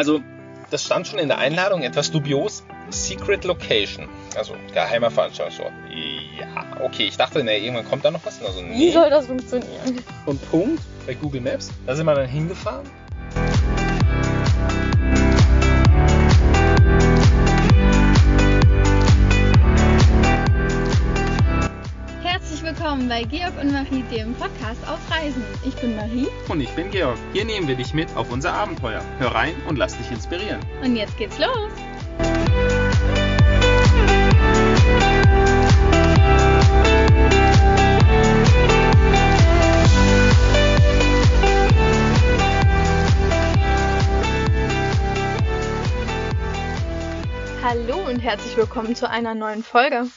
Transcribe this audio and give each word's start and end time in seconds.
Also, 0.00 0.22
das 0.70 0.82
stand 0.86 1.06
schon 1.08 1.18
in 1.18 1.28
der 1.28 1.36
Einladung, 1.36 1.82
etwas 1.82 2.10
dubios. 2.10 2.64
Secret 2.88 3.44
Location. 3.44 4.08
Also, 4.34 4.54
geheimer 4.72 5.10
Veranstaltungsort. 5.10 5.72
Ja, 6.38 6.64
okay. 6.82 7.02
Ich 7.02 7.18
dachte, 7.18 7.44
nee, 7.44 7.58
irgendwann 7.58 7.86
kommt 7.86 8.06
da 8.06 8.10
noch 8.10 8.24
was. 8.24 8.42
Also, 8.42 8.62
nee. 8.62 8.78
Wie 8.78 8.92
soll 8.92 9.10
das 9.10 9.26
funktionieren? 9.26 10.02
Und 10.24 10.50
Punkt 10.50 10.82
bei 11.06 11.12
Google 11.12 11.42
Maps. 11.42 11.70
Da 11.86 11.94
sind 11.94 12.06
wir 12.06 12.14
dann 12.14 12.26
hingefahren. 12.26 12.88
Willkommen 22.90 23.08
bei 23.08 23.22
Georg 23.22 23.56
und 23.60 23.70
Marie, 23.70 24.02
dem 24.10 24.34
Podcast 24.34 24.80
auf 24.88 24.98
Reisen. 25.12 25.44
Ich 25.64 25.76
bin 25.76 25.94
Marie 25.94 26.26
Und 26.48 26.60
ich 26.60 26.70
bin 26.70 26.90
Georg. 26.90 27.16
Hier 27.32 27.44
nehmen 27.44 27.68
wir 27.68 27.76
dich 27.76 27.94
mit 27.94 28.08
auf 28.16 28.32
unser 28.32 28.52
Abenteuer. 28.52 29.00
Hör 29.20 29.32
rein 29.32 29.54
und 29.68 29.78
lass 29.78 29.96
dich 29.96 30.10
inspirieren. 30.10 30.58
und 30.82 30.96
jetzt 30.96 31.16
geht's 31.16 31.38
los. 31.38 31.70
Hallo 47.62 48.08
und 48.08 48.18
herzlich 48.18 48.56
willkommen 48.56 48.96
zu 48.96 49.08
einer 49.08 49.36
neuen 49.36 49.62
Folge. 49.62 50.08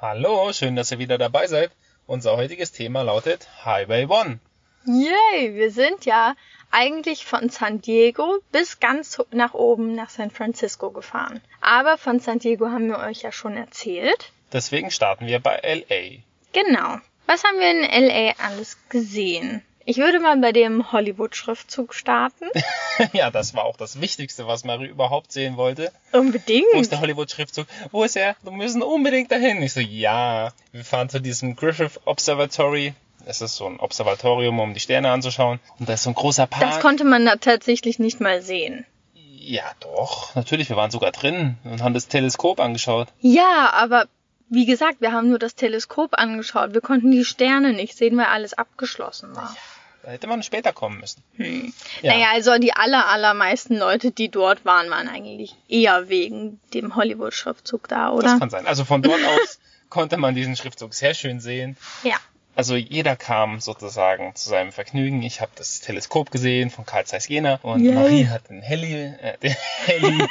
Hallo, 0.00 0.54
schön, 0.54 0.74
dass 0.74 0.90
ihr 0.90 0.98
wieder 0.98 1.18
dabei 1.18 1.48
seid. 1.48 1.70
Unser 2.06 2.36
heutiges 2.36 2.70
Thema 2.72 3.02
lautet 3.02 3.48
Highway 3.64 4.04
One. 4.06 4.38
Yay, 4.84 5.54
wir 5.54 5.70
sind 5.70 6.04
ja 6.04 6.34
eigentlich 6.70 7.24
von 7.24 7.48
San 7.48 7.80
Diego 7.80 8.40
bis 8.52 8.78
ganz 8.78 9.22
nach 9.30 9.54
oben 9.54 9.94
nach 9.94 10.10
San 10.10 10.30
Francisco 10.30 10.90
gefahren. 10.90 11.40
Aber 11.62 11.96
von 11.96 12.20
San 12.20 12.40
Diego 12.40 12.66
haben 12.66 12.88
wir 12.88 12.98
euch 12.98 13.22
ja 13.22 13.32
schon 13.32 13.56
erzählt. 13.56 14.32
Deswegen 14.52 14.90
starten 14.90 15.26
wir 15.26 15.38
bei 15.38 15.60
LA. 15.62 16.20
Genau. 16.52 16.98
Was 17.26 17.42
haben 17.42 17.58
wir 17.58 17.70
in 17.70 18.06
LA 18.06 18.34
alles 18.44 18.76
gesehen? 18.90 19.62
Ich 19.86 19.98
würde 19.98 20.18
mal 20.18 20.36
bei 20.38 20.52
dem 20.52 20.92
Hollywood-Schriftzug 20.92 21.92
starten. 21.94 22.46
ja, 23.12 23.30
das 23.30 23.54
war 23.54 23.64
auch 23.64 23.76
das 23.76 24.00
Wichtigste, 24.00 24.46
was 24.46 24.64
Marie 24.64 24.86
überhaupt 24.86 25.30
sehen 25.30 25.56
wollte. 25.58 25.92
Unbedingt. 26.12 26.66
Wo 26.72 26.80
ist 26.80 26.90
der 26.92 27.00
Hollywood-Schriftzug? 27.00 27.66
Wo 27.90 28.02
ist 28.02 28.16
er? 28.16 28.34
Wir 28.42 28.52
müssen 28.52 28.82
unbedingt 28.82 29.30
dahin. 29.30 29.62
Ich 29.62 29.74
so, 29.74 29.80
ja. 29.80 30.52
Wir 30.72 30.84
fahren 30.84 31.10
zu 31.10 31.20
diesem 31.20 31.54
Griffith 31.54 32.00
Observatory. 32.06 32.94
Es 33.26 33.42
ist 33.42 33.56
so 33.56 33.66
ein 33.66 33.78
Observatorium, 33.78 34.58
um 34.58 34.72
die 34.74 34.80
Sterne 34.80 35.10
anzuschauen. 35.10 35.60
Und 35.78 35.88
da 35.88 35.94
ist 35.94 36.04
so 36.04 36.10
ein 36.10 36.14
großer 36.14 36.46
Park. 36.46 36.62
Das 36.62 36.80
konnte 36.80 37.04
man 37.04 37.26
da 37.26 37.36
tatsächlich 37.36 37.98
nicht 37.98 38.20
mal 38.20 38.40
sehen. 38.42 38.86
ja, 39.14 39.64
doch. 39.80 40.34
Natürlich, 40.34 40.70
wir 40.70 40.76
waren 40.76 40.90
sogar 40.90 41.12
drin 41.12 41.56
und 41.64 41.82
haben 41.82 41.94
das 41.94 42.08
Teleskop 42.08 42.58
angeschaut. 42.60 43.08
Ja, 43.20 43.70
aber 43.72 44.06
wie 44.48 44.66
gesagt, 44.66 45.00
wir 45.00 45.12
haben 45.12 45.28
nur 45.28 45.38
das 45.38 45.54
Teleskop 45.54 46.18
angeschaut. 46.18 46.74
Wir 46.74 46.80
konnten 46.80 47.10
die 47.10 47.24
Sterne 47.24 47.72
nicht 47.72 47.96
sehen, 47.96 48.16
weil 48.16 48.26
alles 48.26 48.54
abgeschlossen 48.54 49.34
war. 49.36 49.54
Da 50.04 50.10
hätte 50.10 50.26
man 50.26 50.42
später 50.42 50.72
kommen 50.72 51.00
müssen. 51.00 51.22
Hm. 51.36 51.72
Ja. 52.02 52.12
Naja, 52.12 52.26
also 52.32 52.58
die 52.58 52.74
aller, 52.74 53.06
allermeisten 53.08 53.76
Leute, 53.78 54.10
die 54.10 54.28
dort 54.28 54.64
waren, 54.64 54.90
waren 54.90 55.08
eigentlich 55.08 55.54
eher 55.68 56.08
wegen 56.08 56.60
dem 56.74 56.94
Hollywood-Schriftzug 56.94 57.88
da, 57.88 58.10
Das 58.10 58.14
oder? 58.16 58.38
kann 58.38 58.50
sein. 58.50 58.66
Also 58.66 58.84
von 58.84 59.00
dort 59.02 59.24
aus 59.24 59.58
konnte 59.88 60.16
man 60.18 60.34
diesen 60.34 60.56
Schriftzug 60.56 60.92
sehr 60.92 61.14
schön 61.14 61.40
sehen. 61.40 61.76
Ja. 62.02 62.16
Also 62.56 62.76
jeder 62.76 63.16
kam 63.16 63.60
sozusagen 63.60 64.34
zu 64.36 64.48
seinem 64.48 64.70
Vergnügen. 64.72 65.22
Ich 65.22 65.40
habe 65.40 65.50
das 65.56 65.80
Teleskop 65.80 66.30
gesehen 66.30 66.70
von 66.70 66.84
Carl 66.86 67.04
Zeiss 67.04 67.26
Jena 67.26 67.58
und 67.62 67.82
Yay. 67.82 67.94
Marie 67.94 68.26
hat 68.28 68.48
den, 68.48 68.62
Heli, 68.62 69.14
äh, 69.20 69.38
den 69.42 69.56
Heli, 69.86 70.26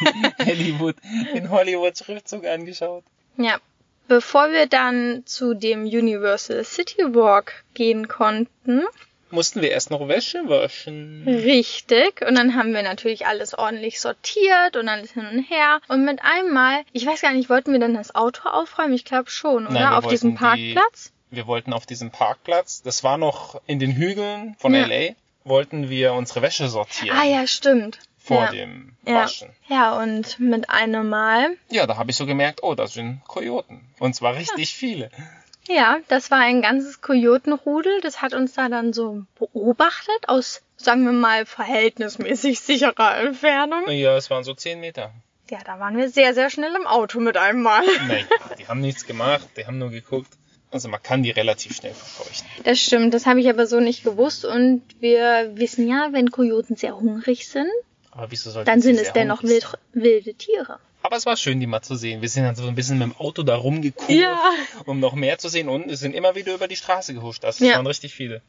Hollywood, 0.46 0.96
den 1.34 1.50
Hollywood-Schriftzug 1.50 2.46
angeschaut. 2.46 3.04
Ja. 3.38 3.58
Bevor 4.08 4.52
wir 4.52 4.68
dann 4.68 5.24
zu 5.26 5.54
dem 5.54 5.84
Universal 5.86 6.64
City 6.66 7.04
Walk 7.16 7.64
gehen 7.74 8.08
konnten, 8.10 8.84
Mussten 9.34 9.62
wir 9.64 9.72
erst 9.72 9.90
noch 9.90 10.08
Wäsche 10.08 10.48
waschen. 10.48 11.24
richtig, 11.28 12.22
und 12.22 12.36
dann 12.38 12.56
haben 12.56 12.74
wir 12.74 12.84
natürlich 12.84 13.26
alles 13.26 13.54
ordentlich 13.58 14.00
sortiert 14.00 14.76
und 14.78 14.88
alles 14.88 15.12
hin 15.14 15.26
und 15.26 15.44
her. 15.50 15.80
Und 15.88 16.06
mit 16.06 16.20
einmal, 16.24 16.84
ich 16.94 17.06
weiß 17.06 17.22
gar 17.22 17.34
nicht, 17.34 17.50
wollten 17.50 17.72
wir 17.74 17.80
dann 17.80 17.96
das 17.96 18.14
Auto 18.14 18.48
aufräumen? 18.48 18.94
Ich 18.94 19.06
glaube 19.06 19.30
schon, 19.32 19.66
oder? 19.66 19.74
Nein, 19.74 19.94
Auf 19.94 20.08
diesem 20.08 20.40
wollten 20.40 20.56
die- 20.58 20.74
Parkplatz? 20.76 21.12
Wir 21.32 21.48
wollten 21.48 21.74
auf 21.74 21.88
diesem 21.88 22.12
Parkplatz, 22.12 22.84
das 22.84 23.04
war 23.04 23.18
noch 23.18 23.60
in 23.66 23.80
den 23.80 23.92
Hügeln 23.96 24.56
von 24.60 24.74
Ja. 24.76 24.86
LA, 24.86 25.16
wollten 25.46 25.90
wir 25.90 26.14
unsere 26.14 26.44
Wäsche 26.44 26.68
sortieren 26.70 27.18
Ah 27.20 27.24
ja, 27.26 27.48
stimmt. 27.48 27.98
vor 28.20 28.44
ja. 28.46 28.52
dem 28.52 28.96
Ja. 29.04 29.16
Waschen. 29.24 29.50
ja, 29.68 30.00
und 30.00 30.40
mit 30.40 30.70
einem 30.70 31.10
Mal 31.10 31.58
Ja, 31.72 31.88
da 31.88 31.98
habe 31.98 32.12
ich 32.12 32.18
so 32.18 32.28
gemerkt, 32.28 32.62
oh, 32.62 32.76
das 32.76 32.94
sind 32.94 33.22
Kojoten. 33.28 33.82
Und 33.98 34.14
zwar 34.16 34.36
richtig 34.36 34.76
viele. 34.76 35.10
Ja, 35.68 36.00
das 36.08 36.30
war 36.30 36.40
ein 36.40 36.62
ganzes 36.62 37.02
Kojotenrudel. 37.02 38.02
Das 38.02 38.22
hat 38.22 38.34
uns 38.34 38.54
da 38.54 38.70
dann 38.70 38.94
so 38.94 39.24
beobachtet 39.40 40.28
aus, 40.28 40.62
sagen 40.78 41.06
wir 41.06 41.14
mal, 41.14 41.46
verhältnismäßig 41.46 42.60
sicherer 42.60 43.18
Entfernung. 43.18 43.90
Ja, 43.90 44.18
es 44.18 44.30
waren 44.30 44.44
so 44.44 44.54
10 44.54 44.80
Meter. 44.80 45.12
Ja, 45.50 45.60
da 45.66 45.80
waren 45.80 45.98
wir 45.98 46.10
sehr, 46.10 46.34
sehr 46.34 46.50
schnell 46.50 46.74
im 46.76 46.88
Auto 46.88 47.20
mit 47.20 47.38
einem 47.38 47.62
Mal. 47.62 47.84
Naja, 48.08 48.26
die 48.58 48.68
haben 48.68 48.82
nichts 48.82 49.06
gemacht, 49.06 49.48
die 49.58 49.66
haben 49.66 49.78
nur 49.78 49.90
geguckt. 49.90 50.30
Also 50.72 50.90
man 50.90 51.04
kann 51.04 51.22
die 51.22 51.30
relativ 51.30 51.76
schnell 51.76 51.94
verfeuchten. 51.94 52.50
Das 52.64 52.80
stimmt, 52.80 53.14
das 53.14 53.28
habe 53.28 53.40
ich 53.40 53.48
aber 53.48 53.68
so 53.68 53.80
nicht 53.80 54.04
gewusst. 54.04 54.44
Und 54.44 54.82
wir 55.00 55.52
wissen 55.54 55.88
ja, 55.88 56.10
wenn 56.12 56.32
Kojoten 56.32 56.76
sehr 56.76 56.98
hungrig 56.98 57.48
sind, 57.48 57.70
dann 58.66 58.82
sind 58.82 59.00
es 59.00 59.14
dennoch 59.14 59.44
wild, 59.44 59.68
wilde 59.94 60.34
Tiere. 60.34 60.80
Aber 61.04 61.18
es 61.18 61.26
war 61.26 61.38
schön, 61.38 61.60
die 61.60 61.68
mal 61.68 61.82
zu 61.82 61.96
sehen. 61.96 62.22
Wir 62.22 62.30
sind 62.30 62.44
dann 62.44 62.56
so 62.56 62.66
ein 62.68 62.76
bisschen 62.76 62.98
mit 62.98 63.08
dem 63.10 63.16
Auto 63.18 63.44
da 63.44 63.56
rumgekurvt, 63.56 64.10
Ja. 64.10 64.40
um 64.86 65.00
noch 65.00 65.14
mehr 65.14 65.38
zu 65.38 65.50
sehen. 65.50 65.68
Und 65.70 65.92
es 65.92 66.00
sind 66.00 66.16
immer 66.16 66.34
wieder 66.36 66.54
über 66.56 66.68
die 66.68 66.76
Straße 66.78 67.14
gehuscht. 67.14 67.44
Das 67.44 67.60
Ja. 67.60 67.76
waren 67.76 67.86
richtig 67.88 68.14
viele. 68.14 68.42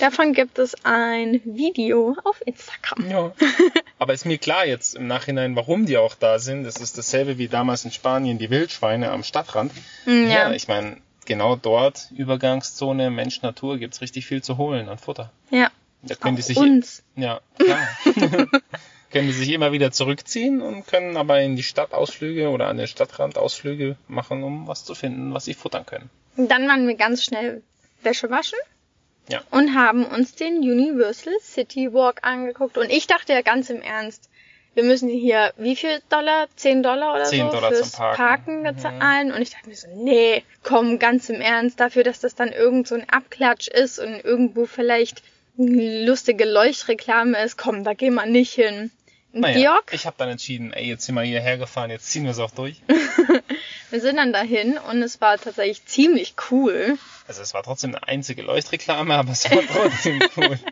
Davon 0.00 0.32
gibt 0.32 0.58
es 0.58 0.74
ein 0.84 1.40
Video 1.44 2.16
auf 2.24 2.40
Instagram. 2.46 3.10
Ja. 3.10 3.32
Aber 3.98 4.14
ist 4.14 4.24
mir 4.26 4.38
klar 4.38 4.64
jetzt 4.66 4.94
im 4.94 5.06
Nachhinein, 5.06 5.54
warum 5.56 5.86
die 5.86 5.96
auch 5.98 6.14
da 6.14 6.38
sind. 6.38 6.64
Das 6.64 6.76
ist 6.76 6.96
dasselbe 6.98 7.36
wie 7.38 7.48
damals 7.48 7.84
in 7.84 7.90
Spanien, 7.92 8.38
die 8.38 8.50
Wildschweine 8.50 9.10
am 9.10 9.22
Stadtrand. 9.22 9.72
Hm, 10.04 10.24
Ja, 10.30 10.48
Ja, 10.48 10.52
ich 10.52 10.66
meine, 10.68 10.96
genau 11.26 11.56
dort, 11.56 12.08
Übergangszone 12.16 13.10
Mensch-Natur, 13.10 13.78
gibt's 13.78 14.00
richtig 14.00 14.26
viel 14.26 14.42
zu 14.42 14.56
holen 14.56 14.88
an 14.88 14.98
Futter. 14.98 15.30
ja. 15.50 15.70
Da 16.00 16.14
können 16.14 16.36
die 16.36 16.42
Auch 16.42 16.46
sich 16.46 16.56
uns. 16.56 17.02
Ja, 17.16 17.40
klar. 17.58 17.88
können 19.10 19.26
die 19.26 19.32
sich 19.32 19.50
immer 19.52 19.72
wieder 19.72 19.90
zurückziehen 19.90 20.60
und 20.60 20.86
können 20.86 21.16
aber 21.16 21.40
in 21.40 21.56
die 21.56 21.62
Stadtausflüge 21.62 22.48
oder 22.50 22.68
an 22.68 22.76
den 22.76 22.86
Stadtrand 22.86 23.38
Ausflüge 23.38 23.96
machen, 24.06 24.42
um 24.42 24.66
was 24.66 24.84
zu 24.84 24.94
finden, 24.94 25.32
was 25.32 25.44
sie 25.46 25.54
futtern 25.54 25.86
können. 25.86 26.10
Dann 26.36 26.68
waren 26.68 26.86
wir 26.86 26.94
ganz 26.94 27.24
schnell 27.24 27.62
Wäsche 28.02 28.30
waschen. 28.30 28.58
Ja. 29.28 29.42
Und 29.50 29.74
haben 29.74 30.06
uns 30.06 30.34
den 30.34 30.58
Universal 30.58 31.34
City 31.42 31.92
Walk 31.92 32.20
angeguckt. 32.22 32.78
Und 32.78 32.90
ich 32.90 33.06
dachte 33.06 33.34
ja 33.34 33.42
ganz 33.42 33.68
im 33.68 33.82
Ernst, 33.82 34.30
wir 34.74 34.84
müssen 34.84 35.08
hier 35.08 35.52
wie 35.56 35.76
viel 35.76 36.00
Dollar? 36.08 36.46
10 36.54 36.82
Dollar 36.82 37.14
oder 37.14 37.24
10 37.24 37.46
so 37.46 37.52
Dollar 37.52 37.72
fürs 37.72 37.92
zum 37.92 38.00
Parken. 38.00 38.60
Mhm. 38.60 38.62
bezahlen. 38.62 39.32
Und 39.32 39.42
ich 39.42 39.50
dachte 39.50 39.68
mir 39.68 39.76
so, 39.76 39.88
nee, 39.96 40.44
komm, 40.62 40.98
ganz 40.98 41.28
im 41.28 41.40
Ernst, 41.40 41.80
dafür, 41.80 42.04
dass 42.04 42.20
das 42.20 42.34
dann 42.34 42.52
irgend 42.52 42.88
so 42.88 42.94
ein 42.94 43.08
Abklatsch 43.08 43.68
ist 43.68 43.98
und 43.98 44.24
irgendwo 44.24 44.66
vielleicht 44.66 45.22
eine 45.58 46.06
lustige 46.06 46.44
Leuchtreklame 46.44 47.42
ist, 47.42 47.58
komm, 47.58 47.82
da 47.84 47.94
gehen 47.94 48.14
wir 48.14 48.26
nicht 48.26 48.52
hin. 48.52 48.92
Naja, 49.32 49.58
Georg, 49.58 49.92
ich 49.92 50.06
habe 50.06 50.16
dann 50.18 50.30
entschieden, 50.30 50.72
ey, 50.72 50.86
jetzt 50.86 51.04
sind 51.04 51.14
wir 51.14 51.20
hierher 51.22 51.58
gefahren, 51.58 51.90
jetzt 51.90 52.10
ziehen 52.10 52.24
wir 52.24 52.30
es 52.30 52.38
auch 52.38 52.50
durch. 52.50 52.80
wir 53.90 54.00
sind 54.00 54.16
dann 54.16 54.32
dahin 54.32 54.78
und 54.78 55.02
es 55.02 55.20
war 55.20 55.36
tatsächlich 55.36 55.84
ziemlich 55.84 56.34
cool. 56.50 56.96
Also 57.26 57.42
es 57.42 57.52
war 57.52 57.62
trotzdem 57.62 57.94
eine 57.94 58.08
einzige 58.08 58.40
Leuchtreklame, 58.42 59.14
aber 59.14 59.32
es 59.32 59.50
war 59.50 59.60
trotzdem 59.72 60.22
cool. 60.36 60.58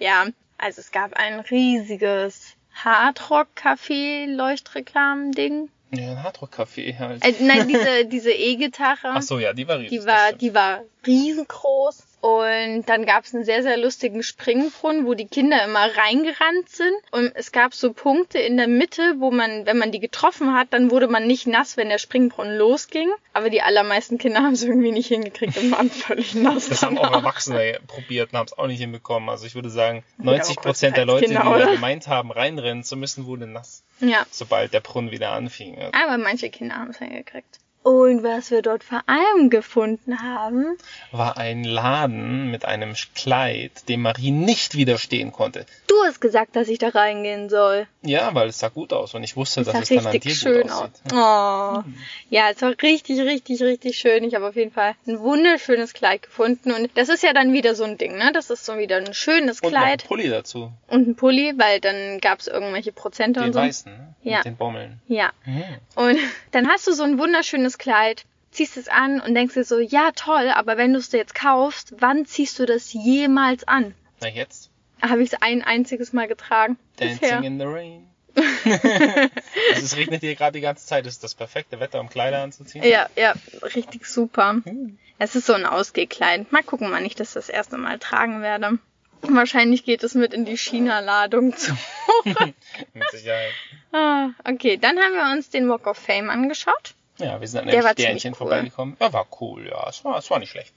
Ja, 0.00 0.26
also 0.58 0.80
es 0.80 0.90
gab 0.90 1.14
ein 1.14 1.38
riesiges 1.38 2.56
Hardrock-Café-Leuchtreklamen-Ding. 2.74 5.68
Ja, 5.92 6.10
ein 6.10 6.20
Hardrock-Café 6.22 6.98
halt. 6.98 7.24
Äh, 7.24 7.34
nein, 7.40 7.68
diese, 7.68 8.06
diese 8.06 8.32
E-Gitarre. 8.32 9.12
Ach 9.14 9.22
so, 9.22 9.38
ja, 9.38 9.52
die 9.52 9.68
war 9.68 9.78
riesig. 9.78 10.00
Die 10.00 10.06
war, 10.06 10.32
die 10.32 10.52
war 10.52 10.82
riesengroß. 11.06 12.02
Und 12.22 12.84
dann 12.86 13.04
gab 13.04 13.24
es 13.24 13.34
einen 13.34 13.44
sehr, 13.44 13.64
sehr 13.64 13.76
lustigen 13.76 14.22
Springbrunnen, 14.22 15.06
wo 15.06 15.14
die 15.14 15.26
Kinder 15.26 15.64
immer 15.64 15.88
reingerannt 15.96 16.68
sind. 16.68 16.94
Und 17.10 17.32
es 17.34 17.50
gab 17.50 17.74
so 17.74 17.92
Punkte 17.92 18.38
in 18.38 18.56
der 18.56 18.68
Mitte, 18.68 19.16
wo 19.18 19.32
man, 19.32 19.66
wenn 19.66 19.76
man 19.76 19.90
die 19.90 19.98
getroffen 19.98 20.54
hat, 20.54 20.68
dann 20.70 20.92
wurde 20.92 21.08
man 21.08 21.26
nicht 21.26 21.48
nass, 21.48 21.76
wenn 21.76 21.88
der 21.88 21.98
Springbrunnen 21.98 22.56
losging. 22.56 23.10
Aber 23.32 23.50
die 23.50 23.60
allermeisten 23.60 24.18
Kinder 24.18 24.40
haben 24.44 24.52
es 24.52 24.62
irgendwie 24.62 24.92
nicht 24.92 25.08
hingekriegt 25.08 25.56
und 25.58 25.72
waren 25.72 25.90
völlig 25.90 26.34
nass. 26.36 26.68
Das 26.68 26.82
haben 26.84 26.96
auch. 26.96 27.12
Erwachsene 27.12 27.80
probiert 27.88 28.32
und 28.32 28.38
haben 28.38 28.46
es 28.46 28.56
auch 28.56 28.68
nicht 28.68 28.78
hinbekommen. 28.78 29.28
Also 29.28 29.44
ich 29.44 29.56
würde 29.56 29.70
sagen, 29.70 30.04
Gut, 30.18 30.28
aber 30.28 30.36
90 30.36 30.56
Prozent 30.58 30.96
der 30.96 31.06
Leute, 31.06 31.26
die 31.26 31.34
Kinder, 31.34 31.42
da 31.50 31.56
oder? 31.56 31.72
gemeint 31.72 32.06
haben, 32.06 32.30
reinrennen 32.30 32.84
zu 32.84 32.96
müssen, 32.96 33.26
wurden 33.26 33.52
nass, 33.52 33.82
Ja, 33.98 34.24
sobald 34.30 34.72
der 34.72 34.80
Brunnen 34.80 35.10
wieder 35.10 35.32
anfing. 35.32 35.76
aber 35.92 36.18
manche 36.18 36.50
Kinder 36.50 36.76
haben 36.76 36.90
es 36.90 36.98
hingekriegt. 36.98 37.58
Und 37.82 38.22
was 38.22 38.50
wir 38.50 38.62
dort 38.62 38.84
vor 38.84 39.02
allem 39.06 39.50
gefunden 39.50 40.22
haben, 40.22 40.76
war 41.10 41.36
ein 41.36 41.64
Laden 41.64 42.50
mit 42.50 42.64
einem 42.64 42.94
Kleid, 43.14 43.88
dem 43.88 44.02
Marie 44.02 44.30
nicht 44.30 44.76
widerstehen 44.76 45.32
konnte. 45.32 45.66
du 45.88 45.94
hast 46.04 46.20
gesagt, 46.20 46.54
dass 46.56 46.68
ich 46.68 46.78
da 46.78 46.88
reingehen 46.90 47.48
soll. 47.48 47.86
Ja, 48.02 48.34
weil 48.34 48.48
es 48.48 48.58
sah 48.58 48.68
gut 48.68 48.92
aus 48.92 49.14
und 49.14 49.22
ich 49.24 49.36
wusste, 49.36 49.62
Das 49.64 49.72
dass 49.72 49.82
es 49.82 49.88
dann 49.88 50.06
an 50.06 50.12
dir 50.12 50.24
richtig 50.24 50.32
gut 50.34 50.40
schön 50.42 50.70
aus. 50.70 50.82
aussieht. 50.82 51.12
Oh. 51.12 51.82
Ja, 52.30 52.50
es 52.50 52.62
war 52.62 52.72
richtig, 52.82 53.20
richtig, 53.20 53.62
richtig 53.62 53.98
schön. 53.98 54.24
Ich 54.24 54.34
habe 54.34 54.48
auf 54.48 54.56
jeden 54.56 54.72
Fall 54.72 54.94
ein 55.06 55.18
wunderschönes 55.20 55.92
Kleid 55.92 56.22
gefunden. 56.22 56.72
Und 56.72 56.90
das 56.96 57.08
ist 57.08 57.22
ja 57.22 57.32
dann 57.32 57.52
wieder 57.52 57.74
so 57.74 57.84
ein 57.84 57.98
Ding, 57.98 58.16
ne? 58.16 58.30
Das 58.32 58.50
ist 58.50 58.64
so 58.64 58.78
wieder 58.78 58.96
ein 58.96 59.12
schönes 59.14 59.60
Und 59.60 59.72
noch 59.72 59.80
ein 59.80 59.84
Kleid 59.86 60.04
Pulli 60.06 60.28
dazu, 60.28 60.72
und 60.88 61.08
ein 61.08 61.16
Pulli, 61.16 61.54
weil 61.56 61.80
dann 61.80 62.20
gab 62.20 62.40
es 62.40 62.46
irgendwelche 62.46 62.92
Prozente 62.92 63.40
den 63.40 63.48
und 63.48 63.52
so. 63.54 63.58
weißen, 63.60 63.92
ne? 63.92 64.14
Ja. 64.24 64.36
mit 64.38 64.44
den 64.46 64.56
Bommeln. 64.56 65.00
Ja. 65.08 65.30
Mhm. 65.44 65.64
Und 65.96 66.18
dann 66.52 66.68
hast 66.68 66.86
du 66.86 66.92
so 66.92 67.02
ein 67.02 67.18
wunderschönes 67.18 67.71
Kleid, 67.78 68.24
ziehst 68.50 68.76
es 68.76 68.88
an 68.88 69.20
und 69.20 69.34
denkst 69.34 69.54
dir 69.54 69.64
so, 69.64 69.78
ja 69.78 70.12
toll, 70.14 70.50
aber 70.54 70.76
wenn 70.76 70.92
du 70.92 70.98
es 70.98 71.10
dir 71.10 71.18
jetzt 71.18 71.34
kaufst, 71.34 71.94
wann 71.98 72.26
ziehst 72.26 72.58
du 72.58 72.66
das 72.66 72.92
jemals 72.92 73.66
an? 73.66 73.94
Na 74.20 74.28
jetzt, 74.28 74.70
Habe 75.00 75.22
ich 75.22 75.32
es 75.32 75.42
ein 75.42 75.62
einziges 75.62 76.12
Mal 76.12 76.28
getragen. 76.28 76.78
Dancing 76.96 77.18
bisher. 77.18 77.42
in 77.42 77.58
the 77.58 77.64
Rain. 77.66 78.06
also 78.34 78.48
es 79.74 79.96
regnet 79.96 80.20
hier 80.20 80.34
gerade 80.34 80.52
die 80.52 80.62
ganze 80.62 80.86
Zeit, 80.86 81.04
das 81.04 81.14
ist 81.14 81.24
das 81.24 81.34
perfekte 81.34 81.80
Wetter, 81.80 82.00
um 82.00 82.08
Kleider 82.08 82.42
anzuziehen. 82.42 82.84
Ja, 82.84 83.08
ja, 83.16 83.34
richtig 83.74 84.06
super. 84.06 84.60
Hm. 84.64 84.98
Es 85.18 85.34
ist 85.34 85.46
so 85.46 85.52
ein 85.52 85.66
Ausgehkleid. 85.66 86.50
Mal 86.50 86.62
gucken, 86.62 86.90
wann 86.90 87.04
ich 87.04 87.14
das 87.14 87.34
das 87.34 87.48
erste 87.48 87.76
Mal 87.76 87.98
tragen 87.98 88.42
werde. 88.42 88.78
Wahrscheinlich 89.20 89.84
geht 89.84 90.02
es 90.02 90.14
mit 90.14 90.34
in 90.34 90.44
die 90.44 90.56
China-Ladung 90.56 91.56
zu. 91.56 91.76
Mit 92.24 93.10
Sicherheit. 93.12 93.52
ah, 93.92 94.30
okay, 94.44 94.76
dann 94.78 94.98
haben 94.98 95.14
wir 95.14 95.32
uns 95.32 95.48
den 95.48 95.68
Walk 95.68 95.86
of 95.86 95.96
Fame 95.96 96.28
angeschaut. 96.28 96.94
Ja, 97.18 97.40
wir 97.40 97.48
sind 97.48 97.60
an 97.60 97.68
einem 97.68 97.80
Sternchen 97.82 97.96
ziemlich 97.96 98.24
cool. 98.24 98.48
vorbeigekommen. 98.48 98.96
Ja, 99.00 99.12
war 99.12 99.26
cool, 99.40 99.68
ja. 99.68 99.88
Es 99.88 100.04
war, 100.04 100.18
es 100.18 100.30
war 100.30 100.38
nicht 100.38 100.50
schlecht. 100.50 100.72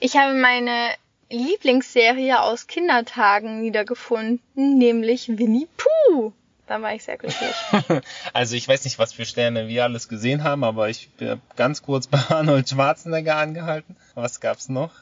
Ich 0.00 0.16
habe 0.16 0.34
meine 0.34 0.90
Lieblingsserie 1.30 2.40
aus 2.42 2.66
Kindertagen 2.66 3.62
wiedergefunden, 3.62 4.78
nämlich 4.78 5.28
Winnie 5.28 5.68
Pooh. 5.76 6.32
Da 6.66 6.80
war 6.80 6.94
ich 6.94 7.04
sehr 7.04 7.16
glücklich. 7.16 7.54
Also 8.32 8.54
ich 8.56 8.68
weiß 8.68 8.84
nicht, 8.84 8.98
was 8.98 9.12
für 9.12 9.24
Sterne 9.24 9.68
wir 9.68 9.84
alles 9.84 10.08
gesehen 10.08 10.44
haben, 10.44 10.64
aber 10.64 10.88
ich 10.88 11.10
bin 11.10 11.40
ganz 11.56 11.82
kurz 11.82 12.06
bei 12.06 12.18
Arnold 12.28 12.68
Schwarzenegger 12.68 13.36
angehalten. 13.36 13.96
Was 14.14 14.40
gab's 14.40 14.68
noch? 14.68 14.92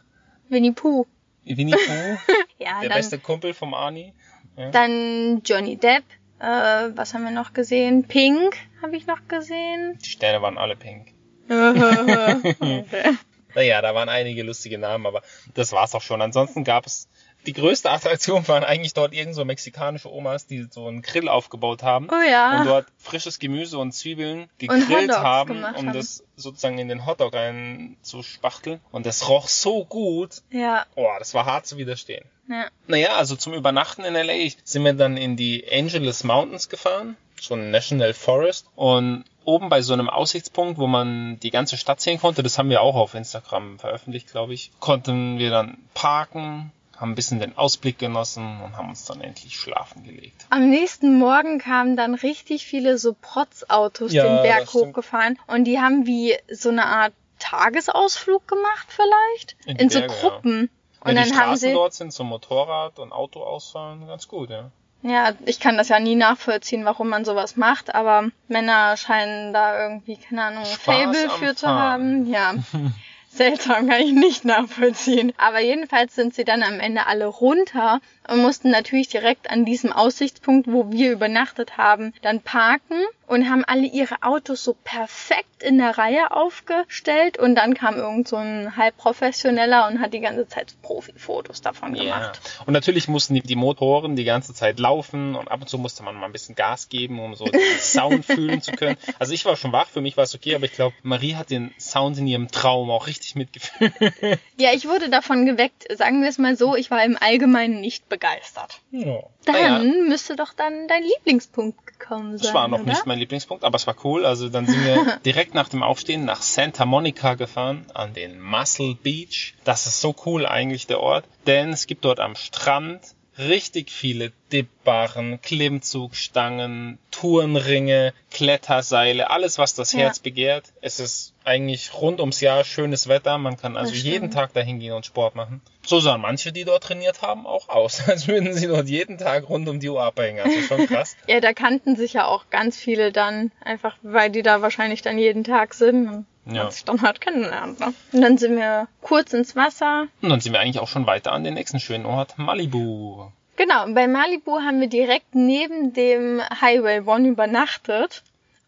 Winnie 0.48 0.72
Pooh. 0.72 1.06
Winnie 1.44 1.72
Pooh, 1.72 2.18
Ja, 2.58 2.80
der 2.80 2.88
beste 2.88 3.18
Kumpel 3.18 3.54
vom 3.54 3.74
Arnie. 3.74 4.12
Ja. 4.56 4.70
dann 4.70 5.42
Johnny 5.44 5.76
Depp. 5.76 6.04
Äh, 6.40 6.96
was 6.96 7.12
haben 7.12 7.24
wir 7.24 7.30
noch 7.30 7.52
gesehen? 7.52 8.04
Pink 8.04 8.56
habe 8.82 8.96
ich 8.96 9.06
noch 9.06 9.28
gesehen. 9.28 9.98
Die 10.02 10.08
Sterne 10.08 10.40
waren 10.40 10.56
alle 10.56 10.74
pink. 10.74 11.12
okay. 11.50 13.16
Naja, 13.54 13.82
da 13.82 13.94
waren 13.94 14.08
einige 14.08 14.42
lustige 14.42 14.78
Namen, 14.78 15.06
aber 15.06 15.22
das 15.54 15.72
war's 15.72 15.94
auch 15.94 16.02
schon. 16.02 16.22
Ansonsten 16.22 16.64
gab 16.64 16.86
es 16.86 17.08
die 17.46 17.52
größte 17.52 17.90
Attraktion 17.90 18.46
waren 18.48 18.64
eigentlich 18.64 18.94
dort 18.94 19.12
irgend 19.14 19.34
so 19.34 19.44
mexikanische 19.44 20.12
Omas, 20.12 20.46
die 20.46 20.66
so 20.70 20.86
einen 20.86 21.02
Grill 21.02 21.28
aufgebaut 21.28 21.82
haben 21.82 22.08
Oh 22.10 22.28
ja. 22.30 22.60
und 22.60 22.66
dort 22.66 22.86
frisches 22.98 23.38
Gemüse 23.38 23.78
und 23.78 23.92
Zwiebeln 23.92 24.42
Und 24.42 24.58
gegrillt 24.58 24.90
Hotdogs 25.10 25.16
haben, 25.18 25.56
um 25.58 25.64
haben. 25.64 25.92
das 25.92 26.22
sozusagen 26.36 26.78
in 26.78 26.88
den 26.88 27.06
Hotdog 27.06 27.32
rein 27.34 27.96
zu 28.02 28.22
spachteln. 28.22 28.80
Und 28.92 29.06
das 29.06 29.28
roch 29.28 29.48
so 29.48 29.84
gut. 29.84 30.42
Ja, 30.50 30.84
Oh, 30.96 31.08
das 31.18 31.34
war 31.34 31.46
hart 31.46 31.66
zu 31.66 31.76
widerstehen. 31.76 32.24
ja. 32.48 32.66
Naja, 32.86 33.14
also 33.16 33.36
zum 33.36 33.54
Übernachten 33.54 34.04
in 34.04 34.14
LA 34.14 34.50
sind 34.64 34.84
wir 34.84 34.92
dann 34.94 35.16
in 35.16 35.36
die 35.36 35.64
Angeles 35.70 36.24
Mountains 36.24 36.68
gefahren, 36.68 37.16
so 37.40 37.54
ein 37.54 37.70
National 37.70 38.12
Forest. 38.14 38.66
Und 38.76 39.24
oben 39.44 39.68
bei 39.70 39.80
so 39.82 39.92
einem 39.94 40.10
Aussichtspunkt, 40.10 40.78
wo 40.78 40.86
man 40.86 41.40
die 41.40 41.50
ganze 41.50 41.76
Stadt 41.78 42.00
sehen 42.00 42.20
konnte, 42.20 42.42
das 42.42 42.58
haben 42.58 42.68
wir 42.70 42.82
auch 42.82 42.94
auf 42.96 43.14
Instagram 43.14 43.78
veröffentlicht, 43.78 44.30
glaube 44.30 44.52
ich, 44.54 44.70
konnten 44.80 45.38
wir 45.38 45.50
dann 45.50 45.78
parken, 45.94 46.72
haben 47.00 47.12
ein 47.12 47.14
bisschen 47.14 47.40
den 47.40 47.56
Ausblick 47.56 47.98
genossen 47.98 48.60
und 48.60 48.76
haben 48.76 48.90
uns 48.90 49.04
dann 49.06 49.20
endlich 49.22 49.56
schlafen 49.56 50.04
gelegt. 50.04 50.46
Am 50.50 50.68
nächsten 50.68 51.18
Morgen 51.18 51.58
kamen 51.58 51.96
dann 51.96 52.14
richtig 52.14 52.66
viele 52.66 52.98
so 52.98 53.16
Protzautos 53.20 54.12
Ja, 54.12 54.24
den 54.24 54.42
Berg 54.42 54.72
hochgefahren 54.72 55.38
und 55.46 55.64
die 55.64 55.80
haben 55.80 56.06
wie 56.06 56.36
so 56.50 56.68
eine 56.68 56.84
Art 56.86 57.14
Tagesausflug 57.38 58.46
gemacht 58.46 58.86
vielleicht 58.88 59.56
In 59.64 59.76
in 59.76 59.90
so 59.90 60.00
Berge, 60.00 60.14
ja. 60.14 60.20
Gruppen. 60.20 60.70
Ja, 61.02 61.10
Und 61.10 61.18
die 61.18 61.30
dann 61.30 61.40
haben 61.40 61.56
sie 61.56 61.72
dort 61.72 61.94
sind 61.94 62.12
zum 62.12 62.28
Motorrad 62.28 62.98
und 62.98 63.12
Auto 63.12 63.42
ausfahren 63.42 64.06
ganz 64.06 64.28
gut, 64.28 64.50
ja. 64.50 64.70
Ja, 65.02 65.32
ich 65.46 65.60
kann 65.60 65.78
das 65.78 65.88
ja 65.88 65.98
nie 65.98 66.14
nachvollziehen, 66.14 66.84
warum 66.84 67.08
man 67.08 67.24
sowas 67.24 67.56
macht, 67.56 67.94
aber 67.94 68.28
Männer 68.48 68.98
scheinen 68.98 69.54
da 69.54 69.82
irgendwie, 69.82 70.18
keine 70.18 70.44
Ahnung, 70.44 70.66
Spaß 70.66 70.82
Fable 70.82 71.30
für 71.30 71.54
zu 71.54 71.66
haben. 71.68 72.26
Ja. 72.30 72.54
Seltsam 73.32 73.88
kann 73.88 74.02
ich 74.02 74.12
nicht 74.12 74.44
nachvollziehen. 74.44 75.32
Aber 75.38 75.60
jedenfalls 75.60 76.14
sind 76.14 76.34
sie 76.34 76.44
dann 76.44 76.62
am 76.62 76.80
Ende 76.80 77.06
alle 77.06 77.26
runter 77.26 78.00
und 78.28 78.42
mussten 78.42 78.70
natürlich 78.70 79.08
direkt 79.08 79.50
an 79.50 79.64
diesem 79.64 79.92
Aussichtspunkt, 79.92 80.66
wo 80.70 80.90
wir 80.90 81.12
übernachtet 81.12 81.76
haben, 81.78 82.12
dann 82.22 82.40
parken 82.40 82.96
und 83.26 83.48
haben 83.48 83.64
alle 83.64 83.86
ihre 83.86 84.22
Autos 84.22 84.64
so 84.64 84.74
perfekt 84.84 85.62
in 85.62 85.78
der 85.78 85.96
Reihe 85.98 86.32
aufgestellt 86.32 87.38
und 87.38 87.54
dann 87.54 87.74
kam 87.74 87.94
irgend 87.96 88.26
so 88.26 88.36
ein 88.36 88.76
halbprofessioneller 88.76 89.86
und 89.88 90.00
hat 90.00 90.12
die 90.14 90.20
ganze 90.20 90.48
Zeit 90.48 90.74
Profi-Fotos 90.82 91.60
davon 91.60 91.94
Ja. 91.94 92.02
gemacht. 92.02 92.40
Und 92.66 92.72
natürlich 92.72 93.08
mussten 93.08 93.34
die, 93.34 93.42
die 93.42 93.56
Motoren 93.56 94.16
die 94.16 94.24
ganze 94.24 94.54
Zeit 94.54 94.78
laufen 94.80 95.34
und 95.36 95.48
ab 95.48 95.60
und 95.60 95.68
zu 95.68 95.78
musste 95.78 96.02
man 96.02 96.16
mal 96.16 96.26
ein 96.26 96.32
bisschen 96.32 96.54
Gas 96.54 96.88
geben, 96.88 97.20
um 97.20 97.34
so 97.34 97.44
den 97.44 97.60
Sound 97.78 98.24
fühlen 98.24 98.62
zu 98.62 98.72
können. 98.72 98.96
Also 99.18 99.32
ich 99.32 99.44
war 99.44 99.56
schon 99.56 99.72
wach, 99.72 99.88
für 99.88 100.00
mich 100.00 100.16
war 100.16 100.24
es 100.24 100.34
okay, 100.34 100.54
aber 100.54 100.64
ich 100.64 100.72
glaube, 100.72 100.94
Marie 101.02 101.34
hat 101.34 101.50
den 101.50 101.72
Sound 101.78 102.18
in 102.18 102.26
ihrem 102.26 102.50
Traum 102.50 102.90
auch 102.90 103.06
richtig 103.06 103.19
mitgefühlt. 103.34 103.92
Ja, 104.56 104.70
ich 104.74 104.86
wurde 104.86 105.08
davon 105.08 105.46
geweckt, 105.46 105.86
sagen 105.96 106.20
wir 106.22 106.28
es 106.28 106.36
mal 106.38 106.56
so, 106.56 106.76
ich 106.76 106.90
war 106.90 107.02
im 107.04 107.16
Allgemeinen 107.18 107.80
nicht 107.80 108.08
begeistert. 108.08 108.80
Ja. 108.90 109.20
Dann 109.46 109.54
Naja, 109.54 109.78
müsste 110.08 110.36
doch 110.36 110.52
dann 110.52 110.86
dein 110.88 111.02
Lieblingspunkt 111.02 111.86
gekommen 111.86 112.36
sein. 112.36 112.44
das 112.46 112.54
war 112.54 112.68
noch 112.68 112.80
oder? 112.80 112.88
nicht 112.90 113.06
mein 113.06 113.18
Lieblingspunkt, 113.18 113.64
aber 113.64 113.76
es 113.76 113.86
war 113.86 113.96
cool. 114.04 114.26
Also 114.26 114.48
dann 114.48 114.66
sind 114.66 114.84
wir 114.84 115.18
direkt 115.24 115.54
nach 115.54 115.68
dem 115.70 115.82
Aufstehen 115.82 116.24
nach 116.24 116.42
Santa 116.42 116.84
Monica 116.84 117.34
gefahren, 117.34 117.86
an 117.94 118.12
den 118.12 118.40
Muscle 118.40 118.96
Beach. 119.02 119.54
Das 119.64 119.86
ist 119.86 120.00
so 120.00 120.14
cool 120.26 120.44
eigentlich, 120.46 120.86
der 120.86 121.00
Ort, 121.00 121.24
denn 121.46 121.70
es 121.72 121.86
gibt 121.86 122.04
dort 122.04 122.20
am 122.20 122.36
Strand 122.36 123.00
richtig 123.40 123.90
viele 123.90 124.32
Dipbarren, 124.52 125.40
Klimmzugstangen, 125.40 126.98
Tourenringe, 127.10 128.12
Kletterseile, 128.30 129.30
alles 129.30 129.58
was 129.58 129.74
das 129.74 129.92
Ja. 129.92 130.00
Herz 130.00 130.18
begehrt. 130.18 130.72
Es 130.80 131.00
ist 131.00 131.32
eigentlich 131.44 131.94
rund 131.94 132.20
ums 132.20 132.40
Jahr 132.40 132.64
schönes 132.64 133.08
Wetter, 133.08 133.38
man 133.38 133.56
kann 133.56 133.76
also 133.76 133.94
jeden. 133.94 134.30
Tag 134.30 134.52
dahin 134.52 134.78
gehen 134.78 134.92
und 134.92 135.06
Sport 135.06 135.34
machen. 135.34 135.60
So 135.84 135.98
sahen 136.00 136.20
manche, 136.20 136.52
die 136.52 136.64
dort 136.64 136.84
trainiert 136.84 137.22
haben, 137.22 137.46
auch 137.46 137.68
aus, 137.68 138.00
als 138.08 138.28
würden 138.28 138.52
sie 138.54 138.66
dort 138.66 138.88
jeden 138.88 139.18
Tag 139.18 139.48
rund 139.48 139.68
um 139.68 139.80
die 139.80 139.88
Uhr 139.88 140.02
abhängen. 140.02 140.40
Also 140.40 140.60
schon 140.62 140.86
krass. 140.86 141.16
Ja, 141.26 141.40
da 141.40 141.52
kannten 141.52 141.96
sich 141.96 142.12
ja 142.14 142.26
auch 142.26 142.50
ganz 142.50 142.76
viele 142.76 143.12
dann, 143.12 143.52
einfach 143.64 143.96
weil 144.02 144.30
die 144.30 144.42
da 144.42 144.62
wahrscheinlich 144.62 145.02
dann 145.02 145.18
jeden 145.18 145.44
Tag 145.44 145.74
sind 145.74 146.26
Ja. 146.46 146.68
dann 146.86 147.02
halt 147.02 147.20
kennenlernt. 147.20 147.80
Ne? 147.80 147.94
Und 148.12 148.20
dann 148.20 148.38
sind 148.38 148.56
wir 148.56 148.88
kurz 149.02 149.32
ins 149.32 149.56
Wasser. 149.56 150.06
Und 150.22 150.30
dann 150.30 150.40
sind 150.40 150.52
wir 150.52 150.60
eigentlich 150.60 150.80
auch 150.80 150.88
schon 150.88 151.06
weiter 151.06 151.32
an 151.32 151.44
den 151.44 151.54
nächsten 151.54 151.80
schönen 151.80 152.06
Ort, 152.06 152.38
Malibu. 152.38 153.30
Genau, 153.56 153.92
bei 153.92 154.08
Malibu 154.08 154.60
haben 154.60 154.80
wir 154.80 154.88
direkt 154.88 155.34
neben 155.34 155.92
dem 155.92 156.40
Highway 156.60 157.00
One 157.00 157.28
übernachtet. 157.28 158.22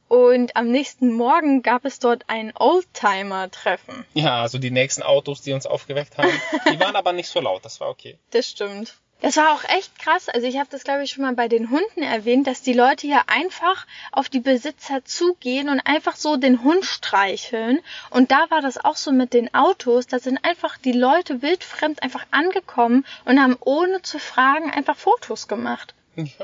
Und 0.08 0.56
am 0.56 0.68
nächsten 0.70 1.14
Morgen 1.14 1.62
gab 1.62 1.86
es 1.86 1.98
dort 1.98 2.24
ein 2.26 2.52
Oldtimer-Treffen. 2.54 4.04
Ja, 4.12 4.42
also 4.42 4.58
die 4.58 4.70
nächsten 4.70 5.02
Autos, 5.02 5.40
die 5.40 5.54
uns 5.54 5.64
aufgeweckt 5.64 6.18
haben. 6.18 6.28
Die 6.70 6.78
waren 6.78 6.96
aber 6.96 7.14
nicht 7.14 7.28
so 7.28 7.40
laut, 7.40 7.64
das 7.64 7.80
war 7.80 7.88
okay. 7.88 8.18
Das 8.30 8.46
stimmt. 8.46 8.94
Das 9.22 9.36
war 9.36 9.52
auch 9.52 9.62
echt 9.64 9.98
krass. 10.00 10.28
Also 10.28 10.48
ich 10.48 10.58
habe 10.58 10.68
das, 10.70 10.82
glaube 10.82 11.04
ich, 11.04 11.12
schon 11.12 11.22
mal 11.22 11.34
bei 11.34 11.46
den 11.46 11.70
Hunden 11.70 12.02
erwähnt, 12.02 12.48
dass 12.48 12.60
die 12.60 12.72
Leute 12.72 13.06
hier 13.06 13.22
einfach 13.28 13.86
auf 14.10 14.28
die 14.28 14.40
Besitzer 14.40 15.04
zugehen 15.04 15.68
und 15.68 15.80
einfach 15.80 16.16
so 16.16 16.36
den 16.36 16.64
Hund 16.64 16.84
streicheln. 16.84 17.78
Und 18.10 18.32
da 18.32 18.46
war 18.50 18.60
das 18.60 18.84
auch 18.84 18.96
so 18.96 19.12
mit 19.12 19.32
den 19.32 19.54
Autos. 19.54 20.08
Da 20.08 20.18
sind 20.18 20.44
einfach 20.44 20.76
die 20.76 20.92
Leute 20.92 21.40
wildfremd 21.40 22.02
einfach 22.02 22.26
angekommen 22.32 23.06
und 23.24 23.40
haben 23.40 23.56
ohne 23.60 24.02
zu 24.02 24.18
fragen 24.18 24.72
einfach 24.72 24.96
Fotos 24.96 25.46
gemacht. 25.46 25.94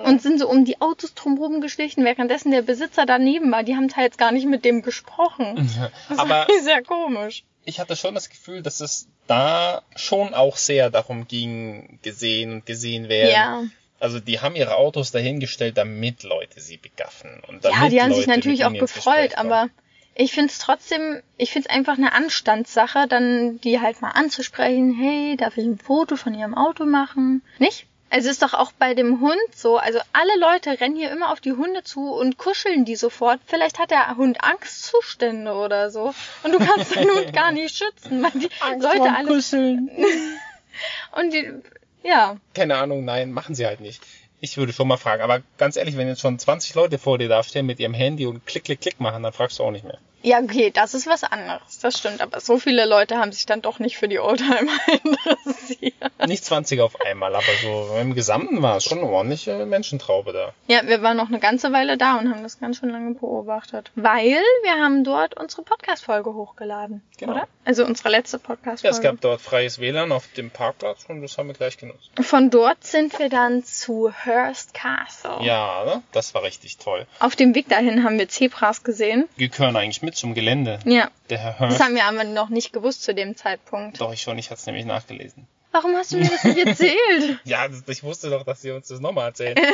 Und 0.04 0.22
sind 0.22 0.38
so 0.38 0.48
um 0.48 0.64
die 0.64 0.80
Autos 0.80 1.14
drumherum 1.14 1.60
geschlichen, 1.60 2.04
währenddessen 2.04 2.52
der 2.52 2.62
Besitzer 2.62 3.04
daneben 3.04 3.50
war. 3.50 3.64
Die 3.64 3.76
haben 3.76 3.88
teils 3.88 4.16
gar 4.16 4.32
nicht 4.32 4.46
mit 4.46 4.64
dem 4.64 4.82
gesprochen. 4.82 5.68
Das 6.08 6.18
Aber 6.18 6.30
war 6.30 6.46
sehr 6.62 6.82
komisch. 6.82 7.42
Ich 7.68 7.78
hatte 7.78 7.96
schon 7.96 8.14
das 8.14 8.30
Gefühl, 8.30 8.62
dass 8.62 8.80
es 8.80 9.08
da 9.26 9.82
schon 9.94 10.32
auch 10.32 10.56
sehr 10.56 10.88
darum 10.88 11.28
ging, 11.28 11.98
gesehen 12.02 12.52
und 12.52 12.66
gesehen 12.66 13.10
werden. 13.10 13.30
Ja. 13.30 13.64
Also 14.00 14.20
die 14.20 14.40
haben 14.40 14.56
ihre 14.56 14.76
Autos 14.76 15.10
dahingestellt, 15.10 15.76
damit 15.76 16.22
Leute 16.22 16.60
sie 16.60 16.78
begaffen. 16.78 17.42
Und 17.46 17.64
damit 17.64 17.78
Ja, 17.78 17.88
die 17.90 18.00
haben 18.00 18.08
Leute 18.08 18.20
sich 18.20 18.26
natürlich 18.26 18.64
auch 18.64 18.72
gefreut, 18.72 19.36
aber 19.36 19.68
ich 20.14 20.32
find's 20.32 20.58
trotzdem, 20.58 21.20
ich 21.36 21.52
find's 21.52 21.68
einfach 21.68 21.98
eine 21.98 22.14
Anstandssache, 22.14 23.06
dann 23.06 23.60
die 23.60 23.80
halt 23.80 24.00
mal 24.00 24.12
anzusprechen, 24.12 24.94
hey, 24.98 25.36
darf 25.36 25.58
ich 25.58 25.64
ein 25.64 25.78
Foto 25.78 26.16
von 26.16 26.34
ihrem 26.34 26.54
Auto 26.54 26.86
machen? 26.86 27.42
Nicht? 27.58 27.86
Es 28.10 28.24
ist 28.24 28.42
doch 28.42 28.54
auch 28.54 28.72
bei 28.72 28.94
dem 28.94 29.20
Hund 29.20 29.36
so. 29.54 29.76
Also 29.76 29.98
alle 30.12 30.38
Leute 30.38 30.80
rennen 30.80 30.96
hier 30.96 31.10
immer 31.10 31.30
auf 31.32 31.40
die 31.40 31.52
Hunde 31.52 31.82
zu 31.84 32.12
und 32.12 32.38
kuscheln 32.38 32.84
die 32.84 32.96
sofort. 32.96 33.40
Vielleicht 33.46 33.78
hat 33.78 33.90
der 33.90 34.16
Hund 34.16 34.38
Angstzustände 34.42 35.52
oder 35.52 35.90
so. 35.90 36.14
Und 36.42 36.52
du 36.52 36.58
kannst 36.58 36.94
den 36.94 37.08
Hund 37.10 37.32
gar 37.32 37.52
nicht 37.52 37.76
schützen, 37.76 38.22
weil 38.22 38.30
die 38.32 38.50
Leute 38.80 39.14
alle. 39.14 39.28
Kuscheln. 39.28 39.90
Und 41.12 41.32
die, 41.32 41.52
ja. 42.02 42.36
Keine 42.54 42.76
Ahnung, 42.76 43.04
nein, 43.04 43.32
machen 43.32 43.54
sie 43.54 43.66
halt 43.66 43.80
nicht. 43.80 44.02
Ich 44.40 44.56
würde 44.56 44.72
schon 44.72 44.86
mal 44.86 44.96
fragen, 44.96 45.22
aber 45.22 45.42
ganz 45.56 45.76
ehrlich, 45.76 45.96
wenn 45.96 46.06
jetzt 46.06 46.20
schon 46.20 46.38
20 46.38 46.74
Leute 46.74 46.98
vor 46.98 47.18
dir 47.18 47.28
da 47.28 47.42
stehen 47.42 47.66
mit 47.66 47.80
ihrem 47.80 47.94
Handy 47.94 48.26
und 48.26 48.46
klick, 48.46 48.64
klick, 48.64 48.80
klick 48.80 49.00
machen, 49.00 49.22
dann 49.24 49.32
fragst 49.32 49.58
du 49.58 49.64
auch 49.64 49.72
nicht 49.72 49.84
mehr. 49.84 49.98
Ja, 50.22 50.40
okay, 50.40 50.70
das 50.70 50.94
ist 50.94 51.06
was 51.06 51.24
anderes. 51.24 51.78
Das 51.80 51.98
stimmt. 51.98 52.20
Aber 52.20 52.40
so 52.40 52.58
viele 52.58 52.86
Leute 52.86 53.18
haben 53.18 53.32
sich 53.32 53.46
dann 53.46 53.62
doch 53.62 53.78
nicht 53.78 53.96
für 53.96 54.08
die 54.08 54.18
Oldtimer 54.18 54.72
interessiert. 55.04 55.94
Nicht 56.26 56.44
20 56.44 56.80
auf 56.80 57.00
einmal, 57.02 57.34
aber 57.34 57.44
so 57.62 57.96
im 58.00 58.14
Gesamten 58.14 58.60
war 58.62 58.76
es 58.78 58.84
schon 58.84 58.98
eine 58.98 59.08
ordentliche 59.08 59.64
Menschentraube 59.66 60.32
da. 60.32 60.52
Ja, 60.66 60.86
wir 60.86 61.02
waren 61.02 61.16
noch 61.16 61.28
eine 61.28 61.38
ganze 61.38 61.72
Weile 61.72 61.96
da 61.96 62.18
und 62.18 62.30
haben 62.30 62.42
das 62.42 62.58
ganz 62.58 62.78
schön 62.78 62.90
lange 62.90 63.14
beobachtet. 63.14 63.90
Weil 63.94 64.42
wir 64.62 64.72
haben 64.82 65.04
dort 65.04 65.36
unsere 65.38 65.62
Podcast-Folge 65.62 66.34
hochgeladen. 66.34 67.02
Genau. 67.18 67.32
Oder? 67.32 67.48
Also 67.64 67.84
unsere 67.84 68.08
letzte 68.08 68.38
Ja, 68.38 68.42
Podcast-Folge. 68.42 68.96
es 68.96 69.02
gab 69.02 69.20
dort 69.20 69.40
freies 69.40 69.78
WLAN 69.78 70.10
auf 70.12 70.26
dem 70.36 70.50
Parkplatz 70.50 71.04
und 71.08 71.22
das 71.22 71.38
haben 71.38 71.48
wir 71.48 71.54
gleich 71.54 71.76
genutzt. 71.78 72.10
Von 72.20 72.50
dort 72.50 72.82
sind 72.84 73.18
wir 73.18 73.28
dann 73.28 73.64
zu 73.64 74.10
Hearst 74.10 74.74
Castle. 74.74 75.38
Ja, 75.42 75.84
ne? 75.84 76.02
das 76.12 76.34
war 76.34 76.42
richtig 76.42 76.78
toll. 76.78 77.06
Auf 77.20 77.36
dem 77.36 77.54
Weg 77.54 77.68
dahin 77.68 78.04
haben 78.04 78.18
wir 78.18 78.28
Zebras 78.28 78.82
gesehen. 78.84 79.28
Wir 79.36 79.48
gehören 79.48 79.76
eigentlich 79.76 80.02
mit 80.02 80.07
zum 80.14 80.34
Gelände. 80.34 80.78
Ja, 80.84 81.10
Der 81.30 81.38
Herr 81.38 81.52
das 81.52 81.60
Hurst. 81.60 81.80
haben 81.84 81.94
wir 81.94 82.04
aber 82.04 82.24
noch 82.24 82.48
nicht 82.48 82.72
gewusst 82.72 83.02
zu 83.02 83.14
dem 83.14 83.36
Zeitpunkt. 83.36 84.00
Doch, 84.00 84.12
ich 84.12 84.22
schon, 84.22 84.38
ich 84.38 84.50
hatte 84.50 84.60
es 84.60 84.66
nämlich 84.66 84.84
nachgelesen. 84.84 85.46
Warum 85.70 85.94
hast 85.96 86.12
du 86.12 86.16
mir 86.18 86.28
das 86.30 86.44
nicht 86.44 86.58
erzählt? 86.66 87.38
Ja, 87.44 87.68
das, 87.68 87.82
ich 87.86 88.02
wusste 88.02 88.30
doch, 88.30 88.42
dass 88.44 88.62
sie 88.62 88.70
uns 88.70 88.88
das 88.88 89.00
nochmal 89.00 89.28
erzählen. 89.28 89.56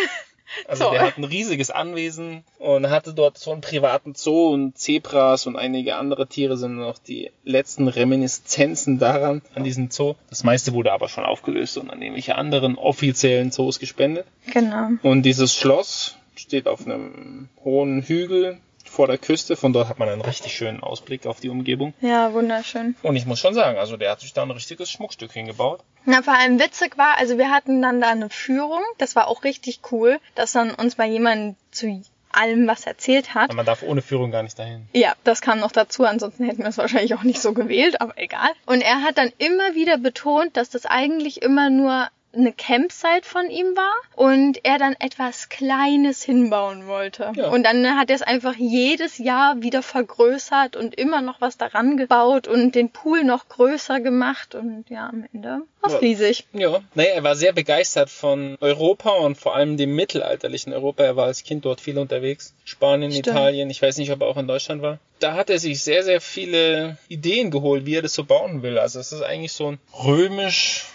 Also 0.69 0.85
Toll. 0.85 0.93
der 0.99 1.07
hat 1.07 1.17
ein 1.17 1.25
riesiges 1.25 1.71
Anwesen 1.71 2.45
und 2.59 2.91
hatte 2.91 3.14
dort 3.14 3.38
so 3.38 3.50
einen 3.50 3.62
privaten 3.62 4.14
Zoo 4.14 4.53
und 4.53 4.76
Zebras 4.76 5.47
und 5.47 5.57
einige 5.57 5.97
andere 5.97 6.26
Tiere 6.26 6.59
sind 6.59 6.76
noch 6.76 6.99
die 6.99 7.31
letzten 7.45 7.88
Reminiszenzen 7.88 8.99
daran, 8.99 9.41
an 9.55 9.64
diesem 9.64 9.91
Zoo. 9.91 10.14
Das 10.29 10.45
meiste 10.45 10.75
wurde 10.75 10.93
aber 10.93 11.09
schon 11.09 11.25
aufgelöst 11.25 11.79
und 11.79 11.88
an 11.91 12.03
irgendwelche 12.03 12.35
anderen 12.37 12.76
offiziellen 12.76 13.53
Zoos 13.53 13.79
gespendet. 13.81 14.26
genau. 14.53 14.91
Und 15.03 15.23
dieses 15.23 15.55
Schloss 15.55 16.19
steht 16.37 16.69
auf 16.69 16.85
einem 16.87 17.49
hohen 17.64 18.03
Hügel 18.03 18.59
vor 18.95 19.07
der 19.09 19.19
Küste. 19.19 19.57
Von 19.57 19.73
dort 19.73 19.89
hat 19.89 19.99
man 19.99 20.09
einen 20.09 20.23
richtig 20.23 20.55
schönen 20.55 20.83
Ausblick 20.83 21.27
auf 21.27 21.41
die 21.41 21.51
Umgebung. 21.51 21.93
Ja, 22.01 22.33
wunderschön. 22.33 22.97
Und 23.03 23.17
ich 23.17 23.27
muss 23.27 23.41
schon 23.41 23.55
sagen, 23.55 23.79
also 23.79 23.97
der 23.97 24.11
hat 24.11 24.21
sich 24.21 24.33
da 24.33 24.43
ein 24.43 24.51
richtiges 24.51 24.91
Schmuckstück 24.91 25.33
hingebaut. 25.33 25.81
Na, 26.05 26.23
vor 26.23 26.35
allem 26.35 26.59
witzig 26.59 26.97
war, 26.97 27.19
also 27.19 27.37
wir 27.39 27.51
hatten 27.51 27.83
dann 27.83 28.01
da 28.01 28.11
eine 28.11 28.31
Führung. 28.31 28.83
Das 28.99 29.17
war 29.17 29.29
auch 29.29 29.45
richtig 29.45 29.81
cool, 29.91 30.19
dass 30.35 30.53
dann 30.53 30.73
uns 30.73 30.97
mal 30.97 31.09
jemand 31.09 31.57
zu 31.71 32.03
allem 32.31 32.67
was 32.67 32.87
erzählt 32.87 33.35
hat. 33.35 33.45
Aber 33.45 33.55
man 33.55 33.67
darf 33.67 33.83
ohne 33.83 34.03
Führung 34.03 34.31
gar 34.31 34.43
nicht 34.43 34.59
dahin. 34.59 34.89
Ja, 34.93 35.15
das 35.25 35.41
kam 35.41 35.61
noch 35.61 35.73
dazu, 35.73 36.05
ansonsten 36.05 36.45
hätten 36.45 36.63
wir 36.63 36.69
es 36.69 36.79
wahrscheinlich 36.79 37.15
auch 37.15 37.23
nicht 37.23 37.41
so 37.41 37.53
gewählt, 37.53 38.01
aber 38.01 38.19
egal. 38.19 38.51
Und 38.67 38.81
er 38.81 39.03
hat 39.03 39.19
dann 39.19 39.31
immer 39.39 39.75
wieder 39.75 39.99
betont, 39.99 40.57
dass 40.57 40.71
das 40.71 40.87
eigentlich 40.87 41.43
immer 41.43 41.71
nur 41.71 42.09
eine 42.37 42.53
Campsite 42.53 43.23
von 43.23 43.50
ihm 43.50 43.76
war 43.76 43.93
und 44.17 44.61
er 44.64 44.79
dann 44.79 44.95
etwas 44.99 45.49
Kleines 45.49 46.23
hinbauen 46.23 46.87
wollte. 46.87 47.33
Ja. 47.37 47.49
Und 47.50 47.62
dann 47.64 47.97
hat 47.99 48.11
er 48.11 48.17
es 48.17 48.23
einfach 48.23 48.55
jedes 48.57 49.19
Jahr 49.19 49.62
wieder 49.62 49.83
vergrößert 49.83 50.76
und 50.76 50.95
immer 50.95 51.21
noch 51.21 51.41
was 51.41 51.57
daran 51.57 51.97
gebaut 51.97 52.49
und 52.49 52.75
den 52.75 52.91
Pool 52.91 53.25
noch 53.25 53.49
größer 53.49 54.00
gemacht 54.00 54.55
und 54.55 54.85
ja, 54.88 55.09
am 55.09 55.25
Ende 55.33 55.62
war 55.81 55.91
Ja. 55.91 55.97
riesig. 55.99 56.45
Ja, 56.53 56.81
naja, 56.95 57.11
er 57.14 57.25
war 57.25 57.37
sehr 57.37 57.53
begeistert 57.53 58.11
von 58.11 58.57
Europa 58.61 59.11
und 59.11 59.37
vor 59.37 59.55
allem 59.55 59.76
dem 59.76 59.95
mittelalterlichen 59.95 60.73
Europa. 60.73 61.03
Er 61.05 61.17
war 61.17 61.26
als 61.26 61.45
Kind 61.45 61.64
dort 61.64 61.81
viel 61.81 61.99
unterwegs. 61.99 62.55
Spanien, 62.64 63.11
Stimmt. 63.12 63.26
Italien, 63.29 63.71
ich 63.71 63.83
weiß 63.83 63.99
nicht, 63.99 64.11
ob 64.11 64.21
er 64.23 64.29
auch 64.29 64.37
in 64.37 64.49
Deutschland 64.49 64.83
war. 64.83 64.99
Da 65.21 65.35
hat 65.35 65.49
er 65.50 65.59
sich 65.59 65.83
sehr, 65.83 66.03
sehr 66.03 66.21
viele 66.21 66.99
Ideen 67.09 67.50
geholt, 67.50 67.87
wie 67.87 67.95
er 67.97 68.03
das 68.03 68.14
so 68.14 68.25
bauen 68.25 68.62
will. 68.62 68.79
Also 68.79 68.99
es 69.00 69.12
ist 69.12 69.23
eigentlich 69.23 69.53
so 69.53 69.69
ein 69.73 69.79
römisch, 70.05 70.87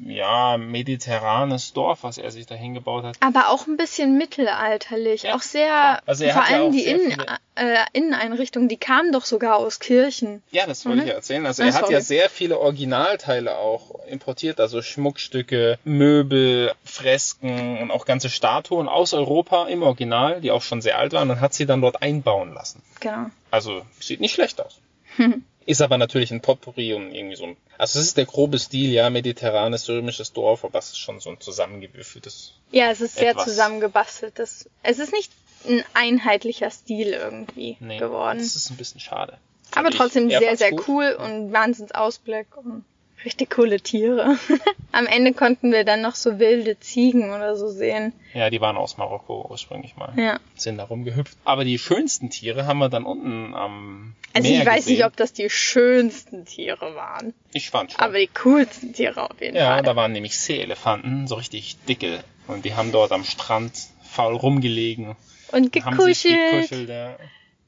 ja, 0.00 0.56
mediterranes 0.56 1.72
Dorf, 1.72 2.02
was 2.02 2.18
er 2.18 2.30
sich 2.30 2.46
da 2.46 2.54
hingebaut 2.54 3.04
hat. 3.04 3.16
Aber 3.20 3.48
auch 3.50 3.66
ein 3.66 3.76
bisschen 3.76 4.18
mittelalterlich. 4.18 5.22
Ja. 5.24 5.34
Auch 5.36 5.42
sehr, 5.42 6.00
Also 6.06 6.24
vor 6.24 6.34
hat 6.34 6.50
ja 6.50 6.56
allem 6.56 6.66
auch 6.68 6.72
die 6.72 6.84
Innen, 6.84 7.10
viele- 7.12 7.26
äh, 7.56 7.76
Inneneinrichtungen, 7.92 8.68
die 8.68 8.76
kamen 8.76 9.12
doch 9.12 9.24
sogar 9.24 9.56
aus 9.56 9.78
Kirchen. 9.78 10.42
Ja, 10.50 10.66
das 10.66 10.84
wollte 10.84 10.98
Mhm. 10.98 11.02
ich 11.04 11.08
ja 11.10 11.14
erzählen. 11.14 11.46
Also 11.46 11.62
Ah, 11.62 11.66
er 11.66 11.72
hat 11.74 11.80
sorry. 11.82 11.92
ja 11.94 12.00
sehr 12.00 12.28
viele 12.30 12.58
Originalteile 12.58 13.56
auch 13.58 14.04
importiert, 14.06 14.60
also 14.60 14.82
Schmuckstücke, 14.82 15.78
Möbel, 15.84 16.72
Fresken 16.84 17.78
und 17.78 17.90
auch 17.90 18.04
ganze 18.06 18.28
Statuen 18.30 18.88
aus 18.88 19.14
Europa 19.14 19.66
im 19.68 19.82
Original, 19.82 20.40
die 20.40 20.50
auch 20.50 20.62
schon 20.62 20.82
sehr 20.82 20.98
alt 20.98 21.12
waren, 21.12 21.30
und 21.30 21.40
hat 21.40 21.54
sie 21.54 21.66
dann 21.66 21.80
dort 21.80 22.02
einbauen 22.02 22.52
lassen. 22.54 22.82
Genau. 23.00 23.26
Also 23.50 23.82
sieht 24.00 24.20
nicht 24.20 24.34
schlecht 24.34 24.60
aus. 24.60 24.80
Ist 25.66 25.80
aber 25.80 25.96
natürlich 25.98 26.30
ein 26.30 26.42
Potpourri 26.42 26.92
und 26.94 27.12
irgendwie 27.14 27.36
so 27.36 27.44
ein. 27.44 27.56
Also 27.78 27.98
es 27.98 28.06
ist 28.06 28.16
der 28.16 28.26
grobe 28.26 28.58
Stil, 28.58 28.90
ja, 28.92 29.08
mediterranes, 29.10 29.88
römisches 29.88 30.32
Dorf, 30.32 30.64
aber 30.64 30.78
es 30.78 30.88
ist 30.90 30.98
schon 30.98 31.20
so 31.20 31.30
ein 31.30 31.40
zusammengewürfeltes. 31.40 32.52
Ja, 32.70 32.90
es 32.90 33.00
ist 33.00 33.16
sehr 33.16 33.30
Etwas. 33.30 33.44
zusammengebastelt. 33.46 34.38
Das, 34.38 34.68
es 34.82 34.98
ist 34.98 35.12
nicht 35.12 35.32
ein 35.66 35.82
einheitlicher 35.94 36.70
Stil 36.70 37.08
irgendwie 37.08 37.76
Nee, 37.80 37.98
geworden. 37.98 38.38
das 38.38 38.54
ist 38.56 38.70
ein 38.70 38.76
bisschen 38.76 39.00
schade. 39.00 39.38
Aber 39.74 39.90
trotzdem 39.90 40.28
sehr, 40.28 40.56
sehr 40.56 40.70
gut. 40.70 40.86
cool 40.86 41.16
und 41.18 41.52
Wahnsinnsausblick 41.52 42.46
und 42.56 42.84
richtig 43.24 43.50
coole 43.50 43.80
Tiere. 43.80 44.36
Am 44.92 45.06
Ende 45.06 45.32
konnten 45.32 45.72
wir 45.72 45.84
dann 45.84 46.00
noch 46.02 46.14
so 46.14 46.38
wilde 46.38 46.78
Ziegen 46.80 47.30
oder 47.32 47.56
so 47.56 47.68
sehen. 47.68 48.12
Ja, 48.32 48.50
die 48.50 48.60
waren 48.60 48.76
aus 48.76 48.96
Marokko 48.96 49.46
ursprünglich 49.50 49.96
mal. 49.96 50.12
Ja. 50.16 50.38
Sind 50.56 50.78
da 50.78 50.84
rumgehüpft. 50.84 51.36
Aber 51.44 51.64
die 51.64 51.78
schönsten 51.78 52.30
Tiere 52.30 52.66
haben 52.66 52.78
wir 52.78 52.88
dann 52.88 53.04
unten 53.04 53.54
am 53.54 54.14
Also 54.32 54.48
Meer 54.50 54.60
ich 54.60 54.66
weiß 54.66 54.76
gesehen. 54.76 54.92
nicht, 54.96 55.04
ob 55.06 55.16
das 55.16 55.32
die 55.32 55.48
schönsten 55.50 56.44
Tiere 56.44 56.94
waren. 56.94 57.34
Ich 57.52 57.70
fand 57.70 57.92
schon. 57.92 58.00
Aber 58.00 58.18
die 58.18 58.28
coolsten 58.28 58.92
Tiere 58.92 59.30
auf 59.30 59.40
jeden 59.40 59.56
ja, 59.56 59.74
Fall. 59.74 59.82
da 59.82 59.96
waren 59.96 60.12
nämlich 60.12 60.36
Seeelefanten, 60.38 61.26
so 61.26 61.34
richtig 61.36 61.76
dicke. 61.88 62.22
Und 62.46 62.64
die 62.64 62.74
haben 62.74 62.92
dort 62.92 63.12
am 63.12 63.24
Strand 63.24 63.72
faul 64.02 64.36
rumgelegen. 64.36 65.16
und 65.52 65.74
Haben 65.84 65.98
sich 66.00 66.22
gekuschelt. 66.22 66.52
gekuschelt, 66.68 66.88
ja. 66.88 67.16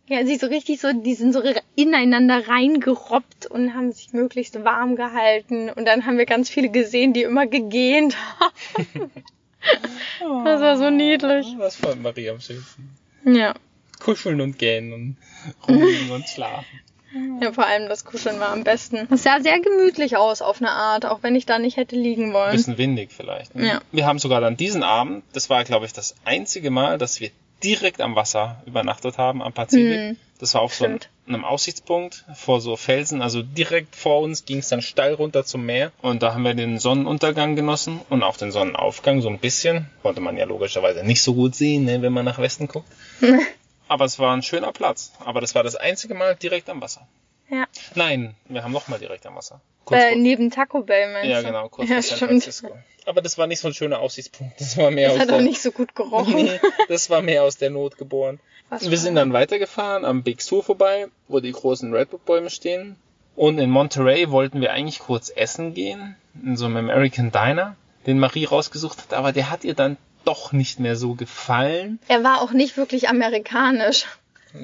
Ja, 0.09 0.25
sich 0.25 0.39
so 0.39 0.47
richtig 0.47 0.81
so, 0.81 0.93
die 0.93 1.15
sind 1.15 1.33
so 1.33 1.43
ineinander 1.75 2.47
reingerobbt 2.47 3.47
und 3.47 3.75
haben 3.75 3.91
sich 3.93 4.13
möglichst 4.13 4.63
warm 4.65 4.95
gehalten. 4.95 5.69
Und 5.71 5.85
dann 5.85 6.07
haben 6.07 6.17
wir 6.17 6.27
ganz 6.27 6.49
viele 6.49 6.69
gesehen, 6.69 7.13
die 7.13 7.23
immer 7.23 7.47
gegähnt 7.47 8.17
haben. 8.41 9.11
Das 10.21 10.61
war 10.61 10.79
so 10.79 10.91
niedlich. 10.91 11.57
Das 11.59 11.75
fand 11.75 12.01
Marie 12.01 12.31
am 12.31 12.41
schönsten. 12.41 12.97
Ja. 13.25 13.53
Kuscheln 13.99 14.41
und 14.41 14.59
gähnen 14.59 14.93
und 14.93 15.17
rumliegen 15.67 16.11
und 16.13 16.29
schlafen. 16.29 16.67
Ja, 17.41 17.51
vor 17.53 17.65
allem 17.65 17.89
das 17.89 18.05
Kuscheln 18.05 18.41
war 18.41 18.51
am 18.51 18.63
besten. 18.63 19.09
Es 19.11 19.23
sah 19.23 19.41
sehr 19.41 19.59
gemütlich 19.61 20.19
aus 20.19 20.43
auf 20.43 20.61
eine 20.61 20.71
Art, 20.71 21.07
auch 21.07 21.23
wenn 21.23 21.35
ich 21.35 21.47
da 21.47 21.59
nicht 21.59 21.79
hätte 21.79 21.97
liegen 21.97 22.35
wollen. 22.35 22.53
Bisschen 22.53 22.77
windig 22.77 23.11
vielleicht. 23.11 23.55
Ne? 23.55 23.67
Ja. 23.67 23.81
Wir 23.91 24.07
haben 24.07 24.19
sogar 24.19 24.43
dann 24.43 24.59
diesen 24.59 24.83
Abend, 24.83 25.25
das 25.33 25.49
war 25.49 25.65
glaube 25.65 25.87
ich 25.87 25.95
das 25.95 26.15
einzige 26.25 26.71
Mal, 26.71 26.99
dass 26.99 27.21
wir 27.21 27.31
direkt 27.63 28.01
am 28.01 28.15
Wasser 28.17 28.63
übernachtet 28.67 29.19
haben, 29.19 29.43
am 29.43 29.53
Pazifik. 29.53 29.99
Hm, 30.11 30.17
Das 30.39 30.55
war 30.55 30.61
auf 30.61 30.75
so 30.75 30.85
einem, 30.85 31.01
einem 31.27 31.45
Aussichtspunkt 31.45 32.25
vor 32.35 32.61
so 32.61 32.77
Felsen, 32.77 33.23
also 33.23 33.43
direkt 33.43 33.97
vor 33.97 34.21
uns 34.21 34.45
ging 34.45 34.59
es 34.59 34.69
dann 34.69 34.83
steil 34.83 35.15
runter 35.15 35.45
zum 35.45 35.65
Meer 35.65 35.93
und 36.03 36.23
da 36.23 36.35
haben 36.35 36.45
wir 36.45 36.55
den 36.55 36.79
Sonnenuntergang 36.79 37.57
genossen 37.57 38.01
und 38.11 38.23
auch 38.23 38.37
den 38.37 38.53
Sonnenaufgang 38.53 39.23
so 39.23 39.29
ein 39.29 39.39
bisschen. 39.39 39.89
Konnte 40.03 40.21
man 40.21 40.37
ja 40.37 40.45
logischerweise 40.45 41.03
nicht 41.05 41.23
so 41.23 41.35
gut 41.35 41.55
sehen, 41.55 41.85
ne, 41.85 42.03
wenn 42.03 42.13
man 42.13 42.25
nach 42.25 42.39
Westen 42.39 42.69
guckt. 42.69 42.89
Aber 43.89 44.05
es 44.05 44.19
war 44.19 44.37
ein 44.37 44.43
schöner 44.43 44.73
Platz. 44.73 45.13
Aber 45.25 45.41
das 45.41 45.55
war 45.55 45.63
das 45.63 45.77
einzige 45.77 46.15
Mal 46.15 46.35
direkt 46.35 46.69
am 46.69 46.81
Wasser. 46.81 47.07
Ja. 47.49 47.67
Nein, 47.95 48.35
wir 48.49 48.65
haben 48.65 48.73
noch 48.73 48.89
mal 48.89 48.99
direkt 48.99 49.25
am 49.27 49.37
Wasser. 49.37 49.61
Äh, 49.91 50.17
neben 50.17 50.51
Taco 50.51 50.83
Bell, 50.83 51.13
meinst 51.13 51.31
ja, 51.31 51.43
genau, 51.43 51.69
kurz 51.69 51.89
ja, 51.89 51.97
vor 51.97 52.03
San 52.03 52.17
stimmt. 52.17 52.31
Francisco. 52.31 52.79
Aber 53.05 53.23
das 53.23 53.39
war 53.39 53.47
nicht 53.47 53.61
so 53.61 53.69
ein 53.69 53.75
schöner 53.75 54.01
Aussichtspunkt. 54.01 54.61
Das 54.61 54.77
war 54.77 54.91
mehr 54.91 55.09
Das 55.09 55.15
aus 55.15 55.21
hat 55.23 55.29
der 55.29 55.37
auch 55.37 55.41
nicht 55.41 55.63
so 55.63 55.71
gut 55.71 55.95
gerochen. 55.95 56.35
Nee, 56.35 56.61
das 56.89 57.09
war 57.09 57.23
mehr 57.23 57.45
aus 57.45 57.57
der 57.57 57.71
Not 57.71 57.97
geboren. 57.99 58.41
Was 58.69 58.91
Wir 58.91 58.99
sind 58.99 59.15
dann 59.15 59.33
weitergefahren 59.33 60.05
am 60.05 60.25
Big 60.25 60.43
Sur 60.43 60.65
vorbei, 60.65 61.07
wo 61.29 61.39
die 61.39 61.53
großen 61.53 61.95
Redwood-Bäume 61.95 62.51
stehen. 62.51 62.97
Und 63.37 63.59
in 63.59 63.71
Monterey 63.71 64.31
wollten 64.31 64.61
wir 64.61 64.73
eigentlich 64.73 64.99
kurz 64.99 65.31
essen 65.35 65.75
gehen, 65.75 66.17
in 66.43 66.57
so 66.57 66.65
einem 66.65 66.79
American 66.79 67.31
Diner, 67.31 67.77
den 68.07 68.19
Marie 68.19 68.47
rausgesucht 68.47 68.99
hat, 68.99 69.15
aber 69.15 69.33
der 69.33 69.51
hat 69.51 69.63
ihr 69.63 69.75
dann 69.75 69.99
doch 70.25 70.53
nicht 70.53 70.81
mehr 70.81 70.97
so 70.97 71.15
gefallen. 71.15 72.01
Er 72.09 72.25
war 72.25 72.41
auch 72.41 72.53
nicht 72.53 72.77
wirklich 72.77 73.09
amerikanisch. 73.09 74.07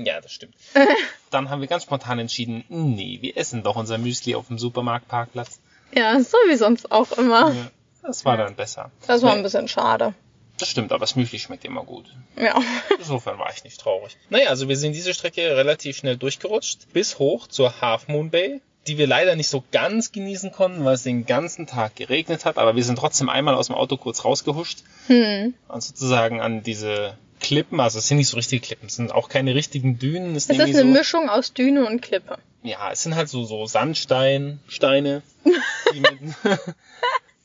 Ja, 0.04 0.20
das 0.20 0.32
stimmt. 0.32 0.54
Dann 1.30 1.50
haben 1.50 1.60
wir 1.60 1.68
ganz 1.68 1.82
spontan 1.84 2.18
entschieden, 2.18 2.64
nee, 2.68 3.18
wir 3.20 3.36
essen 3.36 3.62
doch 3.62 3.76
unser 3.76 3.98
Müsli 3.98 4.34
auf 4.34 4.48
dem 4.48 4.58
Supermarktparkplatz. 4.58 5.60
Ja, 5.94 6.20
so 6.20 6.36
wie 6.48 6.56
sonst 6.56 6.90
auch 6.92 7.12
immer. 7.12 7.52
Ja, 7.52 7.70
das 8.02 8.24
war 8.24 8.36
dann 8.36 8.54
besser. 8.56 8.90
Das 9.06 9.22
war 9.22 9.32
ein 9.34 9.42
bisschen 9.42 9.68
schade. 9.68 10.14
Das 10.58 10.68
stimmt, 10.68 10.92
aber 10.92 11.00
das 11.00 11.16
Müsli 11.16 11.38
schmeckt 11.38 11.64
immer 11.64 11.82
gut. 11.84 12.06
Ja. 12.36 12.60
Insofern 12.98 13.38
war 13.38 13.50
ich 13.54 13.64
nicht 13.64 13.80
traurig. 13.80 14.16
Naja, 14.30 14.48
also 14.48 14.68
wir 14.68 14.76
sind 14.76 14.92
diese 14.94 15.12
Strecke 15.14 15.56
relativ 15.56 15.96
schnell 15.96 16.16
durchgerutscht, 16.16 16.92
bis 16.92 17.18
hoch 17.18 17.46
zur 17.46 17.80
Half 17.80 18.08
Moon 18.08 18.30
Bay. 18.30 18.60
die 18.88 18.98
wir 18.98 19.06
leider 19.06 19.36
nicht 19.36 19.48
so 19.48 19.62
ganz 19.70 20.10
genießen 20.10 20.50
konnten, 20.50 20.84
weil 20.84 20.94
es 20.94 21.04
den 21.04 21.24
ganzen 21.24 21.68
Tag 21.68 21.94
geregnet 21.94 22.44
hat, 22.44 22.58
aber 22.58 22.74
wir 22.74 22.82
sind 22.82 22.98
trotzdem 22.98 23.28
einmal 23.28 23.54
aus 23.54 23.68
dem 23.68 23.76
Auto 23.76 23.96
kurz 23.96 24.24
rausgehuscht 24.24 24.80
Hm. 25.06 25.54
und 25.68 25.82
sozusagen 25.82 26.40
an 26.40 26.62
diese 26.64 27.16
Klippen, 27.42 27.80
also 27.80 27.98
es 27.98 28.08
sind 28.08 28.16
nicht 28.18 28.28
so 28.28 28.36
richtige 28.36 28.64
Klippen, 28.64 28.86
es 28.86 28.96
sind 28.96 29.12
auch 29.12 29.28
keine 29.28 29.54
richtigen 29.54 29.98
Dünen, 29.98 30.34
es, 30.36 30.48
Es 30.48 30.56
ist 30.56 30.60
eine 30.60 30.72
so, 30.78 30.84
Mischung 30.84 31.28
aus 31.28 31.52
Düne 31.52 31.84
und 31.86 32.00
Klippe. 32.00 32.38
ja, 32.62 32.90
es 32.92 33.02
sind 33.02 33.14
halt 33.14 33.28
so, 33.28 33.44
so 33.44 33.66
Sandstein, 33.66 34.60
Steine, 34.68 35.22
die 35.92 36.00
mit, 36.00 36.18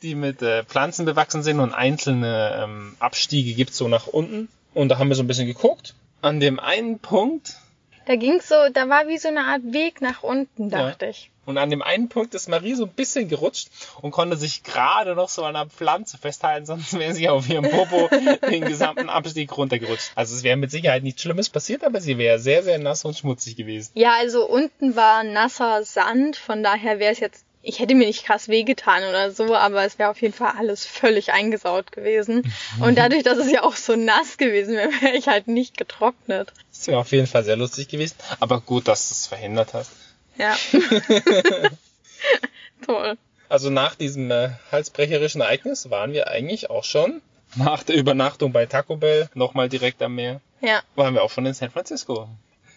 die 0.03 0.15
mit 0.15 0.41
äh, 0.41 0.63
Pflanzen 0.63 1.05
bewachsen 1.05 1.43
sind 1.43 1.59
und 1.59 1.73
einzelne 1.73 2.61
ähm, 2.63 2.95
Abstiege 2.99 3.53
gibt's 3.53 3.77
so 3.77 3.87
nach 3.87 4.07
unten 4.07 4.47
und 4.73 4.89
da 4.89 4.97
haben 4.99 5.09
wir 5.09 5.15
so 5.15 5.23
ein 5.23 5.27
bisschen 5.27 5.47
geguckt. 5.47 5.95
An 6.21 6.39
dem 6.39 6.59
einen 6.59 6.99
Punkt 6.99 7.57
Da 8.05 8.15
ging's 8.15 8.47
so, 8.47 8.55
da 8.73 8.89
war 8.89 9.07
wie 9.07 9.17
so 9.17 9.27
eine 9.27 9.41
Art 9.45 9.61
Weg 9.73 10.01
nach 10.01 10.23
unten, 10.23 10.69
Ja. 10.69 10.89
dachte 10.89 11.07
ich. 11.07 11.29
Und 11.47 11.57
an 11.57 11.69
dem 11.69 11.81
einen 11.81 12.09
Punkt 12.09 12.35
ist 12.35 12.49
Marie 12.49 12.73
so 12.73 12.83
ein 12.83 12.91
bisschen 12.91 13.29
gerutscht 13.29 13.69
und 14.01 14.11
konnte 14.11 14.35
sich 14.35 14.63
gerade 14.63 15.15
noch 15.15 15.29
so 15.29 15.45
an 15.45 15.55
einer 15.55 15.69
Pflanze 15.69 16.17
festhalten, 16.17 16.65
sonst 16.65 16.99
wäre 16.99 17.13
sie 17.13 17.29
auf 17.29 17.47
ihrem 17.47 17.69
Popo 17.69 18.09
den 18.51 18.65
gesamten 18.65 19.07
Abstieg 19.07 19.57
runtergerutscht. 19.57 20.11
Also 20.13 20.35
es 20.35 20.43
wäre 20.43 20.57
mit 20.57 20.71
Sicherheit 20.71 21.03
nichts 21.03 21.21
Schlimmes 21.21 21.47
passiert, 21.47 21.85
aber 21.85 22.01
sie 22.01 22.17
wäre 22.17 22.37
sehr, 22.37 22.63
sehr 22.63 22.79
nass 22.79 23.05
und 23.05 23.17
schmutzig 23.17 23.55
gewesen. 23.55 23.91
Ja, 23.93 24.15
also 24.19 24.45
unten 24.45 24.97
war 24.97 25.23
nasser 25.23 25.85
Sand, 25.85 26.35
von 26.35 26.63
daher 26.63 26.99
wäre 26.99 27.13
es 27.13 27.21
jetzt, 27.21 27.45
ich 27.61 27.79
hätte 27.79 27.95
mir 27.95 28.07
nicht 28.07 28.25
krass 28.25 28.49
wehgetan 28.49 29.05
oder 29.07 29.31
so, 29.31 29.55
aber 29.55 29.85
es 29.85 29.97
wäre 29.97 30.09
auf 30.09 30.21
jeden 30.21 30.33
Fall 30.33 30.51
alles 30.57 30.85
völlig 30.85 31.31
eingesaut 31.31 31.93
gewesen. 31.93 32.43
Und 32.81 32.97
dadurch, 32.97 33.23
dass 33.23 33.37
es 33.37 33.49
ja 33.49 33.63
auch 33.63 33.77
so 33.77 33.95
nass 33.95 34.35
gewesen 34.35 34.75
wäre, 34.75 34.91
wäre 34.99 35.15
ich 35.15 35.29
halt 35.29 35.47
nicht 35.47 35.77
getrocknet. 35.77 36.51
Das 36.71 36.87
wäre 36.87 36.99
auf 36.99 37.13
jeden 37.13 37.27
Fall 37.27 37.45
sehr 37.45 37.55
lustig 37.55 37.87
gewesen. 37.87 38.15
Aber 38.41 38.59
gut, 38.59 38.89
dass 38.89 39.07
du 39.07 39.13
es 39.13 39.27
verhindert 39.27 39.73
hast. 39.73 39.91
Ja. 40.37 40.55
Toll. 42.85 43.17
Also 43.49 43.69
nach 43.69 43.95
diesem 43.95 44.29
äh, 44.31 44.49
halsbrecherischen 44.71 45.41
Ereignis 45.41 45.89
waren 45.89 46.13
wir 46.13 46.27
eigentlich 46.27 46.69
auch 46.69 46.83
schon 46.83 47.21
nach 47.55 47.83
der 47.83 47.95
Übernachtung 47.95 48.51
bei 48.51 48.65
Taco 48.65 48.97
Bell 48.97 49.29
nochmal 49.33 49.69
direkt 49.69 50.01
am 50.01 50.15
Meer. 50.15 50.41
Ja. 50.59 50.81
waren 50.95 51.13
wir 51.13 51.21
auch 51.23 51.29
schon 51.29 51.45
in 51.45 51.53
San 51.53 51.69
Francisco. 51.69 52.27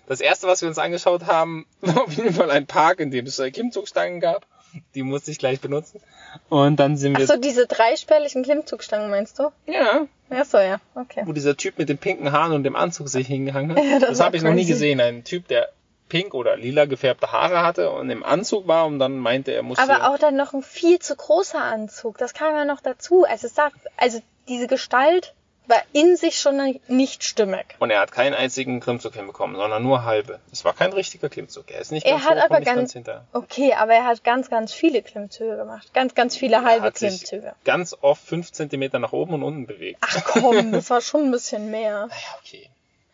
Das 0.06 0.20
erste, 0.20 0.46
was 0.46 0.60
wir 0.60 0.68
uns 0.68 0.78
angeschaut 0.78 1.26
haben, 1.26 1.66
war 1.80 2.02
auf 2.04 2.12
jeden 2.12 2.34
Fall 2.34 2.50
ein 2.50 2.66
Park, 2.66 3.00
in 3.00 3.10
dem 3.10 3.26
es 3.26 3.38
äh, 3.38 3.50
Klimmzugstangen 3.50 4.20
gab. 4.20 4.46
Die 4.94 5.02
musste 5.02 5.32
ich 5.32 5.38
gleich 5.38 5.60
benutzen. 5.60 6.00
Und 6.48 6.76
dann 6.76 6.96
sind 6.96 7.16
wir, 7.18 7.24
Ach 7.24 7.28
so, 7.34 7.36
diese 7.40 7.66
dreispärlichen 7.66 8.44
Klimmzugstangen 8.44 9.10
meinst 9.10 9.38
du? 9.40 9.50
ja, 9.66 10.06
Ach 10.30 10.44
so, 10.44 10.58
ja. 10.58 10.80
Okay. 10.94 11.22
wo 11.24 11.32
dieser 11.32 11.56
Typ 11.56 11.76
mit 11.78 11.88
den 11.88 11.98
pinken 11.98 12.30
Haaren 12.30 12.52
und 12.52 12.62
dem 12.62 12.76
Anzug 12.76 13.08
sich 13.08 13.26
hingehangen 13.26 13.72
hat. 13.76 13.82
Ja, 13.84 13.98
das 13.98 14.10
das 14.10 14.20
habe 14.20 14.36
ich 14.36 14.44
noch 14.44 14.52
nie 14.52 14.66
gesehen. 14.66 15.00
Ein 15.00 15.24
Typ, 15.24 15.48
der 15.48 15.70
pink 16.10 16.34
oder 16.34 16.56
lila 16.58 16.84
gefärbte 16.84 17.32
Haare 17.32 17.62
hatte 17.62 17.90
und 17.90 18.10
im 18.10 18.22
Anzug 18.22 18.66
war 18.68 18.84
und 18.84 18.98
dann 18.98 19.16
meinte, 19.16 19.52
er 19.52 19.62
musste... 19.62 19.82
Aber 19.82 20.10
auch 20.10 20.18
dann 20.18 20.36
noch 20.36 20.52
ein 20.52 20.62
viel 20.62 20.98
zu 20.98 21.16
großer 21.16 21.62
Anzug. 21.62 22.18
Das 22.18 22.34
kam 22.34 22.54
ja 22.54 22.66
noch 22.66 22.82
dazu. 22.82 23.24
Also 23.24 23.46
es 23.46 23.54
sah, 23.54 23.70
also 23.96 24.20
diese 24.48 24.66
Gestalt 24.66 25.32
war 25.66 25.80
in 25.92 26.16
sich 26.16 26.40
schon 26.40 26.80
nicht 26.88 27.22
stimmig. 27.22 27.76
Und 27.78 27.90
er 27.92 28.00
hat 28.00 28.10
keinen 28.10 28.34
einzigen 28.34 28.80
Klimmzug 28.80 29.14
hinbekommen, 29.14 29.54
sondern 29.54 29.84
nur 29.84 30.04
halbe. 30.04 30.40
Es 30.50 30.64
war 30.64 30.74
kein 30.74 30.92
richtiger 30.92 31.28
Klimmzug. 31.28 31.70
Er 31.70 31.80
ist 31.80 31.92
nicht 31.92 32.04
Er 32.04 32.14
ganz 32.14 32.24
hat 32.24 32.38
hoch 32.38 32.44
aber 32.46 32.60
ganz- 32.60 32.76
ganz 32.76 32.92
hinter. 32.92 33.24
Okay, 33.32 33.72
aber 33.74 33.94
er 33.94 34.04
hat 34.06 34.24
ganz, 34.24 34.50
ganz 34.50 34.72
viele 34.72 35.00
Klimmzüge 35.00 35.56
gemacht. 35.56 35.94
Ganz, 35.94 36.16
ganz 36.16 36.36
viele 36.36 36.56
Er 36.56 36.64
halbe 36.64 36.86
hat 36.86 36.98
sich 36.98 37.10
Klimmzüge. 37.24 37.54
ganz 37.64 37.96
oft 38.00 38.20
fünf 38.26 38.50
Zentimeter 38.50 38.98
nach 38.98 39.12
oben 39.12 39.34
und 39.34 39.44
unten 39.44 39.66
bewegt. 39.68 39.98
Ach 40.00 40.24
komm, 40.24 40.72
das 40.72 40.90
war 40.90 41.00
schon 41.02 41.26
ein 41.26 41.30
bisschen 41.30 41.70
mehr. 41.70 42.06
Naja, 42.08 42.38
okay. 42.44 42.68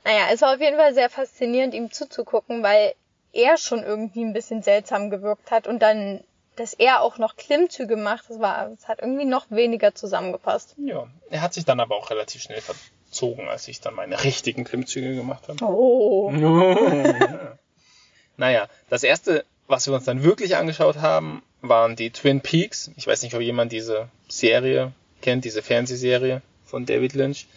Naja, 0.07 0.29
es 0.33 0.41
war 0.41 0.55
auf 0.55 0.61
jeden 0.61 0.77
Fall 0.77 0.95
sehr 0.95 1.11
faszinierend, 1.11 1.75
ihm 1.75 1.91
zuzugucken, 1.91 2.63
weil 2.63 2.95
er 3.33 3.57
schon 3.57 3.83
irgendwie 3.83 4.25
ein 4.25 4.33
bisschen 4.33 4.63
seltsam 4.63 5.11
gewirkt 5.11 5.51
hat 5.51 5.67
und 5.67 5.81
dann, 5.81 6.23
dass 6.55 6.75
er 6.75 7.01
auch 7.01 7.19
noch 7.19 7.35
Klimmzüge 7.35 7.97
macht, 7.97 8.31
das 8.31 8.39
war, 8.39 8.71
das 8.71 8.87
hat 8.87 9.01
irgendwie 9.01 9.25
noch 9.25 9.51
weniger 9.51 9.97
zusammengepasst. 9.97 10.77
Ja, 10.79 11.09
er 11.29 11.41
hat 11.41 11.55
sich 11.55 11.65
dann 11.65 11.81
aber 11.81 11.97
auch 11.97 12.11
relativ 12.11 12.41
schnell 12.41 12.61
verzogen, 12.61 13.49
als 13.49 13.67
ich 13.67 13.81
dann 13.81 13.95
meine 13.95 14.23
richtigen 14.23 14.63
Klimmzüge 14.63 15.17
gemacht 15.17 15.49
habe. 15.49 15.65
Oh. 15.65 16.31
naja, 18.37 18.69
das 18.89 19.03
erste, 19.03 19.45
was 19.67 19.89
wir 19.89 19.95
uns 19.95 20.05
dann 20.05 20.23
wirklich 20.23 20.55
angeschaut 20.55 20.99
haben, 20.99 21.43
waren 21.63 21.97
die 21.97 22.11
Twin 22.11 22.43
Peaks. 22.43 22.93
Ich 22.97 23.09
weiß 23.09 23.25
nicht, 23.25 23.35
ob 23.35 23.41
jemand 23.41 23.73
diese 23.73 24.09
Serie 24.29 24.93
kennt, 25.21 25.45
diese 25.45 25.63
Fernsehserie 25.63 26.43
von 26.65 26.87
David 26.87 27.15
Lynch. 27.15 27.49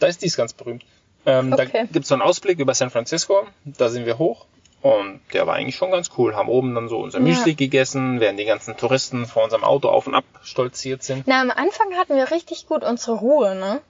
Da 0.00 0.06
ist 0.06 0.20
dies 0.20 0.36
ganz 0.36 0.52
berühmt. 0.52 0.84
Ähm, 1.28 1.50
Da 1.50 1.62
Okay. 1.64 1.86
gibt's 1.92 2.08
so 2.08 2.14
einen 2.14 2.22
Ausblick 2.22 2.58
über 2.58 2.74
San 2.74 2.90
Francisco. 2.90 3.46
Da 3.64 3.88
sind 3.88 4.06
wir 4.06 4.18
hoch. 4.18 4.46
Und 4.80 5.20
der 5.32 5.46
war 5.46 5.54
eigentlich 5.56 5.74
schon 5.76 5.90
ganz 5.90 6.10
cool. 6.16 6.36
Haben 6.36 6.48
oben 6.48 6.74
dann 6.74 6.88
so 6.88 6.98
unser 6.98 7.18
Ja. 7.18 7.24
Müsli 7.24 7.54
gegessen, 7.54 8.20
während 8.20 8.38
die 8.38 8.44
ganzen 8.44 8.76
Touristen 8.76 9.26
vor 9.26 9.44
unserem 9.44 9.64
Auto 9.64 9.88
auf 9.88 10.06
und 10.06 10.14
ab 10.14 10.24
stolziert 10.42 11.02
sind. 11.02 11.24
Na, 11.26 11.40
am 11.40 11.50
Anfang 11.50 11.94
hatten 11.96 12.14
wir 12.16 12.30
richtig 12.30 12.66
gut 12.66 12.84
unsere 12.84 13.16
Ruhe, 13.16 13.54
ne? 13.56 13.80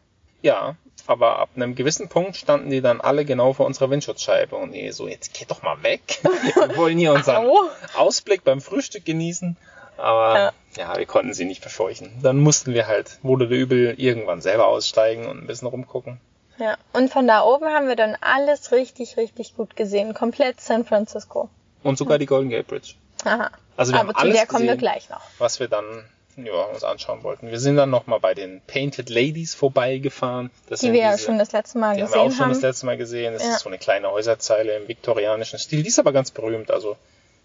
Ja, 0.40 0.76
aber 1.06 1.38
ab 1.40 1.50
einem 1.56 1.74
gewissen 1.74 2.08
Punkt 2.08 2.36
standen 2.36 2.70
die 2.70 2.80
dann 2.80 3.00
alle 3.02 3.24
genau 3.24 3.52
vor 3.52 3.66
unserer 3.66 3.90
Windschutzscheibe 3.90 4.56
und 4.56 4.70
nee, 4.70 4.90
so, 4.90 5.08
jetzt 5.08 5.34
geht 5.34 5.50
doch 5.50 5.62
mal 5.62 5.82
weg. 5.82 6.20
Wir 6.22 6.76
wollen 6.76 6.96
hier 6.98 7.12
unseren 7.12 7.46
Au. 7.46 7.68
Ausblick 7.96 8.44
beim 8.44 8.60
Frühstück 8.60 9.04
genießen. 9.04 9.56
Aber 9.98 10.34
ja. 10.38 10.52
Ja. 10.76 10.96
wir 10.96 11.06
konnten 11.06 11.34
sie 11.34 11.44
nicht 11.44 11.60
verscheuchen. 11.60 12.12
Dann 12.22 12.38
mussten 12.38 12.72
wir 12.72 12.86
halt, 12.86 13.18
wurde 13.22 13.48
der 13.48 13.58
übel, 13.58 13.94
irgendwann 13.98 14.40
selber 14.40 14.68
aussteigen 14.68 15.26
und 15.26 15.42
ein 15.42 15.46
bisschen 15.48 15.66
rumgucken. 15.66 16.20
Ja. 16.58 16.76
Und 16.92 17.10
von 17.12 17.26
da 17.26 17.42
oben 17.44 17.66
haben 17.66 17.88
wir 17.88 17.96
dann 17.96 18.16
alles 18.20 18.72
richtig, 18.72 19.16
richtig 19.16 19.56
gut 19.56 19.76
gesehen. 19.76 20.14
Komplett 20.14 20.60
San 20.60 20.84
Francisco. 20.84 21.48
Und 21.82 21.98
sogar 21.98 22.18
die 22.18 22.26
Golden 22.26 22.50
Gate 22.50 22.66
Bridge. 22.66 22.94
Aha. 23.24 23.50
Also 23.76 23.92
wir 23.92 24.00
Aber 24.00 24.08
haben 24.08 24.14
zu 24.16 24.20
alles 24.22 24.36
der 24.36 24.46
kommen 24.46 24.62
wir 24.64 24.74
gesehen, 24.74 24.78
gleich 24.80 25.08
noch. 25.10 25.20
was 25.38 25.60
wir 25.60 25.68
dann 25.68 26.04
ja, 26.36 26.52
uns 26.72 26.84
anschauen 26.84 27.22
wollten. 27.24 27.50
Wir 27.50 27.58
sind 27.58 27.76
dann 27.76 27.90
nochmal 27.90 28.20
bei 28.20 28.34
den 28.34 28.60
Painted 28.66 29.08
Ladies 29.10 29.54
vorbeigefahren. 29.56 30.50
Das 30.68 30.80
Die 30.80 30.92
wir 30.92 31.00
ja 31.00 31.12
diese- 31.12 31.24
schon 31.26 31.38
das 31.38 31.52
letzte 31.52 31.78
Mal 31.78 31.96
Die 31.96 32.02
haben 32.02 32.12
wir 32.12 32.20
auch 32.20 32.24
gesehen 32.26 32.36
schon 32.36 32.44
haben. 32.46 32.52
das 32.54 32.62
letzte 32.62 32.86
Mal 32.86 32.96
gesehen. 32.96 33.32
Das 33.34 33.42
Ja. 33.44 33.50
ist 33.54 33.60
so 33.60 33.68
eine 33.68 33.78
kleine 33.78 34.10
Häuserzeile 34.10 34.76
im 34.76 34.88
viktorianischen 34.88 35.58
Stil. 35.58 35.82
Die 35.82 35.88
ist 35.88 35.98
aber 35.98 36.12
ganz 36.12 36.30
berühmt. 36.30 36.70
Also 36.70 36.96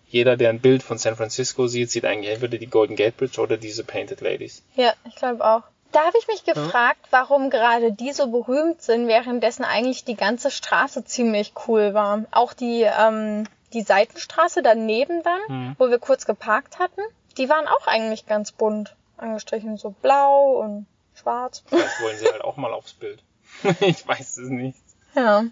jeder, 0.09 0.37
der 0.37 0.49
ein 0.49 0.59
Bild 0.59 0.83
von 0.83 0.97
San 0.99 1.15
Francisco 1.15 1.65
sieht, 1.67 1.89
sieht 1.89 2.05
eigentlich 2.05 2.31
entweder 2.33 2.57
die 2.59 2.67
Golden 2.67 2.95
Gate 2.95 3.17
Bridge 3.17 3.41
oder 3.41 3.57
diese 3.57 3.83
Painted 3.83 4.21
Ladies. 4.21 4.61
Ja, 4.75 4.93
ich 5.07 5.15
glaube 5.15 5.43
auch. 5.43 5.63
Da 5.93 5.99
habe 6.05 6.17
ich 6.19 6.27
mich 6.27 6.43
gefragt, 6.43 6.99
warum 7.11 7.49
gerade 7.49 7.91
die 7.93 8.11
so 8.11 8.27
berühmt 8.29 8.81
sind, 8.81 9.07
währenddessen 9.07 9.63
eigentlich 9.63 10.03
die 10.03 10.15
ganze 10.15 10.51
Straße 10.51 11.05
ziemlich 11.05 11.53
cool 11.67 11.93
war. 11.93 12.25
Auch 12.31 12.53
die, 12.53 12.81
ähm, 12.81 13.45
die 13.73 13.81
Seitenstraße 13.83 14.61
daneben 14.61 15.23
dann, 15.23 15.39
Mhm. 15.47 15.75
wo 15.77 15.89
wir 15.89 15.99
kurz 15.99 16.25
geparkt 16.25 16.79
hatten, 16.79 17.01
die 17.37 17.47
waren 17.47 17.67
auch 17.67 17.87
eigentlich 17.87 18.25
ganz 18.25 18.51
bunt 18.51 18.95
angestrichen. 19.17 19.77
So 19.77 19.91
blau 20.01 20.59
und 20.59 20.85
schwarz. 21.15 21.63
Vielleicht 21.67 22.01
wollen 22.01 22.17
sie 22.17 22.25
halt 22.27 22.43
auch 22.43 22.57
mal 22.57 22.73
aufs 22.73 22.93
Bild. 22.93 23.23
ich 23.79 24.07
weiß 24.07 24.37
es 24.37 24.49
nicht. 24.49 24.79
Ja. 25.15 25.45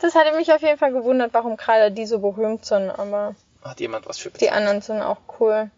Das 0.00 0.14
hatte 0.16 0.36
mich 0.36 0.52
auf 0.52 0.60
jeden 0.60 0.76
Fall 0.78 0.92
gewundert, 0.92 1.32
warum 1.32 1.56
gerade 1.56 1.90
die 1.92 2.04
so 2.04 2.18
berühmt 2.18 2.64
sind, 2.64 2.90
aber 2.90 3.36
Hat 3.62 3.78
jemand 3.80 4.06
was 4.08 4.18
für 4.18 4.30
die 4.30 4.50
anderen 4.50 4.82
sind 4.82 5.00
auch 5.02 5.18
cool. 5.38 5.70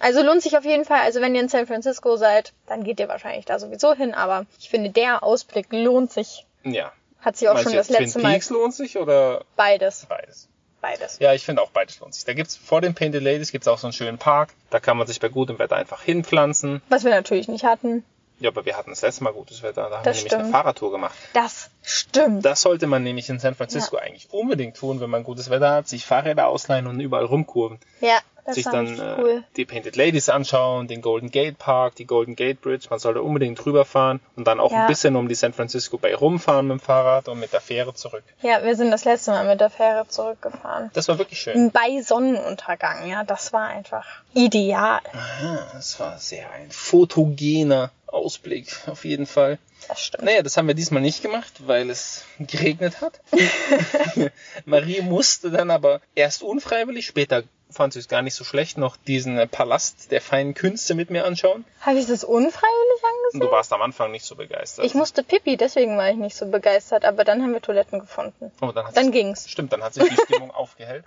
Also 0.00 0.22
lohnt 0.22 0.42
sich 0.42 0.56
auf 0.56 0.64
jeden 0.64 0.84
Fall, 0.84 1.00
also 1.00 1.20
wenn 1.20 1.34
ihr 1.34 1.40
in 1.42 1.48
San 1.48 1.66
Francisco 1.66 2.16
seid, 2.16 2.52
dann 2.66 2.82
geht 2.82 2.98
ihr 2.98 3.08
wahrscheinlich 3.08 3.44
da 3.44 3.58
sowieso 3.58 3.94
hin, 3.94 4.14
aber 4.14 4.46
ich 4.58 4.68
finde, 4.70 4.90
der 4.90 5.22
Ausblick 5.22 5.66
lohnt 5.70 6.12
sich. 6.12 6.46
Ja. 6.64 6.92
Hat 7.20 7.36
sich 7.36 7.48
auch 7.48 7.54
Meinst 7.54 7.68
schon 7.68 7.76
das 7.76 7.88
letzte 7.88 8.14
Twin 8.14 8.22
Mal 8.22 8.32
Peaks 8.32 8.50
lohnt 8.50 8.74
sich 8.74 8.96
oder 8.98 9.44
beides, 9.56 10.06
beides? 10.08 10.48
beides. 10.80 11.18
Ja, 11.20 11.32
ich 11.32 11.44
finde 11.44 11.62
auch 11.62 11.70
beides 11.70 12.00
lohnt 12.00 12.14
sich. 12.14 12.24
Da 12.24 12.32
gibt's 12.34 12.56
vor 12.56 12.80
den 12.80 12.94
Painted 12.94 13.22
Ladies 13.22 13.52
gibt's 13.52 13.68
auch 13.68 13.78
so 13.78 13.86
einen 13.86 13.92
schönen 13.92 14.18
Park. 14.18 14.50
Da 14.70 14.80
kann 14.80 14.96
man 14.96 15.06
sich 15.06 15.20
bei 15.20 15.28
gutem 15.28 15.58
Wetter 15.60 15.76
einfach 15.76 16.02
hinpflanzen. 16.02 16.82
Was 16.88 17.04
wir 17.04 17.12
natürlich 17.12 17.46
nicht 17.46 17.64
hatten. 17.64 18.04
Ja, 18.40 18.50
aber 18.50 18.64
wir 18.64 18.76
hatten 18.76 18.90
das 18.90 19.02
letzte 19.02 19.22
Mal 19.22 19.32
gutes 19.32 19.62
Wetter. 19.62 19.88
Da 19.88 19.98
haben 19.98 20.04
Das 20.04 20.16
wir 20.16 20.24
nämlich 20.24 20.40
eine. 20.40 20.50
Fahrradtour 20.50 20.90
gemacht. 20.90 21.16
Das 21.32 21.70
stimmt. 21.82 22.44
Das 22.44 22.62
sollte 22.62 22.86
man 22.86 23.02
nämlich 23.02 23.28
in 23.28 23.38
San 23.38 23.54
Francisco 23.54 23.96
eigentlich 23.96 24.28
unbedingt 24.32 24.76
tun, 24.76 25.00
wenn 25.00 25.10
man 25.10 25.24
gutes 25.24 25.50
Wetter 25.50 25.70
hat, 25.72 25.88
sich 25.88 26.06
Fahrräder 26.06 26.48
ausleihen 26.48 26.86
und 26.86 27.00
überall 27.00 27.24
rumkurven. 27.24 27.78
Ja, 28.00 28.18
das 28.44 28.56
sich 28.56 28.64
dann 28.64 28.98
äh, 28.98 29.16
cool. 29.20 29.44
die 29.56 29.64
Painted 29.64 29.94
Ladies 29.94 30.28
anschauen, 30.28 30.88
den 30.88 31.00
Golden 31.00 31.30
Gate 31.30 31.58
Park, 31.58 31.94
die 31.94 32.06
Golden 32.06 32.34
Gate 32.34 32.60
Bridge. 32.60 32.88
Man 32.90 32.98
sollte 32.98 33.22
unbedingt 33.22 33.64
drüber 33.64 33.84
fahren 33.84 34.18
und 34.34 34.48
dann 34.48 34.58
auch 34.58 34.72
Ja. 34.72 34.80
ein 34.82 34.86
bisschen 34.88 35.14
um 35.14 35.28
die 35.28 35.36
San 35.36 35.52
Francisco 35.52 35.96
Bay 35.96 36.12
rumfahren 36.14 36.66
mit 36.66 36.78
dem 36.78 36.80
Fahrrad 36.80 37.28
und 37.28 37.38
mit 37.38 37.52
der 37.52 37.60
Fähre 37.60 37.94
zurück. 37.94 38.24
Ja, 38.40 38.64
wir 38.64 38.74
sind 38.74 38.90
das 38.90 39.04
letzte 39.04 39.30
Mal 39.30 39.46
mit 39.46 39.60
der 39.60 39.70
Fähre 39.70 40.08
zurückgefahren. 40.08 40.90
Das 40.92 41.06
war 41.06 41.18
wirklich 41.18 41.40
schön. 41.40 41.70
Bei 41.70 42.02
Sonnenuntergang, 42.02 43.06
ja, 43.08 43.22
das 43.22 43.52
war 43.52 43.68
einfach 43.68 44.04
ideal. 44.34 44.98
Ah, 45.12 45.58
das 45.74 46.00
war 46.00 46.18
sehr 46.18 46.50
ein 46.50 46.70
fotogener 46.72 47.90
Ausblick, 48.08 48.76
auf 48.88 49.04
jeden 49.04 49.26
Fall. 49.26 49.58
Das 49.88 50.00
stimmt. 50.00 50.24
Naja, 50.24 50.42
das 50.42 50.56
haben 50.56 50.68
wir 50.68 50.74
diesmal 50.74 51.02
nicht 51.02 51.22
gemacht, 51.22 51.52
weil 51.66 51.90
es 51.90 52.24
geregnet 52.38 53.00
hat. 53.00 53.20
Marie 54.64 55.02
musste 55.02 55.50
dann 55.50 55.70
aber 55.70 56.00
erst 56.14 56.42
unfreiwillig, 56.42 57.06
später 57.06 57.44
fand 57.72 57.96
es 57.96 58.08
gar 58.08 58.22
nicht 58.22 58.34
so 58.34 58.44
schlecht, 58.44 58.78
noch 58.78 58.96
diesen 58.96 59.48
Palast 59.48 60.10
der 60.10 60.20
feinen 60.20 60.54
Künste 60.54 60.94
mit 60.94 61.10
mir 61.10 61.24
anschauen. 61.24 61.64
Habe 61.80 61.98
ich 61.98 62.06
das 62.06 62.24
unfreiwillig 62.24 63.02
angesehen? 63.04 63.40
du 63.40 63.50
warst 63.50 63.72
am 63.72 63.82
Anfang 63.82 64.10
nicht 64.10 64.24
so 64.24 64.36
begeistert. 64.36 64.84
Ich 64.84 64.94
musste 64.94 65.22
Pipi, 65.22 65.56
deswegen 65.56 65.96
war 65.96 66.10
ich 66.10 66.16
nicht 66.16 66.36
so 66.36 66.46
begeistert, 66.46 67.04
aber 67.04 67.24
dann 67.24 67.42
haben 67.42 67.52
wir 67.52 67.60
Toiletten 67.60 68.00
gefunden. 68.00 68.52
Oh, 68.60 68.72
dann, 68.72 68.86
Dann 68.94 69.10
ging's. 69.10 69.48
Stimmt, 69.48 69.72
dann 69.72 69.82
hat 69.82 69.94
sich 69.94 70.04
die 70.08 70.16
Stimmung 70.16 70.50
aufgehellt. 70.54 71.04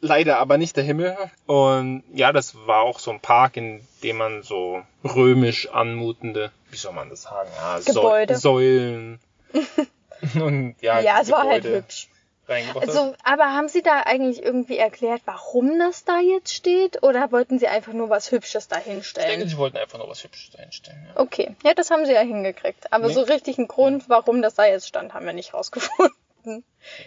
Leider 0.00 0.38
aber 0.38 0.58
nicht 0.58 0.76
der 0.76 0.84
Himmel. 0.84 1.16
Und 1.46 2.04
ja, 2.12 2.32
das 2.32 2.54
war 2.66 2.82
auch 2.82 2.98
so 2.98 3.10
ein 3.10 3.20
Park, 3.20 3.56
in 3.56 3.86
dem 4.02 4.18
man 4.18 4.42
so 4.42 4.82
römisch 5.04 5.68
anmutende, 5.68 6.50
wie 6.70 6.76
soll 6.76 6.92
man 6.92 7.10
das 7.10 7.22
sagen, 7.22 7.50
ja, 7.56 7.78
Gebäude. 7.80 8.36
Säulen 8.36 9.20
und 10.34 10.76
ja, 10.80 11.00
Ja, 11.00 11.20
es 11.20 11.30
war 11.30 11.44
halt 11.44 11.62
Gebäude 11.62 11.82
hübsch. 11.82 12.08
Reingebracht. 12.48 12.86
Also, 12.88 13.14
aber 13.24 13.44
haben 13.52 13.68
Sie 13.68 13.82
da 13.82 14.00
eigentlich 14.00 14.42
irgendwie 14.42 14.76
erklärt, 14.78 15.22
warum 15.24 15.78
das 15.78 16.04
da 16.04 16.20
jetzt 16.20 16.52
steht? 16.52 17.02
Oder 17.02 17.30
wollten 17.32 17.58
Sie 17.58 17.68
einfach 17.68 17.92
nur 17.92 18.10
was 18.10 18.30
Hübsches 18.32 18.68
da 18.68 18.76
Ich 18.78 18.84
denke, 18.84 18.96
hinstellen? 18.96 19.48
sie 19.48 19.56
wollten 19.58 19.76
einfach 19.76 19.98
nur 19.98 20.08
was 20.08 20.22
Hübsches 20.24 20.54
einstellen. 20.56 21.06
Ja. 21.14 21.20
Okay, 21.20 21.54
ja, 21.64 21.74
das 21.74 21.90
haben 21.90 22.04
Sie 22.06 22.12
ja 22.12 22.20
hingekriegt. 22.20 22.92
Aber 22.92 23.08
Nee. 23.08 23.14
so 23.14 23.22
richtig 23.22 23.58
einen 23.58 23.68
Grund, 23.68 24.08
warum 24.08 24.42
das 24.42 24.54
da 24.54 24.64
jetzt 24.66 24.88
stand, 24.88 25.14
haben 25.14 25.26
wir 25.26 25.32
nicht 25.32 25.54
rausgefunden. 25.54 26.16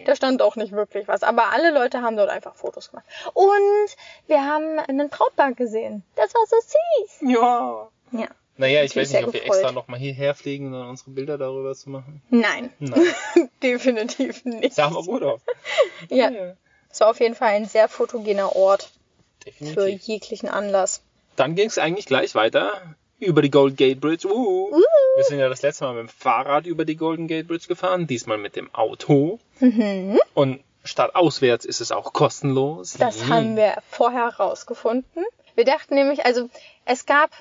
Da 0.06 0.16
stand 0.16 0.42
auch 0.42 0.56
nicht 0.56 0.72
wirklich 0.72 1.10
was. 1.10 1.22
Aber 1.24 1.52
alle 1.52 1.72
Leute 1.72 2.02
haben 2.02 2.16
dort 2.16 2.30
einfach 2.30 2.56
Fotos 2.56 2.90
gemacht. 2.92 3.06
Und 3.34 3.52
wir 4.28 4.46
haben 4.46 4.80
einen 4.80 5.10
Brautpaar 5.10 5.52
gesehen. 5.52 6.04
Das 6.16 6.34
war 6.34 6.46
so 6.48 6.56
süß. 7.20 7.32
ja. 7.34 7.88
Ja. 8.12 8.28
Naja, 8.58 8.84
ich 8.84 8.96
weiß 8.96 9.12
nicht, 9.12 9.26
ob 9.26 9.34
wir 9.34 9.42
gefreut. 9.42 9.58
extra 9.58 9.72
nochmal 9.74 10.00
hierher 10.00 10.34
fliegen, 10.34 10.74
um 10.74 10.90
unsere 10.90 11.12
Bilder 11.12 11.38
darüber 11.38 11.76
zu 11.76 11.90
machen. 11.90 12.22
Nein, 12.30 12.72
Nein. 12.80 13.02
definitiv 13.64 14.46
nicht. 14.46 14.76
Sah 14.76 14.86
aber 14.88 15.04
gut 15.04 15.24
aus. 15.24 15.42
Ja, 16.10 16.32
es 16.90 17.00
war 17.02 17.10
auf 17.10 17.20
jeden 17.20 17.36
Fall 17.36 17.50
ein 17.50 17.66
sehr 17.66 17.90
fotogener 17.90 18.56
Ort 18.56 18.92
für 19.44 19.52
Definitiv. 19.52 20.04
jeglichen 20.04 20.50
Anlass. 20.50 21.02
Dann 21.36 21.56
ging 21.56 21.68
es 21.68 21.78
eigentlich 21.78 22.06
gleich 22.06 22.34
weiter 22.36 22.96
über 23.20 23.42
die 23.42 23.52
Golden 23.52 23.76
Gate 23.76 24.00
Bridge. 24.00 24.28
Uh. 24.28 24.72
Wir 25.16 25.24
sind 25.24 25.40
ja 25.40 25.50
das 25.50 25.62
letzte 25.62 25.86
Mal 25.86 25.94
mit 25.94 26.04
dem 26.04 26.10
Fahrrad 26.10 26.66
über 26.66 26.86
die 26.86 26.96
Golden 26.96 27.28
Gate 27.28 27.48
Bridge 27.48 27.68
gefahren, 27.68 28.08
diesmal 28.08 28.38
mit 28.38 28.56
dem 28.56 28.74
Auto. 28.74 29.40
Mhm. 29.60 30.20
Und 30.34 30.62
statt 30.84 31.16
auswärts 31.16 31.66
ist 31.66 31.82
es 31.82 31.92
auch 31.92 32.14
kostenlos. 32.14 32.94
Das 32.98 33.22
Yay. 33.22 33.28
haben 33.28 33.56
wir 33.56 33.78
vorher 33.90 34.28
rausgefunden. 34.28 35.26
Wir 35.56 35.66
dachten 35.66 35.96
nämlich, 35.96 36.26
also 36.26 36.50
es 36.86 37.06
gab, 37.06 37.32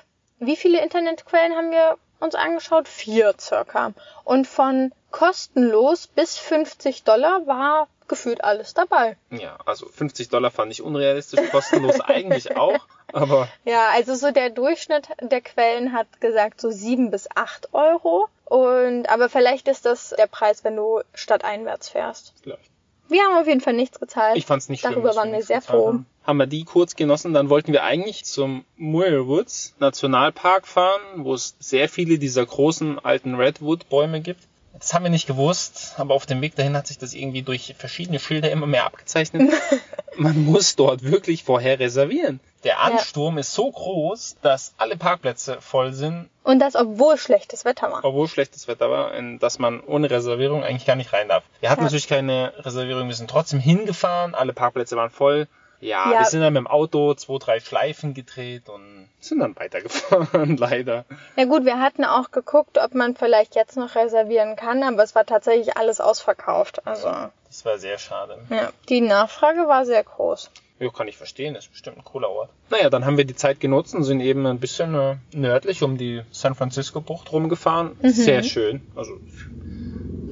wie 0.45 0.55
viele 0.55 0.81
Internetquellen 0.81 1.55
haben 1.55 1.71
wir 1.71 1.97
uns 2.19 2.35
angeschaut? 2.35 2.87
Vier 2.87 3.33
circa. 3.39 3.93
Und 4.23 4.47
von 4.47 4.91
kostenlos 5.11 6.07
bis 6.07 6.37
50 6.37 7.03
Dollar 7.03 7.45
war 7.47 7.87
gefühlt 8.07 8.43
alles 8.43 8.73
dabei. 8.73 9.17
Ja, 9.31 9.57
also 9.65 9.87
50 9.87 10.29
Dollar 10.29 10.51
fand 10.51 10.71
ich 10.71 10.81
unrealistisch, 10.81 11.49
kostenlos 11.49 11.99
eigentlich 12.01 12.55
auch. 12.55 12.85
Aber 13.13 13.47
Ja, 13.63 13.89
also 13.93 14.15
so 14.15 14.31
der 14.31 14.49
Durchschnitt 14.49 15.07
der 15.21 15.41
Quellen 15.41 15.93
hat 15.93 16.21
gesagt 16.21 16.61
so 16.61 16.69
sieben 16.69 17.11
bis 17.11 17.27
acht 17.33 17.73
Euro. 17.73 18.27
Und 18.45 19.09
aber 19.09 19.29
vielleicht 19.29 19.67
ist 19.67 19.85
das 19.85 20.09
der 20.09 20.27
Preis, 20.27 20.63
wenn 20.63 20.75
du 20.75 21.01
stadteinwärts 21.13 21.89
fährst. 21.89 22.33
vielleicht. 22.43 22.69
Wir 23.07 23.21
haben 23.23 23.37
auf 23.37 23.47
jeden 23.47 23.61
Fall 23.61 23.73
nichts 23.73 23.99
gezahlt. 23.99 24.35
Ich 24.35 24.45
fand's 24.45 24.69
nicht 24.69 24.81
schlimm. 24.81 24.93
Darüber 24.93 25.09
dass 25.09 25.17
waren 25.17 25.31
wir 25.31 25.43
sehr 25.43 25.61
froh. 25.61 25.87
Haben. 25.87 26.05
Haben 26.25 26.37
wir 26.37 26.47
die 26.47 26.63
kurz 26.63 26.95
genossen, 26.95 27.33
dann 27.33 27.49
wollten 27.49 27.71
wir 27.73 27.83
eigentlich 27.83 28.25
zum 28.25 28.65
Muir 28.77 29.27
Woods 29.27 29.75
Nationalpark 29.79 30.67
fahren, 30.67 31.01
wo 31.17 31.33
es 31.33 31.55
sehr 31.59 31.87
viele 31.89 32.17
dieser 32.19 32.45
großen 32.45 32.99
alten 33.03 33.35
Redwood-Bäume 33.35 34.21
gibt. 34.21 34.41
Das 34.77 34.93
haben 34.93 35.03
wir 35.03 35.09
nicht 35.09 35.25
gewusst, 35.27 35.93
aber 35.97 36.13
auf 36.13 36.25
dem 36.25 36.41
Weg 36.41 36.55
dahin 36.55 36.75
hat 36.75 36.85
sich 36.87 36.97
das 36.97 37.13
irgendwie 37.13 37.43
durch 37.43 37.75
verschiedene 37.77 38.19
Schilder 38.19 38.51
immer 38.51 38.67
mehr 38.67 38.85
abgezeichnet. 38.85 39.49
Man 40.17 40.43
muss 40.43 40.75
dort 40.75 41.03
wirklich 41.03 41.43
vorher 41.45 41.79
reservieren. 41.79 42.41
Der 42.65 42.81
Ansturm 42.81 43.37
ist 43.37 43.53
so 43.53 43.71
groß, 43.71 44.37
dass 44.41 44.73
alle 44.77 44.97
Parkplätze 44.97 45.61
voll 45.61 45.93
sind, 45.93 46.27
Und 46.43 46.59
das, 46.59 46.75
obwohl 46.75 47.17
schlechtes 47.17 47.63
Wetter 47.63 47.89
war. 47.91 48.03
obwohl 48.03 48.27
schlechtes 48.27 48.67
Wetter 48.67 48.89
war, 48.89 49.13
in 49.13 49.39
dass 49.39 49.59
man 49.59 49.79
ohne 49.81 50.09
Reservierung 50.09 50.63
eigentlich 50.63 50.85
gar 50.87 50.95
nicht 50.95 51.13
rein 51.13 51.29
darf. 51.29 51.43
Wir 51.61 51.69
hatten 51.69 51.81
Ja. 51.81 51.85
natürlich 51.85 52.07
keine 52.07 52.51
Reservierung, 52.57 53.07
wir 53.07 53.15
sind 53.15 53.29
trotzdem 53.29 53.59
hingefahren, 53.59 54.33
alle 54.35 54.51
Parkplätze 54.53 54.97
waren 54.97 55.11
voll. 55.11 55.47
Ja, 55.81 56.11
Ja. 56.11 56.19
wir 56.19 56.25
sind 56.25 56.41
dann 56.41 56.53
mit 56.53 56.61
dem 56.61 56.67
Auto 56.67 57.13
zwei, 57.15 57.37
drei 57.37 57.59
Schleifen 57.59 58.13
gedreht 58.13 58.69
und 58.69 59.09
sind 59.19 59.39
dann 59.39 59.55
weitergefahren, 59.55 60.57
leider. 60.57 61.05
Ja 61.35 61.45
gut, 61.45 61.65
wir 61.65 61.79
hatten 61.79 62.05
auch 62.05 62.31
geguckt, 62.31 62.77
ob 62.77 62.93
man 62.95 63.15
vielleicht 63.15 63.55
jetzt 63.55 63.77
noch 63.77 63.95
reservieren 63.95 64.55
kann, 64.55 64.83
aber 64.83 65.03
es 65.03 65.15
war 65.15 65.25
tatsächlich 65.25 65.77
alles 65.77 65.99
ausverkauft. 66.01 66.85
Also 66.87 67.09
Das 67.47 67.65
war 67.65 67.77
sehr 67.77 67.97
schade. 67.97 68.37
ja, 68.49 68.69
die 68.89 69.01
Nachfrage 69.01 69.67
war 69.67 69.85
sehr 69.85 70.03
groß. 70.03 70.51
Ja, 70.77 70.89
kann 70.89 71.07
ich 71.07 71.15
verstehen, 71.15 71.53
das 71.53 71.65
ist 71.65 71.71
bestimmt 71.71 71.97
ein 71.97 72.03
cooler 72.03 72.29
Ort. 72.29 72.49
Naja, 72.69 72.89
dann 72.89 73.05
haben 73.05 73.15
wir 73.15 73.23
die 73.23 73.35
Zeit 73.35 73.61
genutzt 73.61 73.95
und 73.95 74.03
sind 74.03 74.19
eben 74.19 74.45
ein 74.45 74.59
bisschen 74.59 74.93
äh, 74.93 75.15
nördlich 75.33 75.83
um 75.83 75.97
die 75.97 76.21
San 76.31 76.53
Francisco 76.53 76.99
Bucht 76.99 77.31
rumgefahren. 77.31 77.97
Sehr 78.03 78.43
schön, 78.43 78.81
also 78.93 79.13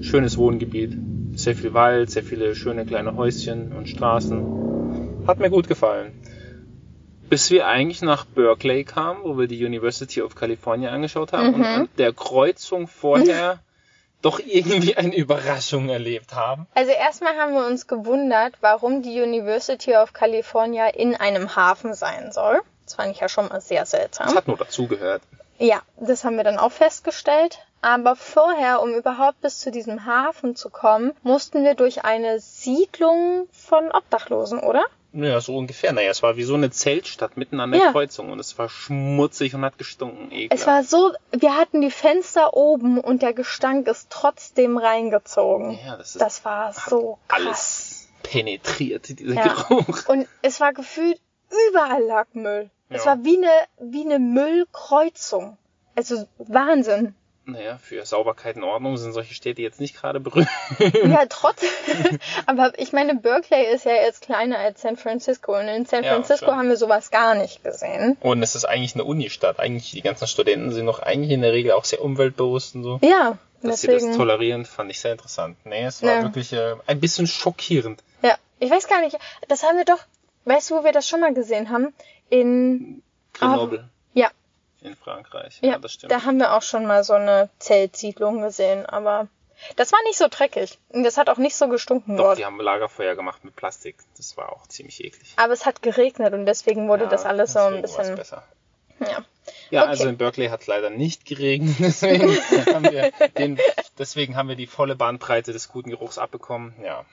schönes 0.01 0.37
Wohngebiet. 0.37 0.97
Sehr 1.35 1.55
viel 1.55 1.73
Wald, 1.73 2.11
sehr 2.11 2.23
viele 2.23 2.55
schöne 2.55 2.85
kleine 2.85 3.15
Häuschen 3.15 3.71
und 3.71 3.87
Straßen. 3.87 5.02
Hat 5.27 5.39
mir 5.39 5.49
gut 5.49 5.67
gefallen. 5.67 6.19
Bis 7.29 7.49
wir 7.49 7.67
eigentlich 7.67 8.01
nach 8.01 8.25
Berkeley 8.25 8.83
kamen, 8.83 9.23
wo 9.23 9.37
wir 9.37 9.47
die 9.47 9.63
University 9.65 10.21
of 10.21 10.35
California 10.35 10.91
angeschaut 10.91 11.33
haben 11.33 11.53
und 11.55 11.63
an 11.65 11.89
der 11.97 12.13
Kreuzung 12.13 12.87
vorher 12.87 13.59
doch 14.21 14.39
irgendwie 14.39 14.95
eine 14.95 15.15
Überraschung 15.15 15.89
erlebt 15.89 16.35
haben. 16.35 16.67
Also 16.75 16.91
erstmal 16.91 17.35
haben 17.37 17.53
wir 17.53 17.65
uns 17.65 17.87
gewundert, 17.87 18.55
warum 18.61 19.01
die 19.01 19.21
University 19.21 19.95
of 19.95 20.13
California 20.13 20.87
in 20.87 21.15
einem 21.15 21.55
Hafen 21.55 21.93
sein 21.93 22.31
soll. 22.31 22.61
Das 22.85 22.95
fand 22.95 23.11
ich 23.11 23.19
ja 23.21 23.29
schon 23.29 23.47
mal 23.47 23.61
sehr 23.61 23.81
Das 23.81 23.91
seltsam. 23.91 24.35
hat 24.35 24.47
nur 24.47 24.57
dazugehört. 24.57 25.21
Ja, 25.57 25.81
das 25.97 26.23
haben 26.25 26.35
wir 26.35 26.43
dann 26.43 26.57
auch 26.57 26.71
festgestellt. 26.71 27.59
Aber 27.81 28.15
vorher, 28.15 28.81
um 28.81 28.93
überhaupt 28.93 29.41
bis 29.41 29.59
zu 29.59 29.71
diesem 29.71 30.05
Hafen 30.05 30.55
zu 30.55 30.69
kommen, 30.69 31.11
mussten 31.23 31.63
wir 31.63 31.75
durch 31.75 32.05
eine 32.05 32.39
Siedlung 32.39 33.47
von 33.51 33.91
Obdachlosen, 33.91 34.59
oder? 34.59 34.85
Naja, 35.15 35.39
so 35.41 35.55
ungefähr. 35.55 35.93
Naja, 35.93 36.09
es 36.09 36.23
war 36.23 36.37
wie 36.37 36.43
so 36.43 36.55
eine 36.55 36.71
Zeltstadt 36.71 37.37
mitten 37.37 37.59
an 37.59 37.71
der 37.71 37.79
Ja. 37.81 37.91
Kreuzung 37.91 38.31
und 38.31 38.39
es 38.39 38.57
war 38.57 38.67
schmutzig 38.67 39.53
und 39.53 39.63
hat 39.63 39.77
gestunken. 39.77 40.31
Ekelhaft. 40.31 40.53
Es 40.61 40.65
war 40.67 40.83
so, 40.83 41.11
wir 41.31 41.55
hatten 41.55 41.81
die 41.81 41.91
Fenster 41.91 42.55
oben 42.55 42.99
und 42.99 43.21
der 43.21 43.33
Gestank 43.33 43.87
ist 43.87 44.09
trotzdem 44.09 44.77
reingezogen. 44.77 45.77
ja, 45.85 45.97
das 45.97 46.15
ist 46.15 46.21
Das 46.21 46.43
war 46.45 46.73
so 46.73 47.19
krass. 47.27 47.39
alles 47.45 48.07
penetriert, 48.23 49.19
dieser 49.19 49.35
Ja. 49.35 49.53
Geruch. 49.53 50.07
Und 50.07 50.27
es 50.41 50.59
war 50.59 50.73
gefühlt, 50.73 51.19
überall 51.69 52.01
lag 52.03 52.25
Müll. 52.33 52.71
Es 52.89 53.05
Ja. 53.05 53.11
war 53.11 53.23
wie 53.23 53.37
eine, 53.37 53.51
wie 53.91 54.05
eine 54.05 54.17
Müllkreuzung. 54.19 55.57
Also 55.95 56.27
Wahnsinn. 56.39 57.13
Naja, 57.45 57.77
für 57.77 58.05
Sauberkeit 58.05 58.55
und 58.55 58.63
Ordnung 58.63 58.95
sind 58.95 59.11
solche 59.11 59.33
Städte 59.33 59.61
jetzt 59.61 59.81
nicht 59.81 59.95
gerade 59.99 60.19
berühmt. 60.21 60.47
Ja, 60.79 61.25
trotzdem. 61.27 61.69
Aber 62.45 62.71
ich 62.79 62.93
meine, 62.93 63.15
Berkeley 63.15 63.65
ist 63.73 63.83
ja 63.85 63.93
jetzt 63.95 64.21
kleiner 64.21 64.57
als 64.59 64.81
San 64.81 64.95
Francisco. 64.95 65.57
Und 65.57 65.67
in 65.67 65.85
San 65.85 66.03
Ja, 66.05 66.13
Francisco 66.13 66.45
schon. 66.47 66.55
haben 66.57 66.69
wir 66.69 66.77
sowas 66.77 67.11
gar 67.11 67.35
nicht 67.35 67.61
gesehen. 67.63 68.15
Und 68.21 68.41
es 68.43 68.55
ist 68.55 68.63
eigentlich 68.65 68.95
eine 68.95 69.03
Unistadt. 69.03 69.59
Eigentlich 69.59 69.91
die 69.91 70.01
ganzen 70.01 70.27
Studenten 70.27 70.71
sind 70.71 70.85
doch 70.85 70.99
eigentlich 70.99 71.31
in 71.31 71.41
der 71.41 71.51
Regel 71.51 71.73
auch 71.73 71.83
sehr 71.83 72.01
umweltbewusst 72.01 72.75
und 72.75 72.83
so. 72.83 72.99
Ja, 73.03 73.37
Dass 73.61 73.81
sie 73.81 73.87
das 73.87 73.97
deswegen. 74.03 74.15
tolerieren, 74.17 74.65
fand 74.65 74.89
ich 74.91 75.01
sehr 75.01 75.11
interessant. 75.11 75.57
Nee, 75.65 75.83
es 75.83 76.01
war 76.01 76.13
Ja. 76.15 76.21
wirklich 76.23 76.53
äh, 76.53 76.75
ein 76.87 76.99
bisschen 77.01 77.27
schockierend. 77.27 78.01
Ja, 78.21 78.35
ich 78.59 78.71
weiß 78.71 78.87
gar 78.87 79.01
nicht. 79.01 79.17
Das 79.49 79.63
haben 79.63 79.75
wir 79.77 79.85
doch, 79.85 79.99
weißt 80.45 80.71
du, 80.71 80.75
wo 80.75 80.83
wir 80.85 80.93
das 80.93 81.09
schon 81.09 81.19
mal 81.19 81.33
gesehen 81.33 81.69
haben? 81.69 81.93
In, 82.29 83.01
Grenoble 83.33 83.79
ja, 83.79 83.89
in 84.83 84.95
Frankreich. 84.95 85.59
ja, 85.61 85.77
das 85.77 85.93
stimmt. 85.93 86.11
da 86.11 86.23
haben 86.23 86.37
wir 86.39 86.53
auch 86.53 86.61
schon 86.61 86.85
mal 86.85 87.03
so 87.03 87.13
eine 87.13 87.49
Zeltsiedlung 87.59 88.41
gesehen, 88.41 88.85
aber 88.85 89.27
das 89.77 89.91
war 89.91 89.99
nicht 90.03 90.17
so 90.17 90.27
dreckig. 90.29 90.77
Und 90.89 91.03
das 91.03 91.17
hat 91.17 91.29
auch 91.29 91.37
nicht 91.37 91.55
so 91.55 91.67
gestunken 91.69 92.17
Doch, 92.17 92.23
dort. 92.25 92.37
die 92.39 92.45
haben 92.45 92.59
Lagerfeuer 92.59 93.15
gemacht 93.15 93.43
mit 93.45 93.55
Plastik. 93.55 93.95
Das 94.17 94.35
war 94.35 94.51
auch 94.51 94.67
ziemlich 94.67 95.03
eklig. 95.03 95.33
Aber 95.37 95.53
es 95.53 95.65
hat 95.65 95.81
geregnet 95.81 96.33
und 96.33 96.45
deswegen 96.45 96.89
wurde 96.89 97.05
Ja, 97.05 97.09
das 97.09 97.25
alles 97.25 97.53
so 97.53 97.59
ein 97.59 97.81
bisschen, 97.81 98.15
besser. 98.15 98.43
ja. 98.99 99.23
Ja, 99.69 99.81
Okay. 99.81 99.89
also 99.89 100.07
in 100.07 100.17
Berkeley 100.17 100.47
hat 100.49 100.61
es 100.61 100.67
leider 100.67 100.89
nicht 100.89 101.25
geregnet, 101.25 101.75
deswegen 101.79 102.29
haben, 102.73 102.89
wir 102.91 103.11
den, 103.37 103.59
deswegen 103.97 104.35
haben 104.37 104.47
wir 104.47 104.55
die 104.55 104.67
volle 104.67 104.95
Bandbreite 104.95 105.51
des 105.51 105.67
guten 105.69 105.89
Geruchs 105.89 106.17
abbekommen. 106.17 106.73
Ja, 106.83 107.05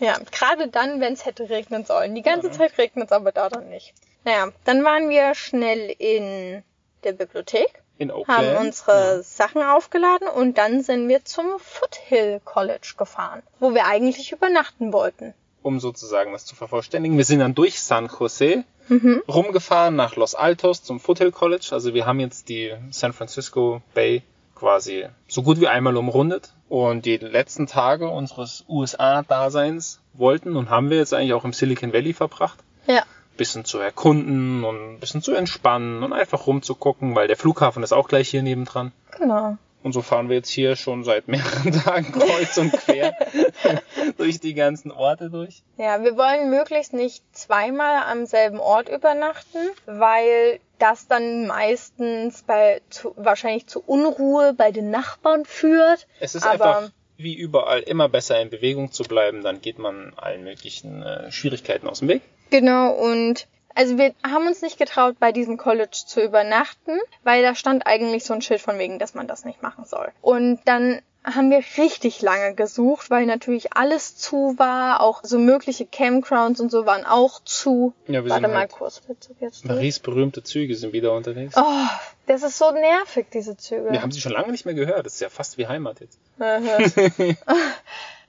Ja, 0.00 0.18
gerade 0.30 0.68
dann, 0.68 1.00
wenn 1.00 1.12
es 1.12 1.24
hätte 1.26 1.48
regnen 1.50 1.84
sollen. 1.84 2.14
Die 2.14 2.22
ganze 2.22 2.48
Ja. 2.48 2.52
Zeit 2.54 2.78
regnet 2.78 3.06
es 3.06 3.12
aber 3.12 3.32
da 3.32 3.48
dann 3.48 3.68
nicht. 3.68 3.92
Naja, 4.24 4.48
dann 4.64 4.84
waren 4.84 5.08
wir 5.10 5.34
schnell 5.34 5.94
in 5.98 6.62
der 7.04 7.12
Bibliothek, 7.12 7.82
haben 8.26 8.56
unsere 8.66 9.22
Sachen 9.22 9.62
aufgeladen 9.62 10.28
und 10.28 10.58
dann 10.58 10.82
sind 10.82 11.08
wir 11.08 11.24
zum 11.24 11.46
Foothill 11.58 12.40
College 12.44 12.94
gefahren, 12.98 13.42
wo 13.60 13.72
wir 13.74 13.86
eigentlich 13.86 14.32
übernachten 14.32 14.92
wollten. 14.92 15.34
um 15.62 15.80
sozusagen 15.80 16.32
das 16.32 16.44
zu 16.44 16.54
vervollständigen. 16.54 17.16
Wir 17.16 17.24
sind 17.24 17.38
dann 17.38 17.54
durch 17.54 17.80
San 17.80 18.10
Jose 18.20 18.64
Mhm. 18.88 19.22
rumgefahren 19.26 19.96
nach 19.96 20.14
Los 20.14 20.34
Altos 20.34 20.82
zum 20.82 21.00
Foothill 21.00 21.32
College. 21.32 21.68
Also 21.70 21.94
wir 21.94 22.04
haben 22.04 22.20
jetzt 22.20 22.50
die 22.50 22.70
San 22.90 23.14
Francisco 23.14 23.80
Bay 23.94 24.22
quasi 24.54 25.06
so 25.26 25.42
gut 25.42 25.58
wie 25.60 25.68
einmal 25.68 25.96
umrundet. 25.96 26.52
Und 26.68 27.06
die 27.06 27.16
letzten 27.16 27.66
Tage 27.66 28.10
unseres 28.10 28.64
USA-Daseins 28.68 30.00
wollten 30.12 30.56
und 30.56 30.68
haben 30.70 30.90
wir 30.90 30.98
jetzt 30.98 31.14
eigentlich 31.14 31.32
auch 31.32 31.44
im 31.44 31.52
Silicon 31.54 31.92
Valley 31.94 32.12
verbracht. 32.12 32.58
Ja, 32.86 33.02
bisschen 33.36 33.64
zu 33.64 33.78
erkunden 33.78 34.64
und 34.64 34.94
ein 34.94 35.00
bisschen 35.00 35.22
zu 35.22 35.32
entspannen 35.34 36.02
und 36.02 36.12
einfach 36.12 36.46
rumzugucken, 36.46 37.14
weil 37.14 37.28
der 37.28 37.36
Flughafen 37.36 37.82
ist 37.82 37.92
auch 37.92 38.08
gleich 38.08 38.28
hier 38.28 38.42
nebendran. 38.42 38.92
Genau. 39.18 39.56
Und 39.82 39.92
so 39.92 40.00
fahren 40.00 40.30
wir 40.30 40.36
jetzt 40.36 40.48
hier 40.48 40.76
schon 40.76 41.04
seit 41.04 41.28
mehreren 41.28 41.72
Tagen 41.84 42.10
kreuz 42.12 42.56
und 42.56 42.72
quer 42.72 43.14
durch 44.16 44.40
die 44.40 44.54
ganzen 44.54 44.90
Orte 44.90 45.28
durch. 45.28 45.62
Ja, 45.76 46.02
wir 46.02 46.16
wollen 46.16 46.48
möglichst 46.50 46.94
nicht 46.94 47.22
zweimal 47.36 48.04
am 48.10 48.24
selben 48.24 48.60
Ort 48.60 48.88
übernachten, 48.88 49.58
weil 49.84 50.58
das 50.78 51.06
dann 51.06 51.46
meistens 51.46 52.42
bei 52.44 52.80
zu, 52.88 53.12
wahrscheinlich 53.16 53.66
zu 53.66 53.82
Unruhe 53.84 54.54
bei 54.54 54.70
den 54.72 54.90
Nachbarn 54.90 55.44
führt. 55.44 56.06
Es 56.18 56.34
ist 56.34 56.46
Aber- 56.46 56.76
einfach 56.78 56.90
wie 57.16 57.34
überall 57.34 57.78
immer 57.80 58.08
besser 58.08 58.40
in 58.40 58.50
Bewegung 58.50 58.90
zu 58.90 59.04
bleiben, 59.04 59.42
dann 59.44 59.60
geht 59.60 59.78
man 59.78 60.12
allen 60.16 60.42
möglichen 60.42 61.00
äh, 61.02 61.30
Schwierigkeiten 61.30 61.86
aus 61.88 62.00
dem 62.00 62.08
Weg. 62.08 62.22
Genau, 62.50 62.92
und 62.92 63.46
also 63.74 63.98
wir 63.98 64.14
haben 64.24 64.46
uns 64.46 64.62
nicht 64.62 64.78
getraut, 64.78 65.16
bei 65.18 65.32
diesem 65.32 65.56
College 65.56 66.04
zu 66.06 66.22
übernachten, 66.22 66.98
weil 67.24 67.42
da 67.42 67.54
stand 67.54 67.86
eigentlich 67.86 68.24
so 68.24 68.32
ein 68.34 68.42
Schild 68.42 68.60
von 68.60 68.78
wegen, 68.78 68.98
dass 68.98 69.14
man 69.14 69.26
das 69.26 69.44
nicht 69.44 69.62
machen 69.62 69.84
soll. 69.84 70.12
Und 70.22 70.60
dann 70.64 71.00
haben 71.24 71.50
wir 71.50 71.64
richtig 71.78 72.20
lange 72.20 72.54
gesucht, 72.54 73.08
weil 73.10 73.24
natürlich 73.24 73.72
alles 73.74 74.14
zu 74.14 74.54
war, 74.58 75.00
auch 75.00 75.20
so 75.24 75.38
mögliche 75.38 75.86
Campgrounds 75.86 76.60
und 76.60 76.70
so 76.70 76.84
waren 76.84 77.06
auch 77.06 77.42
zu. 77.44 77.94
Ja, 78.06 78.22
wir 78.24 78.30
Warte 78.30 78.42
sind 78.42 78.50
mal 78.52 78.58
halt- 78.60 78.72
kurz, 78.72 79.00
jetzt. 79.40 79.64
Maries 79.64 79.98
berühmte 80.00 80.42
Züge 80.42 80.76
sind 80.76 80.92
wieder 80.92 81.12
unterwegs. 81.14 81.54
Oh, 81.56 81.86
das 82.26 82.42
ist 82.42 82.58
so 82.58 82.70
nervig, 82.72 83.26
diese 83.32 83.56
Züge. 83.56 83.90
Wir 83.90 84.02
haben 84.02 84.12
sie 84.12 84.20
schon 84.20 84.32
lange 84.32 84.52
nicht 84.52 84.66
mehr 84.66 84.74
gehört. 84.74 85.06
Das 85.06 85.14
ist 85.14 85.20
ja 85.20 85.30
fast 85.30 85.56
wie 85.56 85.66
Heimat 85.66 86.00
jetzt. 86.00 86.18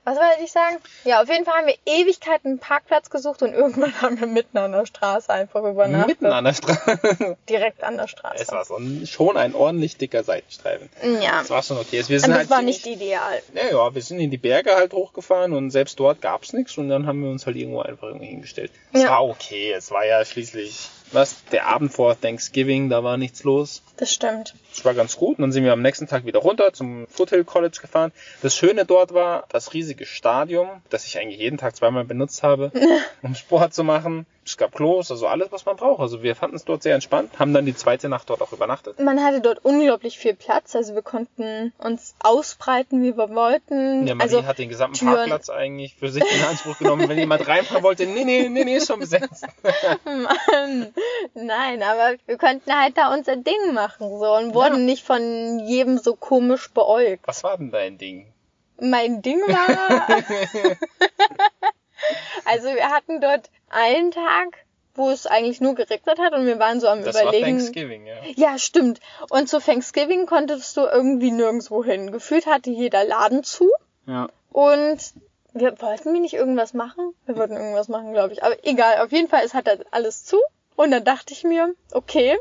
Was 0.06 0.16
wollte 0.18 0.44
ich 0.44 0.52
sagen? 0.52 0.76
Ja, 1.02 1.20
auf 1.20 1.28
jeden 1.28 1.44
Fall 1.44 1.54
haben 1.54 1.66
wir 1.66 1.74
Ewigkeiten 1.84 2.46
einen 2.52 2.58
Parkplatz 2.60 3.10
gesucht 3.10 3.42
und 3.42 3.52
irgendwann 3.52 3.92
haben 4.00 4.20
wir 4.20 4.28
mitten 4.28 4.56
an 4.56 4.70
der 4.70 4.86
Straße 4.86 5.28
einfach 5.32 5.64
übernachtet. 5.64 6.06
Mitten 6.20 6.26
an 6.26 6.44
der 6.44 6.54
Straße. 6.54 7.36
Direkt 7.48 7.82
an 7.82 7.96
der 7.96 8.06
Straße. 8.06 8.40
es 8.40 8.52
war 8.52 8.64
so 8.64 8.76
ein, 8.76 9.04
schon 9.08 9.36
ein 9.36 9.52
ordentlich 9.54 9.96
dicker 9.96 10.22
Seitenstreifen. 10.22 10.88
ja. 11.20 11.40
Das 11.40 11.50
war 11.50 11.62
schon 11.64 11.78
okay. 11.78 12.04
Wir 12.06 12.20
sind 12.20 12.30
das 12.30 12.38
halt 12.38 12.50
war 12.50 12.62
nicht 12.62 12.86
ideal. 12.86 13.42
Ja, 13.52 13.68
ja, 13.72 13.94
wir 13.94 14.02
sind 14.02 14.20
in 14.20 14.30
die 14.30 14.38
Berge 14.38 14.76
halt 14.76 14.92
hochgefahren 14.92 15.52
und 15.52 15.70
selbst 15.72 15.98
dort 15.98 16.22
gab's 16.22 16.52
nichts 16.52 16.78
und 16.78 16.88
dann 16.88 17.06
haben 17.08 17.22
wir 17.24 17.30
uns 17.30 17.44
halt 17.44 17.56
irgendwo 17.56 17.80
einfach 17.80 18.06
irgendwie 18.06 18.26
hingestellt. 18.26 18.70
Es 18.92 19.02
Ja. 19.02 19.10
war 19.10 19.24
okay, 19.28 19.72
es 19.72 19.90
war 19.90 20.06
ja 20.06 20.24
schließlich, 20.24 20.88
was, 21.12 21.44
der 21.52 21.66
Abend 21.66 21.92
vor 21.92 22.20
Thanksgiving, 22.20 22.88
da 22.90 23.04
war 23.04 23.16
nichts 23.16 23.44
los. 23.44 23.82
Das 23.96 24.12
stimmt. 24.12 24.54
Es 24.72 24.84
war 24.84 24.92
ganz 24.94 25.16
gut 25.16 25.38
und 25.38 25.42
dann 25.42 25.52
sind 25.52 25.64
wir 25.64 25.72
am 25.72 25.80
nächsten 25.80 26.06
Tag 26.06 26.26
wieder 26.26 26.40
runter 26.40 26.72
zum 26.72 27.06
Foothill 27.08 27.44
College 27.44 27.78
gefahren. 27.80 28.12
Das 28.42 28.54
Schöne 28.54 28.84
dort 28.84 29.14
war 29.14 29.44
das 29.48 29.72
riesige 29.72 30.04
Stadion, 30.04 30.68
das 30.90 31.06
ich 31.06 31.18
eigentlich 31.18 31.40
jeden 31.40 31.56
Tag 31.56 31.74
zweimal 31.76 32.04
benutzt 32.04 32.42
habe, 32.42 32.72
um 33.22 33.34
Sport 33.34 33.72
zu 33.72 33.84
machen. 33.84 34.26
Es 34.44 34.56
gab 34.56 34.72
Klos, 34.72 35.10
also 35.10 35.26
alles, 35.26 35.50
was 35.50 35.64
man 35.66 35.74
braucht. 35.76 35.98
Also 36.00 36.22
wir 36.22 36.36
fanden 36.36 36.54
es 36.54 36.64
dort 36.64 36.82
sehr 36.82 36.94
entspannt, 36.94 37.36
haben 37.38 37.52
dann 37.52 37.66
die 37.66 37.74
zweite 37.74 38.08
Nacht 38.08 38.30
dort 38.30 38.42
auch 38.42 38.52
übernachtet. 38.52 39.00
Man 39.00 39.24
hatte 39.24 39.40
dort 39.40 39.64
unglaublich 39.64 40.18
viel 40.18 40.34
Platz, 40.34 40.76
also 40.76 40.94
wir 40.94 41.02
konnten 41.02 41.72
uns 41.78 42.14
ausbreiten, 42.20 43.02
wie 43.02 43.16
wir 43.16 43.30
wollten. 43.34 44.06
Ja, 44.06 44.14
Marie 44.14 44.28
also 44.28 44.46
hat 44.46 44.58
den 44.58 44.68
gesamten 44.68 44.98
Türen- 44.98 45.14
Parkplatz 45.14 45.50
eigentlich 45.50 45.96
für 45.96 46.10
sich 46.10 46.22
in 46.22 46.44
Anspruch 46.44 46.78
genommen. 46.78 47.08
Wenn 47.08 47.18
jemand 47.18 47.48
reinfahren 47.48 47.82
wollte, 47.82 48.06
nee, 48.06 48.24
nee, 48.24 48.48
nee, 48.48 48.64
nee, 48.64 48.76
ist 48.76 48.86
schon 48.86 49.00
besetzt. 49.00 49.46
Mann, 50.04 50.92
nein, 51.34 51.82
aber 51.82 52.16
wir 52.26 52.38
konnten 52.38 52.74
halt 52.74 52.96
da 52.96 53.12
unser 53.12 53.36
Ding 53.36 53.72
machen 53.72 54.18
so 54.18 54.34
und 54.34 54.54
wurden 54.54 54.84
nicht 54.84 55.04
von 55.04 55.58
jedem 55.60 55.98
so 55.98 56.14
komisch 56.16 56.70
beäugt. 56.72 57.26
Was 57.26 57.44
war 57.44 57.58
denn 57.58 57.70
dein 57.70 57.98
Ding? 57.98 58.32
Mein 58.80 59.22
Ding 59.22 59.40
war, 59.40 60.06
also 62.44 62.68
wir 62.68 62.90
hatten 62.90 63.20
dort 63.20 63.50
einen 63.70 64.10
Tag, 64.10 64.66
wo 64.94 65.10
es 65.10 65.26
eigentlich 65.26 65.60
nur 65.60 65.74
geregnet 65.74 66.18
hat 66.18 66.32
und 66.32 66.46
wir 66.46 66.58
waren 66.58 66.80
so 66.80 66.88
am 66.88 67.02
Das 67.02 67.14
war 67.14 67.22
überlegen. 67.22 67.58
Thanksgiving, 67.58 68.06
ja. 68.06 68.16
Ja, 68.34 68.58
stimmt. 68.58 69.00
Und 69.30 69.48
zu 69.48 69.60
Thanksgiving 69.60 70.26
konntest 70.26 70.76
du 70.76 70.82
irgendwie 70.82 71.30
nirgendwo 71.30 71.84
hin. 71.84 72.12
Gefühlt 72.12 72.46
hatte 72.46 72.70
jeder 72.70 73.04
Laden 73.04 73.44
zu. 73.44 73.70
Ja. 74.06 74.28
Und 74.50 74.98
wir 75.52 75.80
wollten 75.80 76.12
wir 76.12 76.20
nicht 76.20 76.34
irgendwas 76.34 76.74
machen? 76.74 77.14
Wir 77.24 77.36
wollten 77.36 77.54
irgendwas 77.54 77.88
machen, 77.88 78.12
glaube 78.12 78.32
ich. 78.32 78.42
Aber 78.42 78.56
egal, 78.64 79.04
auf 79.04 79.12
jeden 79.12 79.28
Fall, 79.28 79.42
es 79.44 79.54
hat 79.54 79.66
halt 79.66 79.86
alles 79.90 80.24
zu. 80.24 80.38
Und 80.76 80.90
dann 80.90 81.04
dachte 81.04 81.32
ich 81.32 81.42
mir, 81.44 81.74
okay, 81.92 82.36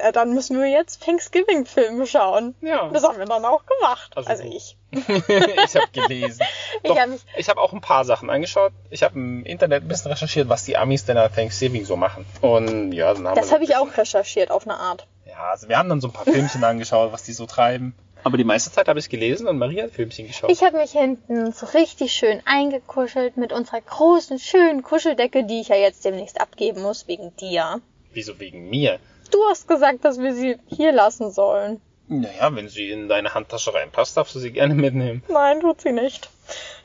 ja, 0.00 0.12
dann 0.12 0.32
müssen 0.32 0.60
wir 0.60 0.68
jetzt 0.68 1.02
Thanksgiving-Filme 1.02 2.06
schauen. 2.06 2.54
Ja. 2.60 2.88
Das 2.90 3.02
haben 3.02 3.18
wir 3.18 3.24
dann 3.24 3.44
auch 3.44 3.64
gemacht. 3.66 4.12
Also 4.14 4.30
Also, 4.30 4.44
so. 4.44 4.48
ich. 4.50 4.76
ich 4.92 5.74
habe 5.74 5.88
gelesen. 5.92 6.42
Ich 6.82 6.90
Doch, 6.90 6.98
hab 6.98 7.08
ich 7.36 7.48
habe 7.48 7.60
auch 7.60 7.72
ein 7.72 7.80
paar 7.80 8.04
Sachen 8.04 8.30
angeschaut. 8.30 8.72
Ich 8.90 9.02
habe 9.02 9.14
im 9.16 9.44
Internet 9.44 9.82
ein 9.82 9.88
bisschen 9.88 10.10
recherchiert, 10.10 10.48
was 10.48 10.64
die 10.64 10.76
Amis 10.76 11.04
denn 11.04 11.16
an 11.16 11.32
Thanksgiving 11.32 11.84
so 11.84 11.96
machen. 11.96 12.24
Und 12.40 12.92
ja, 12.92 13.12
dann 13.12 13.26
haben 13.26 13.34
Das 13.34 13.48
wir 13.48 13.54
habe 13.54 13.64
ich 13.64 13.76
auch 13.76 13.96
recherchiert 13.96 14.50
auf 14.50 14.66
eine 14.66 14.78
Art. 14.78 15.06
Ja, 15.28 15.50
also 15.50 15.68
wir 15.68 15.78
haben 15.78 15.88
dann 15.88 16.00
so 16.00 16.08
ein 16.08 16.12
paar 16.12 16.24
Filmchen 16.24 16.64
angeschaut, 16.64 17.12
was 17.12 17.22
die 17.22 17.32
so 17.32 17.46
treiben. 17.46 17.94
Aber 18.24 18.36
die 18.36 18.44
meiste 18.44 18.72
Zeit 18.72 18.88
habe 18.88 18.98
ich 18.98 19.08
gelesen 19.08 19.46
und 19.46 19.58
Maria 19.58 19.84
hat 19.84 19.92
Filmchen 19.92 20.26
geschaut. 20.26 20.50
Ich 20.50 20.62
habe 20.62 20.78
mich 20.78 20.92
hinten 20.92 21.52
so 21.52 21.66
richtig 21.66 22.12
schön 22.12 22.42
eingekuschelt 22.46 23.36
mit 23.36 23.52
unserer 23.52 23.80
großen, 23.80 24.38
schönen 24.38 24.82
Kuscheldecke, 24.82 25.44
die 25.44 25.60
ich 25.60 25.68
ja 25.68 25.76
jetzt 25.76 26.04
demnächst 26.04 26.40
abgeben 26.40 26.82
muss 26.82 27.06
wegen 27.06 27.34
dir. 27.36 27.80
Wieso 28.12 28.40
wegen 28.40 28.68
mir? 28.68 28.98
Du 29.30 29.38
hast 29.48 29.68
gesagt, 29.68 30.04
dass 30.04 30.18
wir 30.18 30.34
sie 30.34 30.56
hier 30.66 30.90
lassen 30.92 31.30
sollen. 31.30 31.80
Naja, 32.08 32.54
wenn 32.54 32.68
sie 32.68 32.90
in 32.90 33.08
deine 33.08 33.34
Handtasche 33.34 33.74
reinpasst, 33.74 34.16
darfst 34.16 34.34
du 34.34 34.38
sie 34.38 34.50
gerne 34.52 34.74
mitnehmen. 34.74 35.22
Nein, 35.28 35.60
tut 35.60 35.80
sie 35.82 35.92
nicht. 35.92 36.30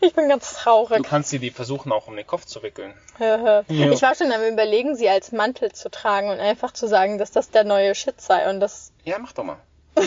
Ich 0.01 0.13
bin 0.13 0.27
ganz 0.27 0.49
Du 0.49 0.55
traurig. 0.59 1.03
kannst 1.03 1.29
sie 1.29 1.39
die 1.39 1.49
versuchen 1.51 1.91
auch 1.93 2.07
um 2.07 2.15
den 2.17 2.27
Kopf 2.27 2.45
zu 2.45 2.61
wickeln. 2.63 2.93
ich 3.19 4.01
war 4.01 4.15
schon 4.15 4.31
am 4.33 4.43
überlegen, 4.43 4.95
sie 4.97 5.07
als 5.07 5.31
Mantel 5.31 5.71
zu 5.71 5.89
tragen 5.89 6.29
und 6.29 6.39
einfach 6.39 6.73
zu 6.73 6.87
sagen, 6.87 7.17
dass 7.17 7.31
das 7.31 7.49
der 7.51 7.63
neue 7.63 7.95
Shit 7.95 8.19
sei. 8.19 8.49
Und 8.49 8.59
das 8.59 8.91
Ja, 9.05 9.17
mach 9.19 9.31
doch 9.31 9.45
mal. 9.45 9.57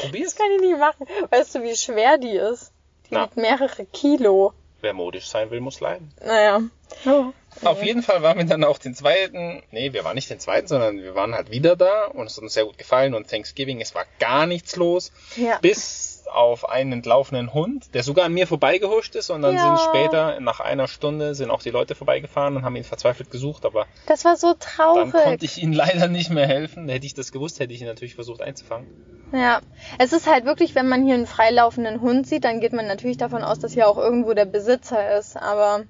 Probier's. 0.00 0.34
kann 0.36 0.46
ich 0.56 0.60
nicht 0.60 0.78
machen. 0.78 1.06
Weißt 1.30 1.54
du, 1.56 1.62
wie 1.62 1.74
schwer 1.76 2.18
die 2.18 2.36
ist? 2.36 2.72
Die 3.10 3.14
Na. 3.14 3.24
wiegt 3.24 3.36
mehrere 3.36 3.86
Kilo. 3.86 4.52
Wer 4.80 4.92
modisch 4.92 5.26
sein 5.28 5.50
will, 5.50 5.60
muss 5.60 5.80
leiden. 5.80 6.12
Naja. 6.24 6.60
Auf 7.64 7.82
jeden 7.82 8.02
Fall 8.02 8.22
waren 8.22 8.38
wir 8.38 8.44
dann 8.44 8.64
auch 8.64 8.78
den 8.78 8.94
zweiten, 8.94 9.62
nee, 9.70 9.92
wir 9.92 10.04
waren 10.04 10.14
nicht 10.14 10.30
den 10.30 10.40
zweiten, 10.40 10.66
sondern 10.68 10.98
wir 10.98 11.14
waren 11.14 11.34
halt 11.34 11.50
wieder 11.50 11.76
da 11.76 12.06
und 12.06 12.26
es 12.26 12.36
hat 12.36 12.42
uns 12.42 12.54
sehr 12.54 12.64
gut 12.64 12.78
gefallen 12.78 13.14
und 13.14 13.28
Thanksgiving, 13.28 13.80
es 13.80 13.94
war 13.94 14.04
gar 14.18 14.46
nichts 14.46 14.76
los, 14.76 15.12
Ja. 15.36 15.58
bis 15.60 16.24
auf 16.30 16.68
einen 16.68 16.92
entlaufenen 16.92 17.54
Hund, 17.54 17.94
der 17.94 18.02
sogar 18.02 18.26
an 18.26 18.34
mir 18.34 18.46
vorbeigehuscht 18.46 19.14
ist 19.14 19.30
und 19.30 19.40
dann 19.42 19.54
Ja. 19.56 19.62
sind 19.62 19.80
später, 19.80 20.40
nach 20.40 20.60
einer 20.60 20.86
Stunde, 20.86 21.34
sind 21.34 21.50
auch 21.50 21.62
die 21.62 21.70
Leute 21.70 21.94
vorbeigefahren 21.94 22.54
und 22.56 22.64
haben 22.64 22.76
ihn 22.76 22.84
verzweifelt 22.84 23.30
gesucht, 23.30 23.64
aber 23.64 23.86
Das 24.06 24.24
war 24.26 24.36
so 24.36 24.48
dann 24.48 24.58
traurig. 24.60 25.12
konnte 25.12 25.44
ich 25.46 25.62
ihnen 25.62 25.72
leider 25.72 26.06
nicht 26.08 26.28
mehr 26.30 26.46
helfen. 26.46 26.88
Hätte 26.88 27.06
ich 27.06 27.14
das 27.14 27.32
gewusst, 27.32 27.60
hätte 27.60 27.72
ich 27.72 27.80
ihn 27.80 27.86
natürlich 27.86 28.14
versucht 28.14 28.42
einzufangen. 28.42 28.86
Ja, 29.32 29.60
es 29.98 30.12
ist 30.12 30.26
halt 30.26 30.44
wirklich, 30.44 30.74
wenn 30.74 30.88
man 30.88 31.04
hier 31.04 31.14
einen 31.14 31.26
freilaufenden 31.26 32.00
Hund 32.00 32.26
sieht, 32.26 32.44
dann 32.44 32.60
geht 32.60 32.72
man 32.72 32.86
natürlich 32.86 33.16
davon 33.18 33.42
aus, 33.42 33.58
dass 33.58 33.72
hier 33.74 33.88
auch 33.88 33.98
irgendwo 33.98 34.32
der 34.34 34.46
Besitzer 34.46 35.18
ist. 35.18 35.36
Aber 35.36 35.84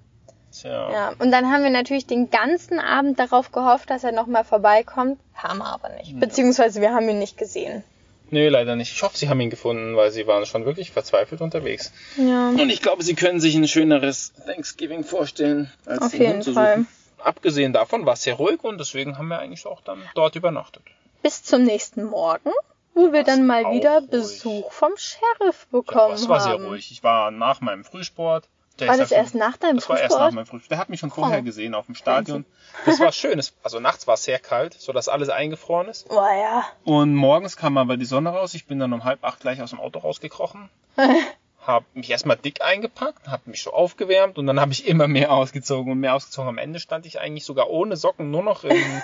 Tja. 0.63 0.91
ja, 0.93 1.13
und 1.19 1.31
dann 1.31 1.51
haben 1.53 1.63
wir 1.63 1.71
natürlich 1.71 2.07
den 2.07 2.31
ganzen 2.31 2.79
Abend 2.81 3.19
darauf 3.19 3.53
gehofft, 3.53 3.91
dass 3.91 4.05
er 4.05 4.13
nochmal 4.13 4.45
vorbeikommt. 4.45 5.19
Haben 5.35 5.59
wir 5.59 5.67
aber 5.73 5.89
nicht. 5.91 6.19
Beziehungsweise 6.19 6.81
wir 6.81 6.93
haben 6.93 7.09
ihn 7.09 7.19
nicht 7.19 7.37
gesehen. 7.39 7.85
Nö, 8.31 8.49
leider 8.49 8.77
nicht. 8.77 8.93
Ich 8.93 9.03
hoffe, 9.03 9.17
sie 9.17 9.29
haben 9.31 9.41
ihn 9.41 9.49
gefunden, 9.51 9.97
weil 9.97 10.11
sie 10.11 10.27
waren 10.27 10.45
schon 10.45 10.67
wirklich 10.67 10.91
verzweifelt 10.91 11.41
unterwegs. 11.41 11.93
Ja. 12.17 12.49
Und 12.51 12.69
ich 12.71 12.83
glaube, 12.83 13.03
sie 13.03 13.15
können 13.15 13.41
sich 13.41 13.55
ein 13.55 13.67
schöneres 13.69 14.33
Thanksgiving 14.47 15.03
vorstellen, 15.05 15.73
als 15.87 16.03
Auf 16.03 16.11
den 16.11 16.21
jeden 16.21 16.33
Hund 16.35 16.45
zu 16.45 16.53
Fall. 16.53 16.77
suchen. 16.79 16.89
Abgesehen 17.21 17.73
davon 17.73 18.05
war 18.05 18.13
es 18.15 18.23
sehr 18.23 18.35
ruhig 18.35 18.63
und 18.63 18.79
deswegen 18.79 19.17
haben 19.17 19.29
wir 19.29 19.39
eigentlich 19.39 19.65
auch 19.67 19.81
dann 19.81 20.03
dort 20.15 20.37
übernachtet. 20.37 20.83
Bis 21.23 21.43
zum 21.43 21.63
nächsten 21.65 22.05
Morgen, 22.05 22.51
wo 22.95 23.13
wir 23.13 23.25
dann 23.25 23.47
mal 23.47 23.73
wieder 23.73 23.99
ruhig. 23.99 24.11
Besuch 24.11 24.73
vom 24.73 24.93
Sheriff 24.97 25.67
Ja, 25.73 25.79
bekommen 25.79 26.11
das 26.13 26.29
war 26.29 26.41
haben. 26.45 26.59
sehr 26.61 26.69
ruhig. 26.69 26.91
Ich 26.93 27.03
war 27.03 27.31
nach 27.31 27.61
meinem 27.61 27.85
Frühsport. 27.85 28.45
Der 28.79 28.89
War 28.89 28.97
das 28.97 29.11
erst 29.11 29.35
nach 29.35 29.57
deinem 29.57 29.77
Das 29.77 29.89
war 29.89 30.01
erst 30.01 30.17
nach 30.17 30.31
meinem 30.31 30.47
Frühsport. 30.47 30.71
Der 30.71 30.79
hat 30.79 30.89
mich 30.89 31.01
schon 31.01 31.11
vorher 31.11 31.41
Oh. 31.41 31.43
gesehen 31.43 31.75
auf 31.75 31.87
dem 31.87 31.95
Stadion. 31.95 32.45
Das 32.87 33.01
war 33.01 33.13
schön. 33.13 33.43
Also 33.63 33.81
nachts 33.81 34.07
war 34.07 34.15
es 34.15 34.23
sehr 34.23 34.39
kalt, 34.39 34.75
sodass 34.75 35.09
alles 35.09 35.29
eingefroren 35.29 35.89
ist. 35.89 36.07
Oh 36.11 36.15
ja. 36.15 36.65
Und 36.85 37.15
morgens 37.15 37.57
kam 37.57 37.77
aber 37.79 37.97
die 37.97 38.05
Sonne 38.05 38.31
raus. 38.31 38.55
Ich 38.55 38.67
bin 38.67 38.79
dann 38.79 38.93
um 38.93 39.05
halb 39.05 39.25
acht 39.25 39.41
gleich 39.41 39.61
aus 39.63 39.71
dem 39.71 39.81
Auto 39.81 39.99
rausgekrochen. 39.99 40.69
Hab 41.67 41.85
mich 41.95 42.09
erstmal 42.11 42.37
dick 42.37 42.63
eingepackt, 42.63 43.29
hab 43.29 43.47
mich 43.47 43.63
so 43.63 43.75
aufgewärmt 43.75 44.39
und 44.39 44.47
dann 44.47 44.59
habe 44.59 44.73
ich 44.73 44.87
immer 44.89 45.07
mehr 45.07 45.31
ausgezogen 45.33 45.93
und 45.93 46.01
mehr 46.01 46.15
ausgezogen. 46.15 46.49
Am 46.49 46.57
Ende 46.57 46.81
stand 46.81 47.05
ich 47.05 47.21
eigentlich 47.21 47.45
sogar 47.45 47.69
ohne 47.69 47.99
Socken, 47.99 48.31
nur 48.31 48.43
noch 48.43 48.65
in, 48.65 49.03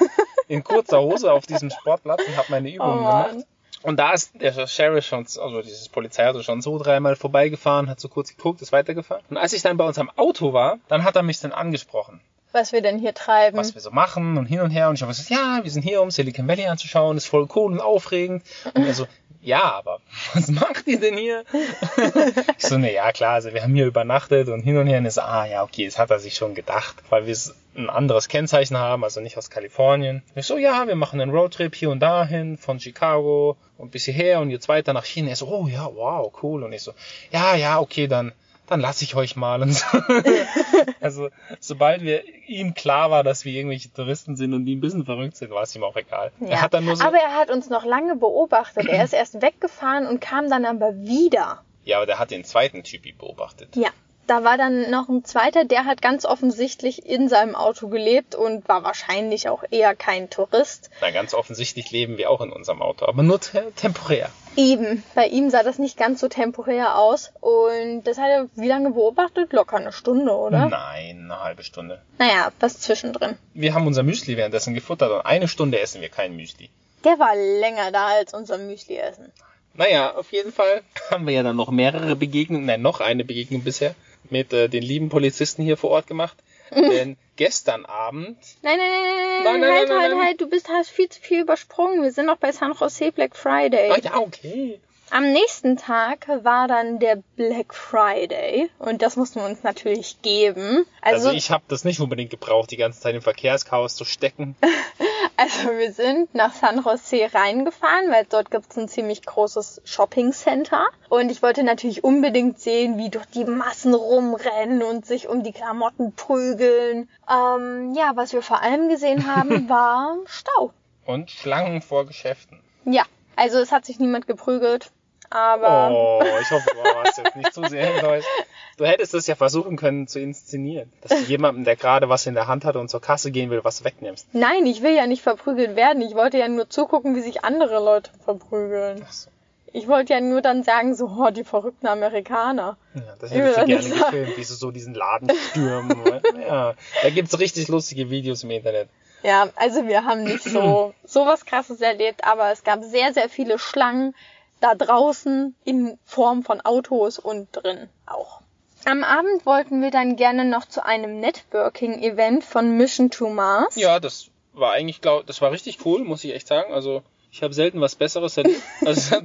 in 0.48 0.64
kurzer 0.64 1.00
Hose 1.02 1.30
auf 1.32 1.44
diesem 1.46 1.68
Sportplatz 1.68 2.22
und 2.26 2.36
habe 2.38 2.46
meine 2.48 2.72
Übungen 2.72 3.00
Oh 3.00 3.06
gemacht. 3.06 3.36
Und 3.84 3.98
da 3.98 4.14
ist 4.14 4.32
der 4.40 4.66
Sheriff 4.66 5.04
schon, 5.04 5.26
also 5.26 5.60
dieses 5.60 5.90
Polizeiauto 5.90 6.42
schon 6.42 6.62
so 6.62 6.78
dreimal 6.78 7.16
vorbeigefahren, 7.16 7.90
hat 7.90 8.00
so 8.00 8.08
kurz 8.08 8.34
geguckt, 8.34 8.62
ist 8.62 8.72
weitergefahren. 8.72 9.22
Und 9.28 9.36
als 9.36 9.52
ich 9.52 9.60
dann 9.60 9.76
bei 9.76 9.84
uns 9.84 9.98
am 9.98 10.10
Auto 10.16 10.54
war, 10.54 10.78
dann 10.88 11.04
hat 11.04 11.16
er 11.16 11.22
mich 11.22 11.38
dann 11.40 11.52
angesprochen 11.52 12.22
Was 12.52 12.72
wir 12.72 12.80
denn 12.80 12.98
hier 12.98 13.12
treiben. 13.12 13.58
was 13.58 13.74
wir 13.74 13.82
so 13.82 13.90
machen 13.90 14.38
und 14.38 14.46
hin 14.46 14.60
und 14.60 14.70
her. 14.70 14.88
Und 14.88 14.94
ich 14.94 15.02
habe 15.02 15.10
gesagt, 15.12 15.28
ja, 15.28 15.60
wir 15.62 15.70
sind 15.70 15.82
hier, 15.82 16.00
um 16.00 16.10
Silicon 16.10 16.48
Valley 16.48 16.66
anzuschauen, 16.66 17.18
ist 17.18 17.26
voll 17.26 17.46
cool 17.54 17.72
und 17.72 17.80
aufregend. 17.80 18.42
Und 18.74 18.86
er 18.86 18.94
so, 18.94 19.06
ja, 19.44 19.62
aber 19.62 20.00
was 20.34 20.48
macht 20.48 20.86
ihr 20.86 20.98
denn 20.98 21.16
hier? 21.16 21.44
ich 22.58 22.66
so, 22.66 22.78
ne, 22.78 22.92
ja 22.92 23.12
klar, 23.12 23.34
also 23.34 23.52
wir 23.52 23.62
haben 23.62 23.74
hier 23.74 23.86
übernachtet 23.86 24.48
und 24.48 24.62
hin 24.62 24.76
und 24.76 24.86
her 24.86 24.98
und 24.98 25.06
ist, 25.06 25.18
ah 25.18 25.46
ja, 25.46 25.62
okay, 25.62 25.84
das 25.84 25.98
hat 25.98 26.10
er 26.10 26.18
sich 26.18 26.34
schon 26.34 26.54
gedacht, 26.54 26.96
weil 27.10 27.26
wir 27.26 27.36
ein 27.76 27.90
anderes 27.90 28.28
Kennzeichen 28.28 28.76
haben, 28.76 29.04
also 29.04 29.20
nicht 29.20 29.36
aus 29.36 29.50
Kalifornien. 29.50 30.22
Ich 30.34 30.46
so, 30.46 30.56
ja, 30.56 30.86
wir 30.86 30.94
machen 30.94 31.20
einen 31.20 31.32
Roadtrip 31.32 31.74
hier 31.74 31.90
und 31.90 32.00
dahin, 32.00 32.56
von 32.56 32.80
Chicago 32.80 33.56
und 33.78 33.90
bis 33.90 34.04
hierher 34.04 34.40
und 34.40 34.50
jetzt 34.50 34.68
weiter 34.68 34.92
nach 34.92 35.04
China. 35.04 35.30
Er 35.30 35.36
so, 35.36 35.48
oh 35.48 35.66
ja, 35.66 35.90
wow, 35.92 36.32
cool. 36.42 36.62
Und 36.62 36.72
ich 36.72 36.82
so, 36.82 36.92
ja, 37.32 37.56
ja, 37.56 37.80
okay, 37.80 38.06
dann 38.06 38.32
dann 38.66 38.80
lasse 38.80 39.04
ich 39.04 39.14
euch 39.14 39.36
mal 39.36 39.62
und 39.62 39.72
so. 39.72 39.86
also, 41.00 41.28
sobald 41.60 42.02
wir 42.02 42.22
ihm 42.46 42.74
klar 42.74 43.10
war, 43.10 43.22
dass 43.22 43.44
wir 43.44 43.52
irgendwelche 43.52 43.92
Touristen 43.92 44.36
sind 44.36 44.54
und 44.54 44.64
die 44.64 44.74
ein 44.76 44.80
bisschen 44.80 45.04
verrückt 45.04 45.36
sind, 45.36 45.50
war 45.50 45.62
es 45.62 45.74
ihm 45.76 45.84
auch 45.84 45.96
egal. 45.96 46.32
Ja. 46.40 46.48
Er 46.48 46.62
hat 46.62 46.74
dann 46.74 46.84
nur 46.84 46.96
so, 46.96 47.04
aber 47.04 47.18
er 47.18 47.34
hat 47.34 47.50
uns 47.50 47.68
noch 47.68 47.84
lange 47.84 48.16
beobachtet. 48.16 48.86
Er 48.86 49.04
ist 49.04 49.12
erst 49.12 49.42
weggefahren 49.42 50.06
und 50.06 50.20
kam 50.20 50.48
dann 50.48 50.64
aber 50.64 50.94
wieder. 50.94 51.62
ja, 51.84 51.98
aber 51.98 52.06
der 52.06 52.18
hat 52.18 52.30
den 52.30 52.44
zweiten 52.44 52.82
Typi 52.82 53.12
beobachtet. 53.12 53.76
Ja. 53.76 53.90
Da 54.26 54.42
war 54.42 54.56
dann 54.56 54.90
noch 54.90 55.10
ein 55.10 55.22
zweiter, 55.22 55.66
der 55.66 55.84
hat 55.84 56.00
ganz 56.00 56.24
offensichtlich 56.24 57.04
in 57.04 57.28
seinem 57.28 57.54
Auto 57.54 57.88
gelebt 57.88 58.34
und 58.34 58.66
war 58.66 58.82
wahrscheinlich 58.82 59.50
auch 59.50 59.64
eher 59.70 59.94
kein 59.94 60.30
Tourist. 60.30 60.88
Na, 61.02 61.10
ganz 61.10 61.34
offensichtlich 61.34 61.90
leben 61.90 62.16
wir 62.16 62.30
auch 62.30 62.40
in 62.40 62.50
unserem 62.50 62.80
Auto, 62.80 63.04
aber 63.04 63.22
nur 63.22 63.38
te 63.38 63.70
temporär. 63.76 64.30
Eben, 64.56 65.02
bei 65.14 65.26
ihm 65.26 65.50
sah 65.50 65.62
das 65.62 65.78
nicht 65.78 65.96
ganz 65.96 66.20
so 66.20 66.28
temporär 66.28 66.96
aus. 66.96 67.32
Und 67.40 68.04
das 68.04 68.18
hat 68.18 68.28
er 68.28 68.48
wie 68.54 68.68
lange 68.68 68.90
beobachtet? 68.90 69.52
Locker 69.52 69.76
eine 69.76 69.92
Stunde, 69.92 70.32
oder? 70.32 70.68
Nein, 70.68 71.22
eine 71.24 71.40
halbe 71.42 71.64
Stunde. 71.64 72.02
Naja, 72.18 72.52
was 72.60 72.80
zwischendrin. 72.80 73.36
Wir 73.52 73.74
haben 73.74 73.86
unser 73.86 74.02
Müsli 74.02 74.36
währenddessen 74.36 74.74
gefuttert 74.74 75.10
und 75.10 75.20
eine 75.20 75.48
Stunde 75.48 75.80
essen 75.80 76.00
wir 76.00 76.08
kein 76.08 76.36
Müsli. 76.36 76.70
Der 77.04 77.18
war 77.18 77.34
länger 77.34 77.90
da 77.92 78.06
als 78.06 78.32
unser 78.32 78.58
Müsli 78.58 78.96
essen. 78.96 79.32
Naja, 79.74 80.14
auf 80.14 80.30
jeden 80.32 80.52
Fall 80.52 80.82
haben 81.10 81.26
wir 81.26 81.34
ja 81.34 81.42
dann 81.42 81.56
noch 81.56 81.70
mehrere 81.70 82.16
Begegnungen, 82.16 82.66
nein, 82.66 82.82
noch 82.82 83.00
eine 83.00 83.24
Begegnung 83.24 83.62
bisher 83.62 83.94
mit 84.30 84.52
äh, 84.52 84.68
den 84.68 84.82
lieben 84.82 85.08
Polizisten 85.08 85.62
hier 85.62 85.76
vor 85.76 85.90
Ort 85.90 86.06
gemacht. 86.06 86.36
Denn 86.74 87.16
gestern 87.36 87.84
Abend, 87.84 88.38
Nein, 88.62 88.78
nein, 88.78 88.90
nein, 88.90 89.00
nein, 89.02 89.44
Nein, 89.44 89.60
nein, 89.60 89.72
halt, 89.72 89.88
nein, 89.88 89.98
halt, 89.98 90.10
nein. 90.12 90.26
halt, 90.26 90.40
du 90.40 90.48
bist, 90.48 90.68
hast 90.68 90.90
viel 90.90 91.08
zu 91.08 91.20
viel 91.20 91.40
übersprungen. 91.42 92.02
Wir 92.02 92.12
sind 92.12 92.26
noch 92.26 92.38
bei 92.38 92.52
San 92.52 92.72
Jose 92.72 93.12
Black 93.12 93.36
Friday. 93.36 93.90
ah 93.90 93.98
ja, 94.02 94.16
okay. 94.18 94.80
Am 95.16 95.30
nächsten 95.30 95.76
Tag 95.76 96.26
war 96.42 96.66
dann 96.66 96.98
der 96.98 97.22
Black 97.36 97.72
Friday 97.72 98.68
und 98.80 99.00
das 99.00 99.14
mussten 99.14 99.38
wir 99.38 99.46
uns 99.46 99.62
natürlich 99.62 100.20
geben. 100.22 100.84
Also, 101.00 101.28
Also, 101.28 101.38
ich 101.38 101.52
habe 101.52 101.62
das 101.68 101.84
nicht 101.84 102.00
unbedingt 102.00 102.30
gebraucht, 102.30 102.72
die 102.72 102.76
ganze 102.76 102.98
Zeit 102.98 103.14
im 103.14 103.22
Verkehrschaos 103.22 103.94
zu 103.94 104.04
stecken. 104.04 104.56
also 105.36 105.68
wir 105.78 105.92
sind 105.92 106.34
nach 106.34 106.52
San 106.52 106.82
Jose 106.82 107.32
reingefahren, 107.32 108.10
weil 108.10 108.26
dort 108.28 108.50
gibt 108.50 108.72
es 108.72 108.76
ein 108.76 108.88
ziemlich 108.88 109.22
großes 109.22 109.82
Shopping 109.84 110.32
Center 110.32 110.84
und 111.10 111.30
ich 111.30 111.42
wollte 111.42 111.62
natürlich 111.62 112.02
unbedingt 112.02 112.58
sehen, 112.58 112.98
wie 112.98 113.08
dort 113.08 113.36
die 113.36 113.44
Massen 113.44 113.94
rumrennen 113.94 114.82
und 114.82 115.06
sich 115.06 115.28
um 115.28 115.44
die 115.44 115.52
Klamotten 115.52 116.12
prügeln. 116.16 117.08
Ähm, 117.30 117.94
ja, 117.94 118.10
was 118.16 118.32
wir 118.32 118.42
vor 118.42 118.62
allem 118.62 118.88
gesehen 118.88 119.32
haben, 119.32 119.68
war 119.68 120.16
Stau. 120.26 120.72
Und 121.06 121.30
Schlangen 121.30 121.82
vor 121.82 122.04
Geschäften. 122.04 122.58
Ja, 122.84 123.04
also 123.36 123.58
es 123.58 123.70
hat 123.70 123.84
sich 123.84 124.00
niemand 124.00 124.26
geprügelt, 124.26 124.90
aber 125.30 125.90
Oh, 125.90 126.22
ich 126.40 126.50
hoffe, 126.50 126.70
du 126.72 126.78
warst 126.94 127.18
jetzt 127.18 127.36
nicht 127.36 127.52
zu 127.54 127.64
sehr 127.64 127.94
enttäuscht. 127.94 128.28
Du 128.76 128.84
hättest 128.86 129.14
es 129.14 129.26
ja 129.26 129.34
versuchen 129.34 129.76
können 129.76 130.06
zu 130.08 130.18
inszenieren. 130.18 130.92
Dass 131.02 131.10
du 131.20 131.24
jemandem, 131.26 131.64
der 131.64 131.76
gerade 131.76 132.08
was 132.08 132.26
in 132.26 132.34
der 132.34 132.46
Hand 132.48 132.64
hat 132.64 132.76
und 132.76 132.88
zur 132.88 133.00
Kasse 133.00 133.30
gehen 133.30 133.50
will, 133.50 133.62
was 133.62 133.84
wegnimmst. 133.84 134.26
Nein, 134.32 134.66
ich 134.66 134.82
will 134.82 134.94
ja 134.94 135.06
nicht 135.06 135.22
verprügelt 135.22 135.76
werden. 135.76 136.02
Ich 136.02 136.14
wollte 136.14 136.38
ja 136.38 136.48
nur 136.48 136.68
zugucken, 136.68 137.14
wie 137.14 137.20
sich 137.20 137.44
andere 137.44 137.82
Leute 137.82 138.10
verprügeln. 138.24 139.04
Ach 139.06 139.12
so. 139.12 139.30
Ich 139.72 139.88
wollte 139.88 140.12
ja 140.12 140.20
nur 140.20 140.40
dann 140.40 140.62
sagen, 140.62 140.94
so, 140.94 141.06
oh, 141.06 141.30
die 141.30 141.42
verrückten 141.42 141.88
Amerikaner. 141.88 142.76
Ja, 142.94 143.02
das 143.18 143.32
Ich 143.32 143.36
hätte 143.36 143.50
ich 143.50 143.56
doch 143.56 143.66
gerne 143.66 143.82
sagen. 143.82 144.02
gefilmt, 144.04 144.36
wie 144.36 144.44
sie 144.44 144.54
so 144.54 144.70
diesen 144.70 144.94
Laden 144.94 145.28
stürmen. 145.50 146.00
ja, 146.46 146.74
da 147.02 147.10
gibt's 147.10 147.36
richtig 147.40 147.66
lustige 147.68 148.08
Videos 148.08 148.44
im 148.44 148.50
Internet. 148.52 148.88
Ja, 149.24 149.48
also 149.56 149.86
wir 149.88 150.04
haben 150.04 150.22
nicht 150.22 150.44
so, 150.44 150.94
so 151.04 151.26
was 151.26 151.44
krasses 151.44 151.80
erlebt, 151.80 152.24
aber 152.24 152.52
es 152.52 152.62
gab 152.62 152.84
sehr, 152.84 153.12
sehr 153.14 153.28
viele 153.28 153.58
Schlangen 153.58 154.14
da 154.64 154.74
draußen 154.74 155.54
in 155.64 155.98
Form 156.06 156.42
von 156.42 156.62
Autos 156.62 157.18
und 157.18 157.48
drin 157.52 157.90
auch. 158.06 158.40
Am 158.86 159.04
Abend 159.04 159.44
wollten 159.44 159.82
wir 159.82 159.90
dann 159.90 160.16
gerne 160.16 160.46
noch 160.46 160.64
zu 160.64 160.84
einem 160.84 161.20
Networking-Event 161.20 162.44
von 162.44 162.76
Mission 162.78 163.10
to 163.10 163.28
Mars. 163.28 163.76
Ja, 163.76 164.00
das 164.00 164.30
war 164.54 164.72
eigentlich, 164.72 165.02
glaub, 165.02 165.26
das 165.26 165.42
war 165.42 165.50
richtig 165.50 165.84
cool, 165.84 166.02
muss 166.04 166.24
ich 166.24 166.34
echt 166.34 166.46
sagen. 166.46 166.72
Also 166.72 167.02
ich 167.30 167.42
habe 167.42 167.52
selten 167.52 167.80
was 167.80 167.94
Besseres 167.94 168.36
erlebt. 168.38 168.62
Also, 168.86 169.16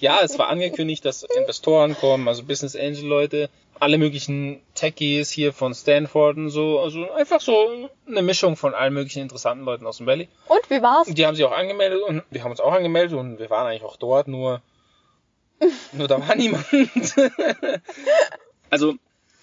ja, 0.00 0.18
es 0.22 0.38
war 0.38 0.48
angekündigt, 0.48 1.04
dass 1.04 1.22
Investoren 1.22 1.96
kommen, 1.96 2.26
also 2.26 2.42
Business 2.42 2.74
Angel 2.74 3.04
Leute, 3.04 3.50
alle 3.78 3.98
möglichen 3.98 4.60
Techies 4.74 5.30
hier 5.30 5.52
von 5.52 5.74
Stanford 5.74 6.36
und 6.36 6.50
so. 6.50 6.80
Also 6.80 7.10
einfach 7.12 7.40
so 7.40 7.88
eine 8.06 8.22
Mischung 8.22 8.56
von 8.56 8.74
allen 8.74 8.92
möglichen 8.92 9.22
interessanten 9.22 9.64
Leuten 9.64 9.86
aus 9.86 9.98
dem 9.98 10.06
Valley. 10.06 10.28
Und 10.48 10.70
wie 10.70 10.82
war's? 10.82 11.08
Und 11.08 11.18
die 11.18 11.26
haben 11.26 11.34
sich 11.34 11.44
auch 11.44 11.52
angemeldet 11.52 12.00
und 12.02 12.22
wir 12.30 12.44
haben 12.44 12.50
uns 12.50 12.60
auch 12.60 12.72
angemeldet 12.72 13.18
und 13.18 13.38
wir 13.38 13.50
waren 13.50 13.66
eigentlich 13.66 13.84
auch 13.84 13.96
dort, 13.96 14.28
nur, 14.28 14.62
nur 15.92 16.08
da 16.08 16.26
war 16.26 16.34
niemand. 16.34 16.66
also, 18.70 18.94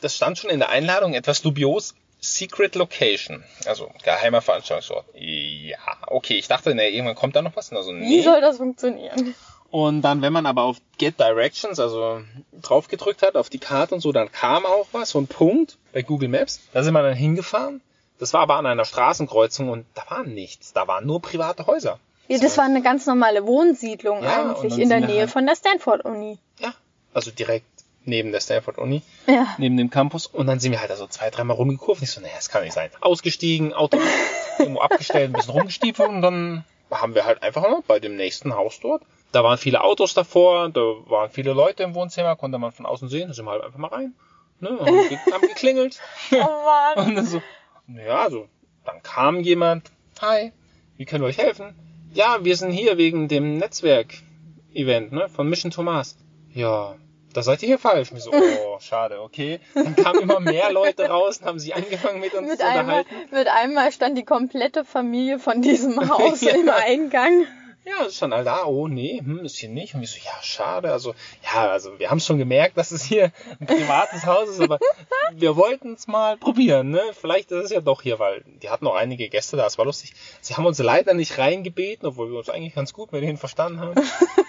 das 0.02 0.16
stand 0.16 0.38
schon 0.38 0.50
in 0.50 0.60
der 0.60 0.70
Einladung, 0.70 1.14
etwas 1.14 1.42
dubios. 1.42 1.96
Secret 2.20 2.74
Location, 2.74 3.44
also 3.66 3.92
geheimer 4.04 4.42
Veranstaltungsort. 4.42 5.06
Ja, 5.14 5.78
okay, 6.08 6.34
ich 6.34 6.48
dachte, 6.48 6.74
ne, 6.74 6.90
irgendwann 6.90 7.16
kommt 7.16 7.36
da 7.36 7.44
noch 7.44 7.56
was. 7.56 7.72
Also, 7.72 7.92
Wie 7.92 8.18
nee. 8.18 8.22
soll 8.24 8.42
das 8.42 8.58
funktionieren? 8.58 9.36
Und 9.70 10.02
dann, 10.02 10.22
wenn 10.22 10.34
man 10.34 10.46
aber 10.46 10.64
auf 10.64 10.78
Get 10.98 11.20
Directions, 11.20 11.80
also 11.80 12.22
drauf 12.62 12.88
gedrückt 12.88 13.22
hat, 13.22 13.36
auf 13.36 13.50
die 13.50 13.60
Karte 13.60 13.94
und 13.96 14.02
so, 14.02 14.12
dann 14.12 14.32
kam 14.32 14.66
auch 14.66 14.88
was, 14.94 15.12
so 15.12 15.20
ein 15.20 15.28
Punkt 15.28 15.78
bei 15.94 16.02
Google 16.02 16.30
Maps. 16.30 16.62
Da 16.74 16.84
sind 16.84 16.94
wir 16.94 17.04
dann 17.04 17.16
hingefahren. 17.16 17.82
Das 18.18 18.34
war 18.34 18.42
aber 18.42 18.56
an 18.56 18.66
einer 18.66 18.86
Straßenkreuzung 18.86 19.70
und 19.70 19.86
da 19.94 20.04
war 20.10 20.24
nichts. 20.24 20.74
Da 20.74 20.88
waren 20.88 21.06
nur 21.06 21.22
private 21.22 21.68
Häuser. 21.68 22.00
Ja, 22.28 22.38
das 22.40 22.58
war 22.58 22.66
eine 22.66 22.82
ganz 22.82 23.06
normale 23.06 23.46
Wohnsiedlung 23.46 24.24
Ja, 24.24 24.52
eigentlich 24.56 24.78
in 24.78 24.90
der 24.90 25.00
Nähe 25.02 25.22
halt- 25.22 25.30
von 25.32 25.46
der 25.46 25.56
Stanford-Uni. 25.56 26.40
Ja, 26.60 26.74
also 27.14 27.32
direkt 27.32 27.66
neben 28.04 28.32
der 28.32 28.40
Stanford 28.40 28.78
Uni, 28.78 29.02
Ja. 29.28 29.48
neben 29.58 29.76
dem 29.76 29.90
Campus. 29.90 30.28
Und 30.28 30.48
dann 30.48 30.60
sind 30.62 30.72
wir 30.72 30.80
halt 30.80 30.92
also 30.92 31.08
zwei, 31.08 31.30
dreimal 31.30 31.58
rumgekurvt. 31.58 32.02
Ich 32.02 32.12
so, 32.12 32.22
naja, 32.22 32.34
das 32.38 32.48
kann 32.50 32.64
nicht 32.64 32.74
sein. 32.74 32.90
Ausgestiegen, 33.02 33.74
Auto 33.74 33.98
irgendwo 34.60 34.80
abgestellt, 34.80 35.30
ein 35.30 35.34
bisschen 35.34 35.52
rumgestiefelt 35.52 36.08
und 36.08 36.22
dann 36.22 36.64
haben 36.90 37.16
wir 37.16 37.26
halt 37.26 37.44
einfach 37.44 37.64
mal 37.64 37.82
bei 37.86 38.00
dem 38.00 38.16
nächsten 38.16 38.54
Haus 38.56 38.80
dort. 38.80 39.04
Da 39.34 39.44
waren 39.44 39.58
viele 39.58 39.82
Autos 39.84 40.14
davor, 40.14 40.70
da 40.70 40.80
waren 41.10 41.30
viele 41.30 41.52
Leute 41.52 41.84
im 41.84 41.96
Wohnzimmer, 41.96 42.38
konnte 42.38 42.58
man 42.58 42.72
von 42.72 42.86
außen 42.86 43.10
sehen. 43.10 43.28
Da 43.28 43.34
sind 43.34 43.44
wir 43.46 43.52
halt 43.52 43.64
einfach 43.66 43.78
mal 43.78 43.90
rein. 43.90 44.14
Ne, 44.62 44.70
haben, 44.70 45.10
ge 45.10 45.18
haben 45.32 45.42
geklingelt. 45.48 46.00
Oh 46.32 46.36
Mann. 46.38 47.08
Und 47.10 47.16
dann 47.16 47.26
so, 47.26 47.42
ja, 47.90 48.22
also, 48.22 48.48
dann 48.86 49.04
kam 49.04 49.42
jemand. 49.42 49.92
Hi, 50.22 50.54
wie 50.96 51.04
können 51.06 51.24
wir 51.24 51.28
euch 51.28 51.38
helfen? 51.38 51.76
Ja, 52.14 52.38
wir 52.42 52.56
sind 52.56 52.72
hier 52.72 52.98
wegen 52.98 53.28
dem 53.28 53.58
Netzwerk-Event, 53.58 55.12
ne, 55.12 55.30
von 55.30 55.50
Mission 55.50 55.72
Thomas. 55.72 56.18
Ja, 56.54 56.96
da 57.34 57.44
seid 57.44 57.62
ihr 57.62 57.68
hier 57.68 57.78
falsch. 57.80 58.12
Ich 58.16 58.24
so, 58.24 58.32
oh, 58.34 58.80
schade, 58.80 59.22
okay. 59.22 59.60
Dann 59.76 59.96
kamen 59.96 60.22
immer 60.22 60.40
mehr 60.40 60.72
Leute 60.72 61.08
raus 61.10 61.38
und 61.40 61.46
haben 61.46 61.60
sich 61.60 61.76
angefangen 61.76 62.20
mit 62.20 62.34
uns 62.34 62.48
Mit 62.50 62.60
zu 62.60 62.66
einmal, 62.66 63.02
unterhalten. 63.02 63.36
mit 63.36 63.48
einmal 63.48 63.92
stand 63.92 64.18
die 64.18 64.26
komplette 64.26 64.86
Familie 64.86 65.38
von 65.40 65.62
diesem 65.62 66.10
Haus 66.10 66.42
Ja. 66.48 66.56
im 66.56 66.70
Eingang. 66.70 67.46
Ja, 67.88 68.06
es 68.06 68.18
stand 68.18 68.34
all 68.34 68.44
da, 68.44 68.66
oh 68.66 68.90
nee, 68.90 69.20
hm, 69.24 69.46
ist 69.46 69.58
hier 69.58 69.70
nicht. 69.70 69.94
Und 69.96 70.02
wir 70.02 70.08
so, 70.08 70.18
ja, 70.18 70.34
schade. 70.42 70.92
Also, 70.92 71.16
ja, 71.42 71.70
also 71.70 71.98
wir 72.00 72.10
haben 72.10 72.20
schon 72.20 72.38
gemerkt, 72.38 72.78
dass 72.78 72.92
es 72.92 73.04
hier 73.04 73.32
ein 73.62 73.66
privates 73.66 74.26
Haus 74.26 74.50
ist, 74.50 74.60
aber 74.60 74.78
wir 75.32 75.56
wollten 75.56 75.94
es 75.94 76.06
mal 76.06 76.36
probieren, 76.36 76.90
ne? 76.90 77.02
Vielleicht 77.14 77.52
ist 77.52 77.66
es 77.66 77.72
ja 77.72 77.80
doch 77.80 78.02
hier, 78.02 78.20
weil 78.20 78.44
die 78.62 78.70
hatten 78.70 78.84
noch 78.84 78.96
einige 78.96 79.30
Gäste 79.30 79.56
da, 79.56 79.66
es 79.66 79.78
war 79.78 79.86
lustig. 79.86 80.14
Sie 80.42 80.56
haben 80.56 80.66
uns 80.66 80.80
leider 80.80 81.14
nicht 81.14 81.38
reingebeten, 81.38 82.08
obwohl 82.10 82.30
wir 82.30 82.40
uns 82.40 82.50
eigentlich 82.50 82.76
ganz 82.76 82.92
gut 82.94 83.14
mit 83.14 83.24
denen 83.24 83.38
verstanden 83.38 83.80
haben. 83.80 83.96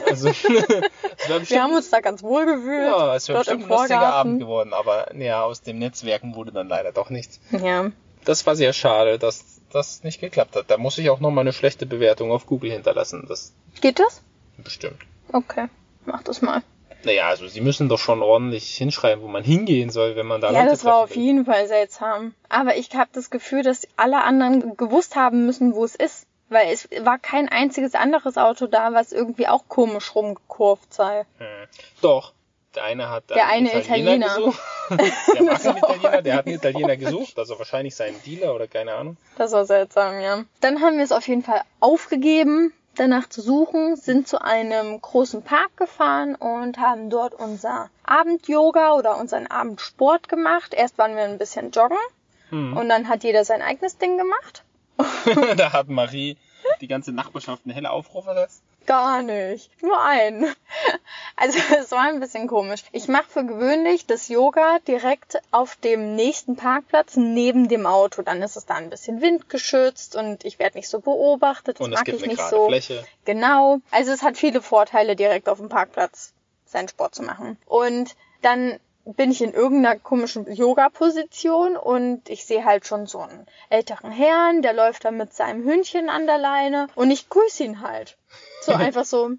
Also, 0.06 0.28
es 0.30 0.42
wäre 0.44 0.82
Wir 1.28 1.38
bestimmt, 1.38 1.60
haben 1.62 1.74
uns 1.74 1.90
da 1.90 2.00
ganz 2.00 2.22
wohl 2.24 2.44
gefühlt. 2.44 2.86
ja, 2.88 3.14
es 3.14 3.28
wäre 3.28 3.38
bestimmt 3.38 3.62
im 3.64 3.72
ein 3.72 3.78
lustiger. 3.78 4.00
Abend 4.00 4.40
geworden, 4.40 4.72
aber 4.72 5.14
ja, 5.14 5.44
aus 5.44 5.62
dem 5.62 5.78
Netzwerken 5.78 6.34
wurde 6.34 6.50
dann 6.50 6.68
leider 6.68 6.90
doch 6.90 7.10
nichts. 7.10 7.40
Ja. 7.52 7.92
Das 8.24 8.44
war 8.46 8.56
sehr 8.56 8.72
schade, 8.72 9.18
dass 9.18 9.57
das 9.72 10.02
nicht 10.04 10.20
geklappt 10.20 10.56
hat. 10.56 10.70
Da 10.70 10.76
muss 10.78 10.98
ich 10.98 11.10
auch 11.10 11.20
noch 11.20 11.30
mal 11.30 11.42
eine 11.42 11.52
schlechte 11.52 11.86
Bewertung 11.86 12.30
auf 12.32 12.46
Google 12.46 12.70
hinterlassen. 12.72 13.26
Das 13.28 13.52
Geht 13.80 13.98
das? 13.98 14.22
bestimmt. 14.58 14.98
Okay, 15.32 15.68
mach 16.04 16.22
das 16.22 16.42
mal. 16.42 16.62
Naja, 17.04 17.28
also 17.28 17.46
sie 17.46 17.60
müssen 17.60 17.88
doch 17.88 17.98
schon 17.98 18.22
ordentlich 18.22 18.74
hinschreiben, 18.76 19.22
wo 19.22 19.28
man 19.28 19.44
hingehen 19.44 19.90
soll, 19.90 20.16
wenn 20.16 20.26
man 20.26 20.40
da 20.40 20.50
ja, 20.50 20.60
Leute 20.60 20.70
das 20.72 20.84
war 20.84 20.96
auf 20.96 21.10
will. 21.10 21.22
jeden 21.22 21.44
Fall 21.44 21.68
seltsam. 21.68 22.34
Aber 22.48 22.76
ich 22.76 22.90
habe 22.94 23.10
das 23.12 23.30
Gefühl, 23.30 23.62
dass 23.62 23.86
alle 23.96 24.22
anderen 24.22 24.76
gewusst 24.76 25.14
haben 25.14 25.46
müssen, 25.46 25.74
wo 25.74 25.84
es 25.84 25.94
ist. 25.94 26.26
Weil 26.48 26.72
es 26.72 26.88
war 27.02 27.18
kein 27.18 27.48
einziges 27.50 27.94
anderes 27.94 28.38
Auto 28.38 28.66
da, 28.66 28.94
was 28.94 29.12
irgendwie 29.12 29.46
auch 29.46 29.68
komisch 29.68 30.14
rumgekurvt 30.14 30.92
sei. 30.94 31.26
Hm. 31.38 31.46
Doch. 32.00 32.32
Der 32.78 32.84
eine 32.84 33.10
hat 33.10 33.28
Der 33.30 33.48
einen 33.48 33.68
eine 33.68 33.80
Italiener. 33.80 34.28
gesucht. 34.36 34.60
der 35.34 35.42
mag 35.42 35.66
einen 35.66 35.76
Italiener, 35.78 36.22
der 36.22 36.34
hat 36.36 36.46
einen 36.46 36.54
Italiener 36.54 36.96
gesucht, 36.96 37.36
also 37.38 37.58
wahrscheinlich 37.58 37.96
seinen 37.96 38.22
Dealer 38.22 38.54
oder 38.54 38.68
keine 38.68 38.94
Ahnung. 38.94 39.16
Das 39.36 39.50
war 39.52 39.64
seltsam, 39.66 40.20
ja. 40.20 40.44
Dann 40.60 40.80
haben 40.80 40.96
wir 40.96 41.04
es 41.04 41.10
auf 41.12 41.26
jeden 41.26 41.42
Fall 41.42 41.62
aufgegeben. 41.80 42.72
danach 42.94 43.28
zu 43.28 43.40
suchen, 43.42 43.96
sind 43.96 44.26
zu 44.28 44.40
einem 44.42 45.00
großen 45.00 45.42
Park 45.42 45.76
gefahren 45.76 46.34
und 46.36 46.78
haben 46.78 47.10
dort 47.10 47.34
unser 47.34 47.90
Abend-Yoga 48.04 48.92
oder 48.94 49.18
unseren 49.18 49.46
Abendsport 49.46 50.28
gemacht. 50.28 50.72
Erst 50.74 50.98
waren 50.98 51.14
wir 51.16 51.24
ein 51.24 51.38
bisschen 51.38 51.70
joggen 51.72 51.98
Hm. 52.50 52.76
und 52.76 52.88
dann 52.88 53.08
hat 53.08 53.24
jeder 53.24 53.44
sein 53.44 53.60
eigenes 53.62 53.98
Ding 53.98 54.16
gemacht. 54.18 54.64
da 55.56 55.72
hat 55.72 55.88
Marie 55.88 56.36
die 56.80 56.88
ganze 56.88 57.12
Nachbarschaft 57.12 57.62
eine 57.64 57.74
helle 57.74 57.90
Aufruhr 57.90 58.22
versetzt. 58.22 58.62
Gar 58.88 59.22
nicht. 59.22 59.70
Nur 59.82 60.02
einen. 60.02 60.44
Also 61.40 61.56
es 61.78 61.92
war 61.92 62.02
ein 62.02 62.18
bisschen 62.18 62.48
komisch. 62.48 62.82
Ich 62.90 63.06
mache 63.06 63.28
für 63.28 63.44
gewöhnlich 63.44 64.06
das 64.06 64.26
Yoga 64.26 64.80
direkt 64.88 65.38
auf 65.52 65.76
dem 65.76 66.16
nächsten 66.16 66.56
Parkplatz 66.56 67.14
neben 67.14 67.68
dem 67.68 67.86
Auto. 67.86 68.22
Dann 68.22 68.42
ist 68.42 68.56
es 68.56 68.66
da 68.66 68.74
ein 68.74 68.90
bisschen 68.90 69.20
windgeschützt 69.20 70.16
und 70.16 70.44
ich 70.44 70.58
werde 70.58 70.78
nicht 70.78 70.88
so 70.88 70.98
beobachtet. 70.98 71.78
Das 71.78 71.86
Und 71.86 71.92
es 71.92 71.98
mag 71.98 72.06
gibt 72.06 72.16
ich 72.18 72.24
eine 72.24 72.32
nicht 72.32 72.42
so. 72.42 72.66
Fläche. 72.66 73.06
Genau. 73.24 73.78
Also 73.92 74.10
es 74.10 74.22
hat 74.22 74.36
viele 74.36 74.60
Vorteile, 74.60 75.14
direkt 75.14 75.48
auf 75.48 75.58
dem 75.58 75.68
Parkplatz 75.68 76.32
seinen 76.66 76.88
Sport 76.88 77.14
zu 77.14 77.22
machen. 77.22 77.56
Und 77.66 78.16
dann 78.42 78.80
bin 79.16 79.30
ich 79.30 79.40
in 79.40 79.52
irgendeiner 79.52 79.98
komischen 79.98 80.50
Yoga-Position 80.52 81.76
und 81.76 82.28
ich 82.28 82.44
sehe 82.44 82.64
halt 82.64 82.86
schon 82.86 83.06
so 83.06 83.20
einen 83.20 83.46
älteren 83.70 84.10
Herrn, 84.10 84.62
der 84.62 84.74
läuft 84.74 85.04
da 85.04 85.10
mit 85.10 85.32
seinem 85.32 85.64
Hündchen 85.64 86.10
an 86.10 86.26
der 86.26 86.38
Leine 86.38 86.88
und 86.94 87.10
ich 87.10 87.28
grüße 87.28 87.64
ihn 87.64 87.80
halt. 87.80 88.18
So 88.60 88.72
einfach 88.74 89.04
so 89.04 89.30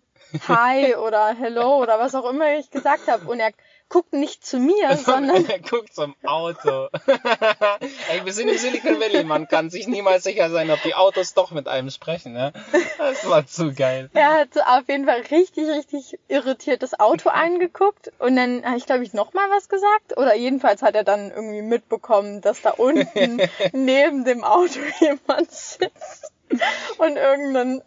Hi 0.48 0.96
oder 0.96 1.36
Hello 1.36 1.78
oder 1.78 2.00
was 2.00 2.16
auch 2.16 2.30
immer 2.30 2.56
ich 2.56 2.70
gesagt 2.70 3.08
habe. 3.08 3.30
Und 3.30 3.40
er 3.40 3.52
guckt 3.90 4.14
nicht 4.14 4.46
zu 4.46 4.60
mir, 4.60 4.96
sondern 5.06 5.46
er 5.50 5.60
guckt 5.60 5.94
zum 5.94 6.16
Auto. 6.24 6.88
Ey, 8.10 8.24
wir 8.24 8.34
sind 8.34 8.48
im 8.48 8.58
Silicon 8.58 9.00
Valley, 9.00 9.24
man 9.24 9.48
kann 9.48 9.70
sich 9.70 9.88
niemals 9.88 10.24
sicher 10.24 10.50
sein, 10.50 10.72
ob 10.72 10.82
die 10.84 10.96
Autos 10.96 11.34
doch 11.34 11.52
mit 11.52 11.68
einem 11.68 11.90
sprechen. 11.90 12.34
Ne? 12.34 12.54
Das 12.98 13.28
war 13.28 13.46
zu 13.46 13.74
geil. 13.74 14.10
Er 14.14 14.34
hat 14.34 14.50
auf 14.58 14.88
jeden 14.88 15.06
Fall 15.06 15.22
richtig, 15.32 15.68
richtig 15.68 16.20
irritiert 16.28 16.84
das 16.84 17.00
Auto 17.00 17.30
angeguckt 17.34 18.12
und 18.20 18.36
dann 18.36 18.64
habe 18.64 18.78
ich, 18.78 18.86
glaube 18.86 19.04
ich, 19.04 19.14
noch 19.14 19.34
mal 19.34 19.50
was 19.50 19.70
gesagt. 19.70 20.18
Oder 20.18 20.36
jedenfalls 20.36 20.82
hat 20.82 20.96
er 20.96 21.04
dann 21.04 21.32
irgendwie 21.32 21.62
mitbekommen, 21.62 22.42
dass 22.42 22.62
da 22.62 22.72
unten 22.72 23.42
neben 23.74 24.24
dem 24.24 24.44
Auto 24.44 24.80
jemand 25.00 25.52
sitzt 25.52 26.32
und 26.98 27.18
irgendeinen 27.18 27.82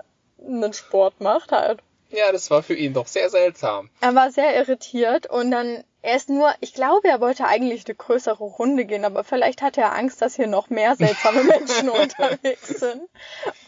einen 0.46 0.72
Sport 0.72 1.20
macht 1.20 1.52
halt. 1.52 1.80
Ja, 2.10 2.30
das 2.30 2.50
war 2.50 2.62
für 2.62 2.74
ihn 2.74 2.92
doch 2.92 3.06
sehr 3.06 3.30
seltsam. 3.30 3.88
Er 4.00 4.14
war 4.14 4.30
sehr 4.30 4.54
irritiert 4.54 5.26
und 5.26 5.50
dann, 5.50 5.82
er 6.04 6.16
ist 6.16 6.28
nur, 6.28 6.52
ich 6.60 6.74
glaube, 6.74 7.08
er 7.08 7.20
wollte 7.20 7.46
eigentlich 7.46 7.86
eine 7.86 7.94
größere 7.94 8.42
Runde 8.42 8.84
gehen, 8.84 9.04
aber 9.04 9.22
vielleicht 9.22 9.62
hatte 9.62 9.80
er 9.80 9.94
Angst, 9.94 10.20
dass 10.20 10.34
hier 10.34 10.48
noch 10.48 10.68
mehr 10.68 10.96
seltsame 10.96 11.44
Menschen 11.44 11.88
unterwegs 11.88 12.68
sind. 12.68 13.02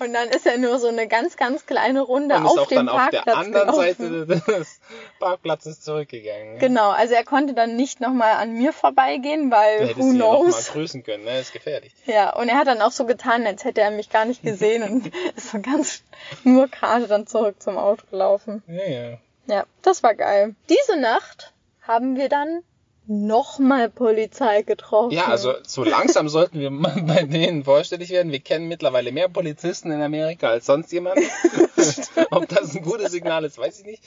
Und 0.01 0.13
dann 0.13 0.29
ist 0.31 0.45
er 0.45 0.59
nur 0.59 0.81
so 0.81 0.89
eine 0.89 1.07
ganz, 1.07 1.37
ganz 1.37 1.65
kleine 1.65 2.01
Runde 2.01 2.35
Und 2.35 2.45
ist 2.45 2.51
auf 2.51 2.59
auch 2.59 2.67
dem 2.67 2.77
dann 2.77 2.89
auf 2.89 2.97
Parkplatz 2.97 3.25
der 3.25 3.37
anderen 3.37 3.69
gelaufen. 3.69 4.27
Seite 4.27 4.53
des 4.59 4.81
Parkplatzes 5.21 5.81
zurückgegangen. 5.81 6.59
Genau, 6.59 6.91
also 6.91 7.15
er 7.15 7.25
konnte 7.25 7.55
dann 7.55 7.77
nicht 7.77 8.01
nochmal 8.01 8.33
an 8.33 8.53
mir 8.53 8.73
vorbeigehen, 8.73 9.53
weil 9.53 9.97
who 9.97 10.11
ihn 10.11 10.17
ja 10.17 10.25
noch 10.25 10.43
mal 10.43 10.51
knows. 10.51 10.73
grüßen 10.73 11.05
können, 11.05 11.25
ne? 11.25 11.39
Ist 11.39 11.53
gefährlich. 11.53 11.95
Ja, 12.05 12.35
und 12.35 12.49
er 12.49 12.59
hat 12.59 12.67
dann 12.67 12.83
auch 12.83 12.91
so 12.93 13.07
getan, 13.07 13.47
als 13.47 13.65
hätte 13.65 13.81
er 13.81 13.93
mich 13.93 14.11
gar 14.11 14.25
nicht 14.25 14.43
gesehen 14.43 14.83
und 14.83 15.07
ist 15.37 15.51
so 15.53 15.61
ganz 15.61 16.03
nur 16.43 16.67
gerade 16.67 17.07
dann 17.07 17.29
zurück 17.29 17.63
zum 17.63 17.79
Auto 17.79 18.03
gelaufen. 18.11 18.65
Ja, 18.67 18.85
ja. 18.89 19.19
Ja, 19.47 19.67
das 19.83 20.03
war 20.03 20.15
geil. 20.15 20.57
Diese 20.69 20.99
Nacht 20.99 21.54
haben 21.87 22.17
wir 22.17 22.29
dann 22.29 22.63
nochmal 23.07 23.91
Polizei 23.91 24.63
getroffen. 24.63 25.13
Ja, 25.13 25.27
also 25.27 25.55
so 25.67 25.85
langsam 25.85 26.29
sollten 26.31 26.59
wir 26.59 26.71
mal 26.71 27.03
bei 27.03 27.25
denen 27.25 27.65
vorstellig 27.65 28.09
werden. 28.11 28.33
Wir 28.33 28.41
kennen 28.41 28.67
mittlerweile 28.67 29.13
mehr 29.13 29.29
Polizisten 29.29 29.91
in 29.91 30.01
Amerika 30.01 30.49
als 30.49 30.65
sonst 30.67 30.91
jemand. 30.91 31.19
Ob 32.31 32.49
das 32.49 32.75
ein 32.75 32.83
gutes 32.83 33.13
Signal 33.13 33.45
ist, 33.45 33.59
weiß 33.59 33.81
ich 33.81 33.85
nicht. 33.85 34.03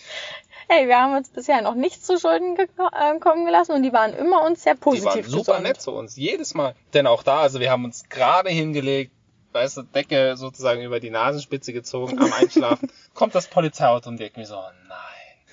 Hey, 0.68 0.88
wir 0.88 0.98
haben 1.00 1.16
uns 1.16 1.30
bisher 1.30 1.62
noch 1.62 1.76
nichts 1.76 2.06
zu 2.08 2.18
Schulden 2.20 2.58
äh, 2.58 3.20
kommen 3.20 3.46
gelassen 3.46 3.74
und 3.74 3.84
die 3.84 3.94
waren 3.94 4.14
immer 4.14 4.44
uns 4.44 4.64
sehr 4.64 4.74
Die 4.74 4.80
positiv 4.80 5.06
waren 5.06 5.24
super 5.24 5.52
gesund. 5.54 5.64
nett 5.64 5.82
zu 5.82 5.92
uns, 5.92 6.16
jedes 6.16 6.56
Mal. 6.56 6.74
Denn 6.96 7.06
auch 7.06 7.22
da, 7.22 7.42
also 7.42 7.60
wir 7.60 7.70
haben 7.70 7.86
uns 7.86 8.10
gerade 8.10 8.50
hingelegt, 8.50 9.12
weißt 9.52 9.78
du, 9.78 9.82
Decke 9.84 10.36
sozusagen 10.38 10.82
über 10.82 11.00
die 11.00 11.12
Nasenspitze 11.12 11.72
gezogen, 11.72 12.18
am 12.20 12.34
Einschlafen. 12.34 12.92
Kommt 13.14 13.36
das 13.36 13.48
Polizeiauto 13.48 14.10
und 14.10 14.20
denkt 14.20 14.38
mir 14.38 14.46
so, 14.48 14.56
oh 14.56 14.72
nein. 14.90 14.98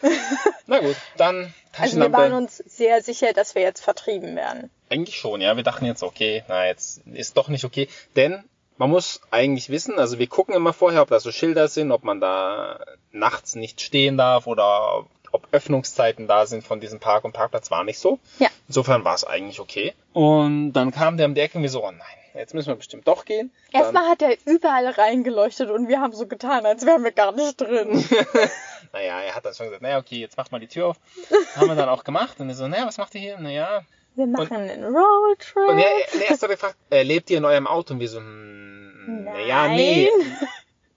Na 0.66 0.80
gut, 0.80 0.96
dann 1.16 1.36
Also 1.36 1.46
wir 1.46 1.72
Taschenlampe. 1.72 2.18
waren 2.18 2.32
uns 2.32 2.58
sehr 2.58 3.02
sicher, 3.02 3.32
dass 3.32 3.54
wir 3.54 3.62
jetzt 3.62 3.82
vertrieben 3.82 4.36
werden. 4.36 4.70
Eigentlich 4.88 5.16
schon, 5.16 5.40
ja. 5.40 5.56
Wir 5.56 5.64
dachten 5.64 5.86
jetzt, 5.86 6.02
okay, 6.02 6.44
na, 6.48 6.66
jetzt 6.66 7.02
ist 7.06 7.36
doch 7.36 7.48
nicht 7.48 7.64
okay. 7.64 7.88
Denn 8.16 8.44
man 8.76 8.90
muss 8.90 9.20
eigentlich 9.30 9.68
wissen, 9.70 9.98
also 9.98 10.18
wir 10.18 10.26
gucken 10.26 10.54
immer 10.54 10.72
vorher, 10.72 11.02
ob 11.02 11.08
da 11.08 11.20
so 11.20 11.30
Schilder 11.32 11.68
sind, 11.68 11.92
ob 11.92 12.04
man 12.04 12.20
da 12.20 12.80
nachts 13.12 13.54
nicht 13.54 13.80
stehen 13.80 14.16
darf 14.16 14.46
oder 14.46 15.06
ob 15.32 15.48
Öffnungszeiten 15.52 16.28
da 16.28 16.46
sind 16.46 16.64
von 16.64 16.80
diesem 16.80 17.00
Park 17.00 17.24
und 17.24 17.32
Parkplatz 17.32 17.70
war 17.70 17.82
nicht 17.84 17.98
so. 17.98 18.18
Ja. 18.38 18.48
Insofern 18.68 19.04
war 19.04 19.14
es 19.14 19.24
eigentlich 19.24 19.58
okay. 19.60 19.94
Und 20.12 20.72
dann 20.72 20.92
kam 20.92 21.16
der 21.16 21.26
um 21.26 21.34
die 21.34 21.40
Ecke 21.40 21.58
und 21.58 21.62
wir 21.62 21.70
so, 21.70 21.84
oh 21.84 21.90
nein, 21.90 22.00
jetzt 22.34 22.54
müssen 22.54 22.68
wir 22.68 22.76
bestimmt 22.76 23.08
doch 23.08 23.24
gehen. 23.24 23.50
Erstmal 23.72 24.08
hat 24.08 24.22
er 24.22 24.36
überall 24.44 24.86
reingeleuchtet 24.86 25.70
und 25.70 25.88
wir 25.88 26.00
haben 26.00 26.12
so 26.12 26.26
getan, 26.26 26.64
als 26.66 26.86
wären 26.86 27.02
wir 27.02 27.10
gar 27.12 27.32
nicht 27.32 27.60
drin. 27.60 28.04
Naja, 28.94 29.22
er 29.22 29.34
hat 29.34 29.44
dann 29.44 29.54
schon 29.54 29.66
gesagt, 29.66 29.82
naja, 29.82 29.98
okay, 29.98 30.20
jetzt 30.20 30.36
macht 30.36 30.52
mal 30.52 30.60
die 30.60 30.68
Tür 30.68 30.86
auf. 30.86 31.00
haben 31.56 31.66
wir 31.66 31.74
dann 31.74 31.88
auch 31.88 32.04
gemacht. 32.04 32.38
Und 32.38 32.48
er 32.48 32.54
so, 32.54 32.68
naja, 32.68 32.86
was 32.86 32.96
macht 32.96 33.12
ihr 33.16 33.20
hier? 33.20 33.38
Naja. 33.40 33.82
Wir 34.14 34.28
machen 34.28 34.56
einen 34.56 34.84
Roadtrip. 34.84 35.68
Und 35.68 35.78
er, 35.78 36.14
er 36.14 36.30
erst 36.30 36.44
hat 36.44 36.50
er 36.50 36.54
gefragt, 36.54 36.76
äh, 36.90 37.02
lebt 37.02 37.28
ihr 37.28 37.38
in 37.38 37.44
eurem 37.44 37.66
Auto? 37.66 37.94
Und 37.94 37.98
wir 37.98 38.08
so, 38.08 38.18
hm, 38.18 39.24
naja, 39.24 39.66
nee. 39.66 40.08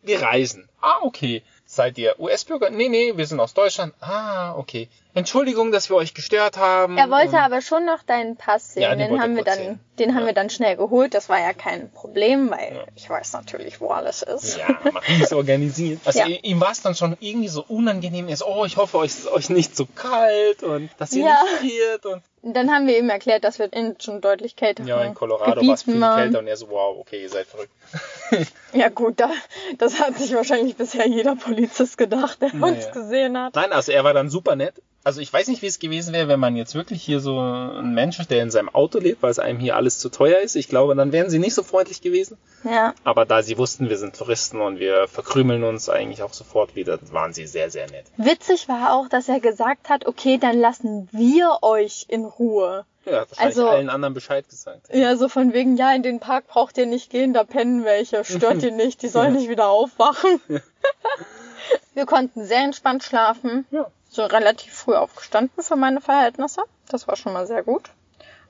Wir 0.04 0.22
reisen. 0.22 0.70
Ah, 0.80 1.00
okay. 1.02 1.42
Seid 1.78 2.00
ihr 2.00 2.20
US-Bürger? 2.20 2.72
Nee, 2.72 2.90
nee, 2.90 3.14
wir 3.16 3.28
sind 3.28 3.40
aus 3.40 3.54
Deutschland. 3.54 3.94
Ah, 4.02 4.56
okay. 4.58 4.90
Entschuldigung, 5.14 5.72
dass 5.72 5.90
wir 5.92 5.96
euch 5.96 6.16
gestört 6.16 6.58
haben. 6.58 6.98
Er 6.98 7.12
wollte 7.12 7.30
Und- 7.36 7.36
aber 7.36 7.62
schon 7.62 7.86
noch 7.86 8.02
deinen 8.02 8.36
Pass 8.36 8.74
sehen. 8.74 8.82
Ja, 8.82 8.96
den 8.96 9.10
den 9.12 9.22
haben 9.22 9.36
wir 9.36 9.44
dann, 9.44 9.58
sehen. 9.60 9.80
den 10.00 10.16
haben 10.16 10.22
Ja. 10.22 10.26
wir 10.28 10.34
dann 10.34 10.50
schnell 10.50 10.76
geholt. 10.76 11.14
Das 11.14 11.30
war 11.30 11.40
ja 11.40 11.54
kein 11.54 11.92
Problem, 11.92 12.50
weil 12.50 12.78
Ja. 12.78 12.84
ich 12.96 13.08
weiß 13.08 13.34
natürlich, 13.34 13.80
wo 13.80 13.90
alles 13.90 14.24
ist. 14.24 14.58
Ja, 14.58 14.68
Marie 14.92 15.22
ist 15.22 15.34
organisiert. 15.34 16.00
Also 16.06 16.24
ihm 16.24 16.60
war 16.60 16.72
es 16.72 16.82
dann 16.82 16.96
schon 16.96 17.16
irgendwie 17.20 17.48
so 17.48 17.64
unangenehm. 17.68 18.28
Er 18.28 18.38
so, 18.38 18.48
oh, 18.48 18.66
ich 18.66 18.78
hoffe, 18.78 18.98
euch 18.98 19.12
ist 19.12 19.28
euch 19.28 19.52
nicht 19.52 19.76
so 19.76 19.86
kalt 19.86 20.64
und 20.64 20.90
dass 20.98 21.14
ihr 21.14 21.26
Ja. 21.26 21.44
nicht 21.44 21.74
friert. 21.74 22.06
Und 22.08 22.24
Dann 22.54 22.72
haben 22.72 22.88
wir 22.88 22.98
ihm 22.98 23.10
erklärt, 23.10 23.44
dass 23.44 23.60
wir 23.60 23.72
in 23.74 23.96
schon 24.00 24.22
deutlich 24.22 24.56
kälteren 24.56 24.88
ja, 24.88 25.04
in 25.04 25.14
Colorado 25.14 25.66
war 25.66 25.74
es 25.74 25.84
viel 25.84 26.00
waren. 26.00 26.18
kälter 26.20 26.40
und 26.40 26.48
er 26.48 26.58
so, 26.58 26.70
wow, 26.70 26.98
okay, 27.00 27.22
ihr 27.22 27.30
seid 27.30 27.48
verrückt. 27.48 27.72
Ja 28.74 28.90
gut, 28.90 29.20
da, 29.20 29.30
das 29.78 30.00
hat 30.02 30.18
sich 30.18 30.34
wahrscheinlich 30.34 30.76
bisher 30.76 31.08
jeder 31.08 31.36
Polizist 31.36 31.98
gedacht, 31.98 32.42
der 32.42 32.54
Naja. 32.54 32.74
uns 32.74 32.92
gesehen 32.92 33.38
hat. 33.38 33.56
Nein, 33.56 33.72
also 33.72 33.92
er 33.92 34.04
war 34.04 34.14
dann 34.14 34.30
super 34.30 34.56
nett. 34.56 34.76
Also 35.08 35.22
ich 35.22 35.32
weiß 35.32 35.48
nicht, 35.48 35.62
wie 35.62 35.68
es 35.68 35.80
gewesen 35.80 36.14
wäre, 36.14 36.28
wenn 36.28 36.42
man 36.42 36.58
jetzt 36.58 36.76
wirklich 36.76 37.02
hier 37.02 37.22
so 37.22 37.40
ein 37.40 37.94
Mensch 37.94 38.20
ist, 38.20 38.30
der 38.30 38.44
in 38.44 38.52
seinem 38.52 38.68
Auto 38.68 39.00
lebt, 39.00 39.24
weil 39.24 39.32
es 39.32 39.40
einem 39.40 39.58
hier 39.58 39.78
alles 39.78 40.00
zu 40.00 40.10
teuer 40.10 40.40
ist. 40.42 40.58
Ich 40.58 40.68
glaube, 40.68 40.96
dann 40.96 41.14
wären 41.14 41.30
sie 41.30 41.40
nicht 41.40 41.54
so 41.54 41.64
freundlich 41.64 42.02
gewesen. 42.02 42.38
Ja, 42.66 42.94
Aber 43.06 43.24
da 43.26 43.42
sie 43.42 43.58
wussten, 43.58 43.88
wir 43.90 43.98
sind 43.98 44.18
Touristen 44.18 44.60
und 44.60 44.80
wir 44.82 45.08
verkrümeln 45.08 45.64
uns 45.64 45.88
eigentlich 45.88 46.24
auch 46.24 46.34
sofort 46.34 46.76
wieder, 46.76 47.00
waren 47.14 47.32
sie 47.32 47.48
sehr, 47.48 47.70
sehr 47.72 47.90
nett. 47.90 48.04
witzig 48.18 48.68
war 48.68 48.92
auch, 48.92 49.08
dass 49.08 49.30
er 49.30 49.40
gesagt 49.40 49.88
hat, 49.88 50.06
okay, 50.08 50.38
dann 50.40 50.60
lassen 50.60 51.08
wir 51.14 51.60
euch 51.62 52.06
in 52.10 52.26
Ruhe. 52.26 52.84
Ja, 53.06 53.22
hat 53.22 53.30
wahrscheinlich 53.32 53.56
Also- 53.60 53.70
allen 53.70 53.90
anderen 53.90 54.14
Bescheid 54.14 54.50
gesagt. 54.50 54.94
Ja, 54.94 55.16
so 55.16 55.30
von 55.30 55.54
wegen, 55.54 55.78
ja, 55.78 55.94
in 55.96 56.04
den 56.04 56.20
Park 56.20 56.48
braucht 56.48 56.78
ihr 56.78 56.86
nicht 56.86 57.10
gehen, 57.10 57.32
da 57.34 57.46
pennen 57.46 57.86
welche, 57.86 58.26
stört 58.26 58.62
die 58.62 58.72
nicht, 58.72 59.02
die 59.04 59.08
sollen 59.08 59.32
nicht 59.36 59.48
wieder 59.48 59.70
aufwachen. 59.70 60.42
Wir 61.94 62.06
konnten 62.06 62.46
sehr 62.46 62.60
entspannt 62.64 63.04
schlafen, 63.04 63.66
Ja. 63.72 63.88
So 64.18 64.26
relativ 64.26 64.74
früh 64.74 64.96
aufgestanden 64.96 65.64
für 65.64 65.76
meine 65.78 66.02
Verhältnisse. 66.02 66.64
Das 66.90 67.08
war 67.08 67.16
schon 67.16 67.34
mal 67.34 67.48
sehr 67.48 67.64
gut. 67.64 67.90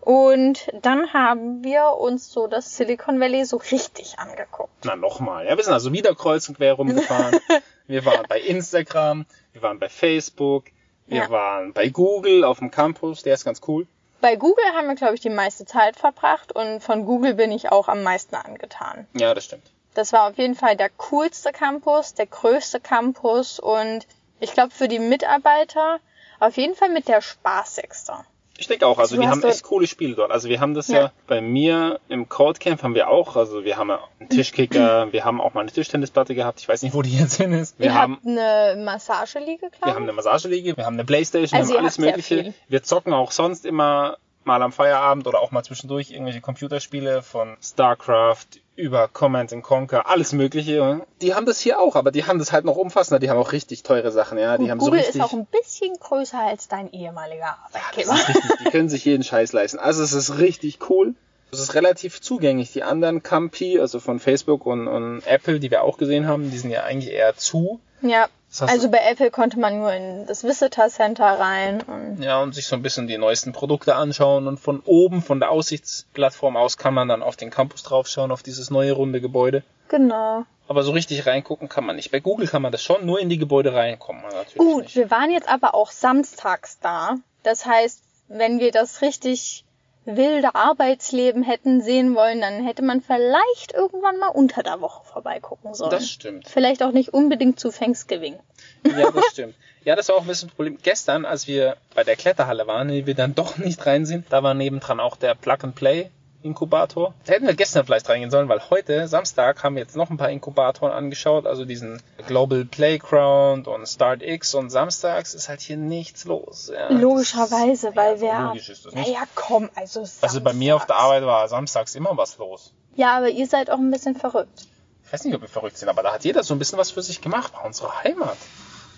Und 0.02 0.70
dann 0.82 1.12
haben 1.14 1.64
wir 1.64 1.98
uns 2.00 2.32
so 2.32 2.48
das 2.48 2.78
Silicon 2.78 3.20
Valley 3.20 3.44
so 3.46 3.58
richtig 3.58 4.18
angeguckt. 4.20 4.72
Na, 4.86 4.96
nochmal. 4.96 5.46
Ja, 5.46 5.58
wir 5.58 5.64
sind 5.64 5.74
also 5.74 5.92
wieder 5.92 6.16
kreuz 6.16 6.48
und 6.48 6.56
quer 6.58 6.74
rumgefahren. 6.74 7.40
wir 7.88 8.06
waren 8.06 8.26
bei 8.30 8.40
Instagram, 8.40 9.26
wir 9.52 9.62
waren 9.62 9.80
bei 9.80 9.90
Facebook, 9.90 10.66
wir 11.08 11.24
Ja. 11.24 11.30
waren 11.30 11.74
bei 11.74 11.90
Google 11.90 12.44
auf 12.46 12.60
dem 12.60 12.72
Campus, 12.72 13.24
der 13.24 13.34
ist 13.34 13.44
ganz 13.44 13.62
cool. 13.68 13.86
Bei 14.22 14.36
Google 14.36 14.64
haben 14.76 14.88
wir, 14.88 14.96
glaube 14.96 15.16
ich, 15.16 15.22
die 15.22 15.30
meiste 15.30 15.66
Zeit 15.66 15.98
verbracht 15.98 16.54
und 16.54 16.82
von 16.82 17.06
Google 17.06 17.34
bin 17.36 17.52
ich 17.52 17.72
auch 17.72 17.88
am 17.88 18.02
meisten 18.02 18.36
angetan. 18.36 19.08
Ja, 19.14 19.34
das 19.34 19.46
stimmt. 19.46 19.64
Das 19.94 20.14
war 20.14 20.30
auf 20.30 20.38
jeden 20.38 20.56
Fall 20.56 20.78
der 20.78 20.90
coolste 20.90 21.52
Campus, 21.52 22.14
der 22.14 22.28
größte 22.28 22.80
Campus 22.80 23.60
und 23.60 24.08
ich 24.40 24.54
glaube 24.54 24.72
für 24.72 24.88
die 24.88 25.00
Mitarbeiter 25.00 26.00
auf 26.40 26.58
jeden 26.58 26.76
Fall 26.76 26.90
mit 26.90 27.08
der 27.08 27.22
spaßigste. 27.22 28.14
Ich 28.60 28.68
denke 28.68 28.88
auch, 28.88 28.98
also 28.98 29.16
Du 29.16 29.22
wir 29.22 29.30
haben 29.30 29.44
echt 29.44 29.62
coole 29.64 29.86
Spiele 29.86 30.16
dort. 30.16 30.32
Also 30.32 30.50
wir 30.50 30.60
haben 30.60 30.74
das 30.74 30.88
ja, 30.88 31.00
Ja. 31.00 31.12
bei 31.28 31.42
mir 31.42 32.00
im 32.10 32.28
Codecamp 32.28 32.82
haben 32.82 32.96
wir 32.96 33.08
auch, 33.08 33.36
also 33.36 33.64
wir 33.64 33.78
haben 33.78 33.90
ja 33.90 34.00
einen 34.20 34.30
Tischkicker, 34.30 35.08
wir 35.12 35.26
haben 35.26 35.40
auch 35.40 35.54
mal 35.54 35.62
eine 35.62 35.72
Tischtennisplatte 35.72 36.34
gehabt, 36.34 36.60
ich 36.60 36.68
weiß 36.68 36.82
nicht, 36.82 36.96
wo 36.96 37.04
die 37.04 37.16
jetzt 37.16 37.36
hin 37.36 37.54
ist. 37.54 37.78
Wir 37.78 37.88
Ihr 37.88 37.94
haben 37.94 38.20
eine 38.26 38.82
Massageliege, 38.84 39.70
glaube 39.70 39.86
wir 39.86 39.94
haben 39.94 40.04
eine 40.04 40.14
Massageliege, 40.14 40.76
wir 40.76 40.86
haben 40.88 40.96
eine 40.96 41.06
Playstation, 41.06 41.60
Also 41.60 41.74
wir 41.74 41.78
haben 41.78 41.86
alles 41.86 42.00
mögliche. 42.00 42.54
Wir 42.68 42.82
zocken 42.82 43.14
auch 43.14 43.32
sonst 43.32 43.64
immer 43.64 44.18
mal 44.48 44.62
am 44.64 44.72
Feierabend 44.72 45.28
oder 45.28 45.40
auch 45.40 45.52
mal 45.52 45.64
zwischendurch 45.64 46.10
irgendwelche 46.12 46.42
Computerspiele 46.42 47.22
von 47.22 47.58
StarCraft 47.62 48.62
über 48.76 49.08
Command 49.08 49.54
and 49.54 49.64
Conquer, 49.64 50.08
alles 50.08 50.34
mögliche. 50.34 51.02
Die 51.22 51.34
haben 51.34 51.46
das 51.46 51.60
hier 51.60 51.80
auch, 51.80 51.96
aber 51.96 52.12
die 52.12 52.26
haben 52.26 52.40
das 52.40 52.52
halt 52.52 52.64
noch 52.64 52.78
umfassender. 52.78 53.20
Die 53.20 53.30
haben 53.30 53.40
auch 53.40 53.52
richtig 53.52 53.84
teure 53.84 54.12
Sachen, 54.12 54.38
ja. 54.38 54.58
Die 54.58 54.64
Gut, 54.64 54.72
haben 54.72 54.78
Google 54.80 55.00
so 55.00 55.06
richtig, 55.06 55.22
ist 55.22 55.28
auch 55.28 55.34
ein 55.34 55.48
bisschen 55.48 55.94
größer 56.00 56.40
als 56.40 56.68
dein 56.68 56.92
ehemaliger 56.92 57.58
das 57.74 57.82
Arbeitgeber. 57.82 58.14
ist 58.14 58.30
richtig, 58.30 58.58
die 58.60 58.72
können 58.72 58.90
sich 58.90 59.06
jeden 59.06 59.24
Scheiß 59.24 59.52
leisten. 59.54 59.80
Also 59.80 60.04
es 60.04 60.14
ist 60.14 60.38
richtig 60.38 60.90
cool. 60.90 61.16
Es 61.52 61.60
ist 61.60 61.76
relativ 61.76 62.22
zugänglich. 62.22 62.74
Die 62.74 62.84
anderen 62.84 63.24
Campi, 63.24 63.80
also 63.80 64.00
von 64.00 64.20
Facebook 64.20 64.66
und, 64.66 64.88
und 64.88 65.26
Apple, 65.26 65.60
die 65.60 65.72
wir 65.72 65.84
auch 65.84 65.98
gesehen 65.98 66.28
haben, 66.28 66.52
die 66.52 66.58
sind 66.58 66.72
ja 66.72 66.84
eigentlich 66.84 67.14
eher 67.14 67.36
zu. 67.36 67.80
Ja, 68.02 68.28
also 68.62 68.90
bei 68.90 69.00
Apple 69.10 69.30
konnte 69.32 69.60
man 69.60 69.78
nur 69.80 69.92
in 69.94 70.26
das 70.26 70.44
Visitor 70.44 70.88
Center 70.90 71.26
rein 71.26 71.82
und 71.82 72.22
Ja, 72.22 72.42
und 72.42 72.56
sich 72.56 72.66
so 72.68 72.76
ein 72.76 72.82
bisschen 72.82 73.08
die 73.08 73.18
neuesten 73.18 73.52
Produkte 73.52 73.96
anschauen 73.96 74.48
und 74.48 74.60
von 74.60 74.82
oben, 74.86 75.22
von 75.22 75.40
der 75.40 75.52
Aussichtsplattform 75.52 76.58
aus, 76.58 76.78
kann 76.78 76.94
man 76.94 77.08
dann 77.08 77.24
auf 77.24 77.36
den 77.36 77.50
Campus 77.50 77.84
draufschauen, 77.84 78.32
auf 78.32 78.44
dieses 78.44 78.70
neue 78.70 78.92
runde 78.94 79.22
Gebäude. 79.22 79.64
genau. 79.90 80.44
Aber 80.70 80.84
so 80.84 80.92
richtig 80.92 81.26
reingucken 81.26 81.70
kann 81.70 81.86
man 81.86 81.96
nicht. 81.96 82.12
Bei 82.12 82.20
Google 82.20 82.46
kann 82.46 82.62
man 82.62 82.74
das 82.74 82.84
schon, 82.84 83.06
nur 83.06 83.22
in 83.22 83.30
die 83.30 83.38
Gebäude 83.38 83.74
reinkommen 83.74 84.22
natürlich 84.24 84.58
Gut, 84.58 84.84
nicht. 84.84 84.96
wir 84.98 85.10
waren 85.10 85.32
jetzt 85.32 85.48
aber 85.48 85.74
auch 85.74 85.92
samstags 85.92 86.78
da. 86.82 87.16
Das 87.44 87.66
heißt, 87.66 88.02
wenn 88.28 88.60
wir 88.60 88.72
das 88.72 89.02
richtig 89.02 89.64
wilde 90.08 90.56
Arbeitsleben 90.56 91.44
hätten 91.44 91.82
sehen 91.82 92.16
wollen, 92.16 92.42
dann 92.42 92.66
hätte 92.66 92.82
man 92.82 93.02
vielleicht 93.02 93.74
irgendwann 93.74 94.18
mal 94.18 94.30
unter 94.30 94.64
der 94.64 94.82
Woche 94.82 95.04
vorbeigucken 95.06 95.74
sollen. 95.74 95.92
Das 95.92 96.10
stimmt. 96.10 96.48
Vielleicht 96.48 96.82
auch 96.82 96.92
nicht 96.92 97.14
unbedingt 97.14 97.60
zu 97.60 97.70
Thanksgiving. 97.70 98.40
Ja, 98.86 99.12
das 99.12 99.26
stimmt. 99.32 99.56
Ja, 99.84 99.96
das 99.96 100.10
war 100.10 100.16
auch 100.16 100.22
ein 100.22 100.28
bisschen 100.28 100.50
das 100.50 100.56
Problem. 100.56 100.78
Gestern, 100.82 101.26
als 101.26 101.48
wir 101.48 101.78
bei 101.94 102.04
der 102.04 102.16
Kletterhalle 102.16 102.68
waren, 102.68 102.88
die 102.88 103.06
wir 103.06 103.16
dann 103.16 103.36
doch 103.36 103.58
nicht 103.58 103.86
rein 103.86 104.06
sind, 104.06 104.26
da 104.30 104.44
war 104.44 104.54
nebendran 104.54 105.00
auch 105.00 105.16
der 105.16 105.36
Plug-and-Play 105.36 106.10
Inkubator. 106.44 107.14
Da 107.26 107.34
hätten 107.34 107.48
wir 107.48 107.56
gestern 107.56 107.86
vielleicht 107.86 108.08
reingehen 108.10 108.32
sollen, 108.32 108.48
weil 108.50 108.62
heute, 108.70 109.08
Samstag, 109.08 109.64
haben 109.64 109.76
wir 109.76 109.82
jetzt 109.84 109.96
noch 109.96 110.10
ein 110.10 110.18
paar 110.18 110.30
Inkubatoren 110.30 110.92
angeschaut, 110.94 111.46
also 111.46 111.66
diesen 111.66 112.02
Global 112.28 112.64
Playground 112.66 113.68
und 113.68 113.86
Start 113.88 114.22
X 114.22 114.54
und 114.54 114.70
samstags 114.70 115.34
ist 115.34 115.50
halt 115.50 115.62
hier 115.62 115.78
nichts 115.78 116.26
los. 116.26 116.72
Ja, 116.74 116.90
Logischerweise, 116.92 117.96
weil 117.96 118.16
ja, 118.16 118.22
wir. 118.22 118.48
logisch 118.50 118.70
ist 118.70 118.86
das 118.86 118.94
nicht. 118.94 119.08
Naja, 119.08 119.24
komm, 119.36 119.70
also. 119.76 120.06
Also 120.22 120.42
bei 120.42 120.54
mir 120.54 120.76
auf 120.76 120.86
der 120.86 120.96
samstags. 120.96 121.04
Arbeit 121.06 121.26
war 121.26 121.48
samstags 121.48 121.96
immer 121.96 122.16
was 122.18 122.38
los. 122.38 122.74
Ja, 122.96 123.18
aber 123.18 123.30
ihr 123.30 123.48
seid 123.48 123.70
auch 123.70 123.78
ein 123.80 123.92
bisschen 123.92 124.16
verrückt. 124.16 124.68
Ich 125.06 125.14
weiß 125.14 125.24
nicht, 125.24 125.36
ob 125.36 125.42
wir 125.42 125.48
verrückt 125.50 125.78
sind, 125.78 125.88
aber 125.90 126.04
da 126.04 126.14
hat 126.14 126.24
jeder 126.26 126.44
so 126.44 126.54
ein 126.54 126.60
bisschen 126.60 126.78
was 126.78 126.92
für 126.92 127.02
sich 127.02 127.22
gemacht. 127.22 127.54
War 127.54 127.66
unsere 127.66 128.04
Heimat. 128.04 128.38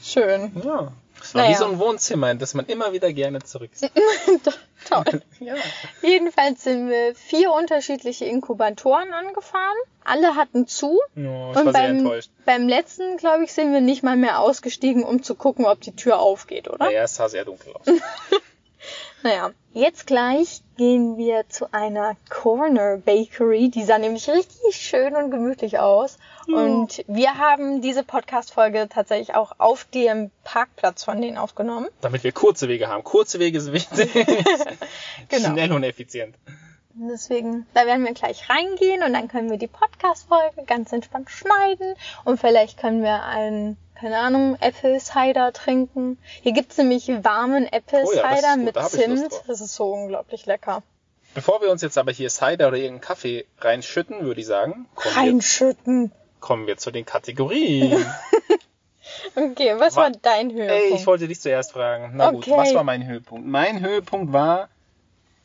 Schön. 0.04 0.52
Ja. 0.64 0.92
Es 1.22 1.36
war 1.36 1.42
Naja. 1.44 1.54
wie 1.54 1.58
so 1.60 1.66
ein 1.66 1.78
Wohnzimmer, 1.80 2.32
in 2.32 2.40
das 2.40 2.54
man 2.54 2.66
immer 2.68 2.94
wieder 2.94 3.12
gerne 3.12 3.40
zurück. 3.44 3.72
Toll. 4.88 5.22
ja. 5.40 5.56
Jedenfalls 6.02 6.64
sind 6.64 6.90
wir 6.90 7.16
vier 7.16 7.52
unterschiedliche 7.52 8.26
Inkubatoren 8.26 9.14
angefahren. 9.14 9.78
Alle 10.04 10.36
hatten 10.36 10.68
zu. 10.68 11.00
ja 11.16 11.48
Und 11.50 11.56
war 11.56 11.64
sehr 11.64 11.72
beim, 11.72 11.98
enttäuscht. 12.00 12.32
beim 12.46 12.68
letzten, 12.68 13.18
glaube 13.18 13.44
ich, 13.44 13.54
sind 13.54 13.74
wir 13.74 13.82
nicht 13.82 14.04
mal 14.04 14.16
mehr 14.16 14.40
ausgestiegen, 14.40 15.04
um 15.04 15.22
zu 15.22 15.36
gucken, 15.36 15.66
ob 15.66 15.82
die 15.82 15.96
Tür 15.96 16.20
aufgeht, 16.20 16.68
oder? 16.68 16.86
Naja, 16.86 17.04
es 17.04 17.16
sah 17.16 17.30
sehr 17.30 17.46
dunkel 17.46 17.74
aus. 17.74 17.86
Naja, 19.22 19.52
jetzt 19.74 20.08
gleich 20.08 20.62
gehen 20.78 21.18
wir 21.18 21.48
zu 21.50 21.72
einer 21.74 22.16
Corner 22.30 22.98
Bakery. 22.98 23.70
Die 23.70 23.84
sah 23.84 23.98
nämlich 23.98 24.30
richtig 24.30 24.76
schön 24.76 25.16
und 25.16 25.30
gemütlich 25.32 25.80
aus. 25.80 26.18
Und 26.48 27.04
wir 27.08 27.36
haben 27.38 27.82
diese 27.82 28.04
Podcast-Folge 28.04 28.88
tatsächlich 28.90 29.36
auch 29.36 29.54
auf 29.58 29.84
dem 29.86 30.32
Parkplatz 30.44 31.04
von 31.04 31.22
denen 31.22 31.38
aufgenommen. 31.38 31.88
Damit 32.02 32.24
wir 32.24 32.32
kurze 32.32 32.68
Wege 32.70 32.88
haben. 32.88 33.04
Kurze 33.04 33.40
Wege 33.40 33.60
sind 33.62 33.74
wichtig. 33.74 34.10
Genau. 35.30 35.50
Schnell 35.52 35.72
und 35.74 35.84
effizient. 35.84 36.36
Deswegen, 36.94 37.68
da 37.74 37.86
werden 37.86 38.04
wir 38.04 38.14
gleich 38.14 38.50
reingehen 38.50 39.04
und 39.04 39.14
dann 39.14 39.28
können 39.28 39.50
wir 39.50 39.58
die 39.58 39.68
Podcast-Folge 39.68 40.64
ganz 40.66 40.92
entspannt 40.92 41.30
schneiden 41.30 41.94
und 42.26 42.40
vielleicht 42.40 42.80
können 42.80 43.04
wir 43.04 43.24
einen, 43.24 43.78
keine 44.00 44.18
Ahnung, 44.20 44.58
Apple 44.62 45.00
Cider 45.00 45.52
trinken. 45.54 46.18
Hier 46.42 46.54
gibt's 46.54 46.78
nämlich 46.78 47.08
warmen 47.24 47.66
Apple 47.72 48.04
Oh 48.06 48.12
ja, 48.14 48.36
Cider 48.36 48.56
gut, 48.56 48.66
mit 48.66 48.76
da 48.76 48.86
ich 48.86 48.92
Zimt. 48.92 49.32
Das 49.48 49.62
ist 49.62 49.76
so 49.76 49.92
unglaublich 49.92 50.46
lecker. 50.46 50.84
Bevor 51.36 51.62
wir 51.62 51.70
uns 51.72 51.82
jetzt 51.82 51.98
aber 51.98 52.12
hier 52.12 52.30
Cider 52.30 52.68
oder 52.70 52.78
irgendeinen 52.78 53.02
Kaffee 53.02 53.46
reinschütten, 53.60 54.22
würde 54.22 54.42
ich 54.42 54.48
sagen, 54.48 54.88
kommen, 54.96 55.16
wir, 55.16 55.22
Reinschütten. 55.22 56.12
kommen 56.40 56.66
wir 56.68 56.78
zu 56.78 56.92
den 56.92 57.06
Kategorien. 57.06 58.06
Okay, 59.36 59.74
was 59.78 59.96
Wa- 59.96 60.04
war 60.04 60.12
dein 60.12 60.50
Ey, 60.52 60.56
Höhepunkt? 60.68 61.00
ich 61.02 61.08
wollte 61.08 61.28
dich 61.28 61.40
zuerst 61.42 61.72
fragen. 61.72 62.12
Na 62.16 62.32
gut, 62.32 62.48
Okay. 62.48 62.58
was 62.58 62.74
war 62.76 62.84
mein 62.84 63.06
Höhepunkt? 63.08 63.48
Mein 63.48 63.80
Höhepunkt 63.82 64.34
war 64.34 64.70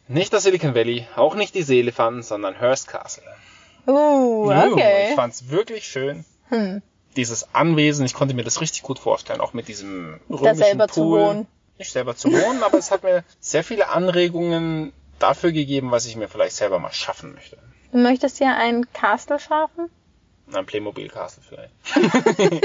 nicht 0.06 0.32
das 0.32 0.42
Silicon 0.42 0.74
Valley, 0.74 1.06
auch 1.16 1.34
nicht 1.34 1.54
die 1.54 1.62
Seelefanten, 1.62 2.22
sondern 2.22 2.58
Hearst 2.58 2.88
Castle. 2.88 3.24
uh, 3.86 4.50
Ich 4.52 4.72
okay. 4.72 5.12
fand's 5.16 5.48
wirklich 5.48 5.86
schön. 5.86 6.24
Hm. 6.50 6.82
Dieses 7.16 7.54
Anwesen, 7.54 8.04
ich 8.06 8.14
konnte 8.14 8.34
mir 8.34 8.44
das 8.44 8.60
richtig 8.60 8.82
gut 8.82 8.98
vorstellen, 8.98 9.40
auch 9.40 9.52
mit 9.52 9.68
diesem 9.68 10.20
Da 10.28 10.36
römischen 10.36 10.56
selber 10.56 10.86
Pool. 10.86 10.94
zu 10.94 11.10
wohnen. 11.10 11.46
Nicht 11.78 11.92
selber 11.92 12.16
zu 12.16 12.32
wohnen, 12.32 12.62
aber 12.62 12.78
es 12.78 12.90
hat 12.90 13.02
mir 13.02 13.24
sehr 13.40 13.64
viele 13.64 13.88
Anregungen 13.88 14.92
dafür 15.18 15.52
gegeben, 15.52 15.90
was 15.90 16.06
ich 16.06 16.16
mir 16.16 16.28
vielleicht 16.28 16.56
selber 16.56 16.78
mal 16.78 16.92
schaffen 16.92 17.34
möchte. 17.34 17.56
Du 17.92 17.98
möchtest 17.98 18.40
ja 18.40 18.56
ein 18.56 18.86
Castle 18.92 19.38
schaffen? 19.38 19.88
Ein 20.52 20.66
Playmobil 20.66 21.08
Castle 21.08 21.42
vielleicht. 21.48 22.62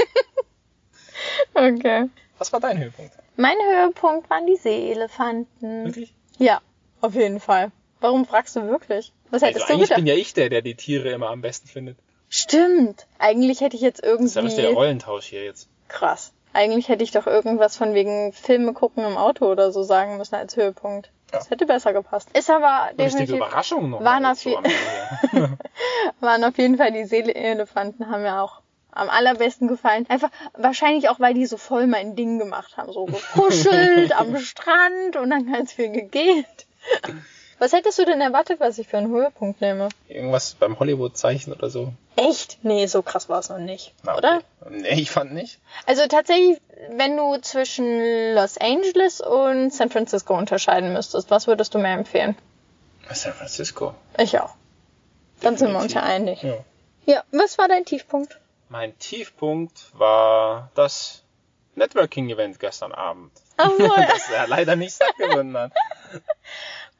Okay. 1.54 2.08
Was 2.38 2.52
war 2.52 2.60
dein 2.60 2.78
Höhepunkt? 2.78 3.12
Mein 3.36 3.56
Höhepunkt 3.56 4.30
waren 4.30 4.46
die 4.46 4.56
Seeelefanten. 4.56 5.86
Wirklich? 5.86 6.14
Ja, 6.38 6.60
auf 7.00 7.14
jeden 7.14 7.40
Fall. 7.40 7.70
Warum 8.00 8.24
fragst 8.26 8.56
du 8.56 8.66
wirklich? 8.66 9.12
Was 9.30 9.42
hättest 9.42 9.64
Also 9.64 9.74
du 9.74 9.80
gedacht? 9.82 9.96
bin 9.96 10.06
ja 10.06 10.14
ich 10.14 10.32
der, 10.32 10.48
der 10.48 10.62
die 10.62 10.74
Tiere 10.74 11.10
immer 11.10 11.28
am 11.28 11.42
besten 11.42 11.68
findet. 11.68 11.98
Stimmt. 12.30 13.06
Eigentlich 13.18 13.60
hätte 13.60 13.76
ich 13.76 13.82
jetzt 13.82 14.02
Das 14.02 14.20
ist 14.20 14.34
ja 14.36 14.42
irgendwie. 14.42 14.62
der 14.62 14.72
Rollentausch 14.72 15.26
hier 15.26 15.44
jetzt. 15.44 15.68
Krass. 15.88 16.32
Eigentlich 16.52 16.88
hätte 16.88 17.04
ich 17.04 17.10
doch 17.10 17.26
irgendwas 17.26 17.76
von 17.76 17.92
wegen 17.92 18.32
Filme 18.32 18.72
gucken 18.72 19.04
im 19.04 19.16
Auto 19.16 19.46
oder 19.46 19.70
so 19.72 19.82
sagen 19.82 20.16
müssen 20.16 20.36
als 20.36 20.56
Höhepunkt. 20.56 21.10
Das 21.32 21.50
hätte 21.50 21.66
besser 21.66 21.92
gepasst. 21.92 22.28
Ist 22.36 22.50
aber 22.50 22.90
definitiv. 22.94 23.36
Überraschung 23.36 23.90
noch. 23.90 24.02
waren 24.02 24.24
auf. 24.24 24.44
Waren 26.20 26.44
auf 26.44 26.56
jeden 26.58 26.76
Fall 26.76 26.92
die 26.92 27.04
Seeleelefanten 27.04 28.10
haben 28.10 28.22
mir 28.22 28.42
auch 28.42 28.62
am 28.92 29.08
allerbesten 29.08 29.68
gefallen. 29.68 30.06
Einfach 30.08 30.30
wahrscheinlich 30.54 31.08
auch, 31.08 31.20
weil 31.20 31.34
die 31.34 31.46
so 31.46 31.56
voll 31.56 31.86
mein 31.86 32.16
Ding 32.16 32.38
gemacht 32.38 32.76
haben. 32.76 32.92
So 32.92 33.06
gekuschelt 33.06 34.12
am 34.18 34.36
Strand 34.38 35.16
und 35.16 35.30
dann 35.30 35.50
ganz 35.50 35.72
viel 35.72 35.90
gegelt. 35.90 36.66
Was 37.60 37.74
hättest 37.74 37.98
du 37.98 38.06
denn 38.06 38.22
erwartet, 38.22 38.58
was 38.58 38.78
ich 38.78 38.88
für 38.88 38.96
einen 38.96 39.10
Höhepunkt 39.12 39.60
nehme? 39.60 39.90
Irgendwas 40.08 40.54
beim 40.54 40.78
Hollywood-Zeichen 40.78 41.52
oder 41.52 41.68
so. 41.68 41.92
Echt? 42.16 42.58
Nee, 42.62 42.86
so 42.86 43.02
krass 43.02 43.28
war 43.28 43.38
es 43.38 43.50
noch 43.50 43.58
nicht. 43.58 43.92
Na, 44.02 44.16
Oder? 44.16 44.40
okay. 44.62 44.78
Nee, 44.80 45.00
ich 45.02 45.10
fand 45.10 45.34
nicht. 45.34 45.58
Also 45.84 46.06
tatsächlich, 46.06 46.58
wenn 46.88 47.18
du 47.18 47.36
zwischen 47.42 48.34
Los 48.34 48.56
Angeles 48.56 49.20
und 49.20 49.74
San 49.74 49.90
Francisco 49.90 50.36
unterscheiden 50.38 50.94
müsstest, 50.94 51.30
was 51.30 51.46
würdest 51.48 51.74
du 51.74 51.78
mir 51.78 51.88
empfehlen? 51.92 52.34
San 53.12 53.34
Francisco. 53.34 53.94
Ich 54.16 54.40
auch. 54.40 54.54
Dann 55.42 55.58
sind 55.58 55.70
wir 55.72 55.80
uns 55.80 55.92
ja 55.92 56.02
einig. 56.02 56.42
Ja. 56.42 56.64
Ja, 57.04 57.24
was 57.30 57.58
war 57.58 57.68
dein 57.68 57.84
Tiefpunkt? 57.84 58.38
Mein 58.70 58.98
Tiefpunkt 58.98 59.90
war 59.98 60.70
das 60.74 61.24
Networking-Event 61.74 62.58
gestern 62.58 62.92
Abend. 62.92 63.32
Ach 63.58 63.70
so, 63.78 63.84
ja. 63.84 64.06
das 64.06 64.30
ja 64.30 64.44
leider 64.46 64.76
nicht 64.76 64.94
stattgefunden 64.94 65.58
hat. 65.58 65.72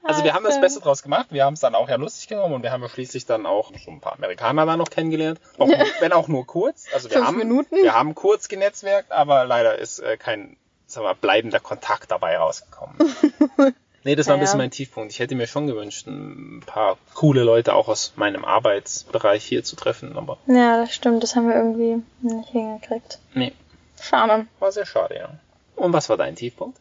Also 0.02 0.24
wir 0.24 0.34
haben 0.34 0.44
das. 0.44 0.60
Beste 0.60 0.80
draus 0.80 1.02
gemacht. 1.02 1.28
Wir 1.30 1.44
haben 1.44 1.54
es 1.54 1.60
dann 1.60 1.74
auch 1.74 1.88
ja 1.88 1.96
lustig 1.96 2.28
genommen 2.28 2.54
und 2.54 2.62
wir 2.62 2.72
haben 2.72 2.82
ja 2.82 2.88
schließlich 2.88 3.26
dann 3.26 3.46
auch 3.46 3.72
schon 3.78 3.94
ein 3.94 4.00
paar 4.00 4.14
Amerikaner 4.14 4.66
da 4.66 4.76
noch 4.76 4.90
kennengelernt. 4.90 5.40
Auch, 5.58 5.68
wenn 6.00 6.12
auch 6.12 6.28
nur 6.28 6.46
kurz. 6.46 6.86
Also 6.92 7.10
wir 7.10 7.24
haben, 7.24 7.38
Minuten? 7.38 7.76
wir 7.76 7.94
haben 7.94 8.14
kurz 8.14 8.48
genetzwerkt, 8.48 9.12
aber 9.12 9.44
leider 9.44 9.78
ist 9.78 10.00
äh, 10.00 10.16
kein 10.16 10.56
sagen 10.86 11.04
wir, 11.04 11.10
mal, 11.10 11.18
bleibender 11.20 11.60
Kontakt 11.60 12.10
dabei 12.10 12.36
rausgekommen. 12.38 12.96
Nee, 14.02 14.16
das 14.16 14.28
war 14.28 14.34
ein 14.34 14.40
bisschen 14.40 14.58
mein 14.58 14.70
Tiefpunkt. 14.70 15.12
Ich 15.12 15.18
hätte 15.18 15.34
mir 15.34 15.46
schon 15.46 15.66
gewünscht, 15.66 16.06
ein 16.06 16.62
paar 16.64 16.96
coole 17.14 17.42
Leute 17.42 17.74
auch 17.74 17.86
aus 17.86 18.14
meinem 18.16 18.46
Arbeitsbereich 18.46 19.44
hier 19.44 19.62
zu 19.62 19.76
treffen, 19.76 20.16
aber 20.16 20.38
Ja, 20.46 20.78
das 20.78 20.94
stimmt. 20.94 21.22
Das 21.22 21.36
haben 21.36 21.48
wir 21.48 21.56
irgendwie 21.56 22.02
nicht 22.22 22.48
hingekriegt. 22.48 23.18
nee, 23.34 23.52
Schade. 24.00 24.46
war 24.58 24.72
sehr 24.72 24.86
schade, 24.86 25.16
ja. 25.16 25.28
Und 25.76 25.92
was 25.92 26.08
war 26.08 26.16
dein 26.16 26.34
Tiefpunkt? 26.34 26.78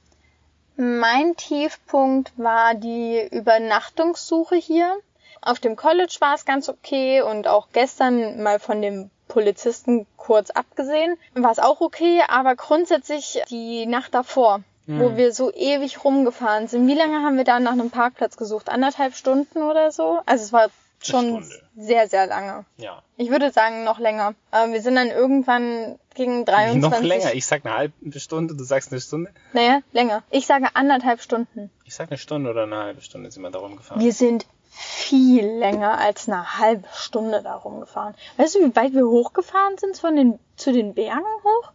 Mein 0.82 1.36
Tiefpunkt 1.36 2.32
war 2.38 2.74
die 2.74 3.28
Übernachtungssuche 3.32 4.56
hier. 4.56 4.96
Auf 5.42 5.60
dem 5.60 5.76
College 5.76 6.16
war 6.20 6.36
es 6.36 6.46
ganz 6.46 6.70
okay 6.70 7.22
und 7.22 7.50
auch 7.50 7.68
gestern 7.74 8.42
mal 8.42 8.60
von 8.60 8.82
dem 8.82 9.10
Polizisten 9.28 10.08
kurz 10.16 10.52
abgesehen, 10.52 11.18
war 11.34 11.52
es 11.52 11.60
auch 11.60 11.82
okay, 11.82 12.22
aber 12.30 12.56
grundsätzlich 12.56 13.42
die 13.50 13.86
Nacht 13.88 14.14
davor, 14.14 14.62
wo 14.88 15.10
Mhm. 15.10 15.18
wir 15.18 15.34
so 15.34 15.54
ewig 15.54 16.04
rumgefahren 16.06 16.68
sind. 16.70 16.88
Wie 16.88 16.96
lange 16.96 17.24
haben 17.26 17.36
wir 17.36 17.44
da 17.44 17.60
nach 17.60 17.74
einem 17.74 17.92
Parkplatz 17.92 18.38
gesucht? 18.38 18.70
Anderthalb 18.70 19.16
Stunden 19.16 19.62
oder 19.62 19.92
so? 19.92 20.20
Also 20.26 20.46
es 20.46 20.54
war 20.54 20.70
schon 21.02 21.46
sehr, 21.78 22.08
sehr 22.08 22.26
lange. 22.28 22.66
Ja. 22.78 23.04
Ich 23.18 23.30
würde 23.30 23.52
sagen, 23.52 23.84
noch 23.84 24.00
länger. 24.00 24.34
Aber 24.52 24.72
wir 24.74 24.82
sind 24.82 24.96
dann 24.96 25.10
irgendwann 25.10 26.00
ging 26.20 26.46
23. 26.46 26.82
Noch 26.82 27.02
länger. 27.02 27.34
Ich 27.34 27.46
sag 27.46 27.66
eine 27.66 27.76
halbe 27.76 28.20
Stunde, 28.20 28.56
du 28.56 28.64
sagst 28.64 28.92
eine 28.92 29.00
Stunde. 29.00 29.32
Naja, 29.54 29.82
länger. 29.94 30.24
Ich 30.30 30.46
sage 30.46 30.68
anderthalb 30.74 31.22
Stunden. 31.22 31.72
Ich 31.86 31.96
sag 31.96 32.10
eine 32.10 32.18
Stunde 32.18 32.50
oder 32.50 32.64
eine 32.64 32.78
halbe 32.78 33.02
Stunde 33.02 33.32
sind 33.32 33.42
wir 33.42 33.52
darum 33.52 33.78
gefahren. 33.78 34.02
Wir 34.02 34.12
sind 34.14 34.46
viel 34.70 35.46
länger 35.46 35.98
als 35.98 36.28
eine 36.28 36.58
halbe 36.60 36.88
Stunde 36.94 37.42
darum 37.42 37.80
gefahren. 37.80 38.16
Weißt 38.38 38.56
du, 38.56 38.60
wie 38.60 38.76
weit 38.76 38.94
wir 38.94 39.08
hochgefahren 39.08 39.78
sind 39.78 39.98
von 39.98 40.16
den, 40.16 40.40
zu 40.58 40.72
den 40.74 40.94
Bergen 40.94 41.24
hoch? 41.44 41.72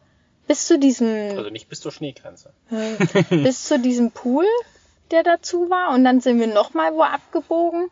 Bis 0.47 0.67
zu 0.67 0.79
diesem, 0.79 1.39
Also 1.39 1.49
nicht 1.49 1.71
bis 1.71 1.81
zur 1.81 1.91
Schneegrenze. 1.91 2.53
bis 3.31 3.65
zu 3.65 3.79
diesem 3.79 4.11
Pool, 4.11 4.45
der 5.11 5.23
dazu 5.23 5.71
war. 5.71 5.95
Und 5.95 6.05
dann 6.05 6.21
sind 6.21 6.39
wir 6.39 6.47
nochmal 6.49 6.93
wo 6.95 7.03
abgebogen. 7.03 7.89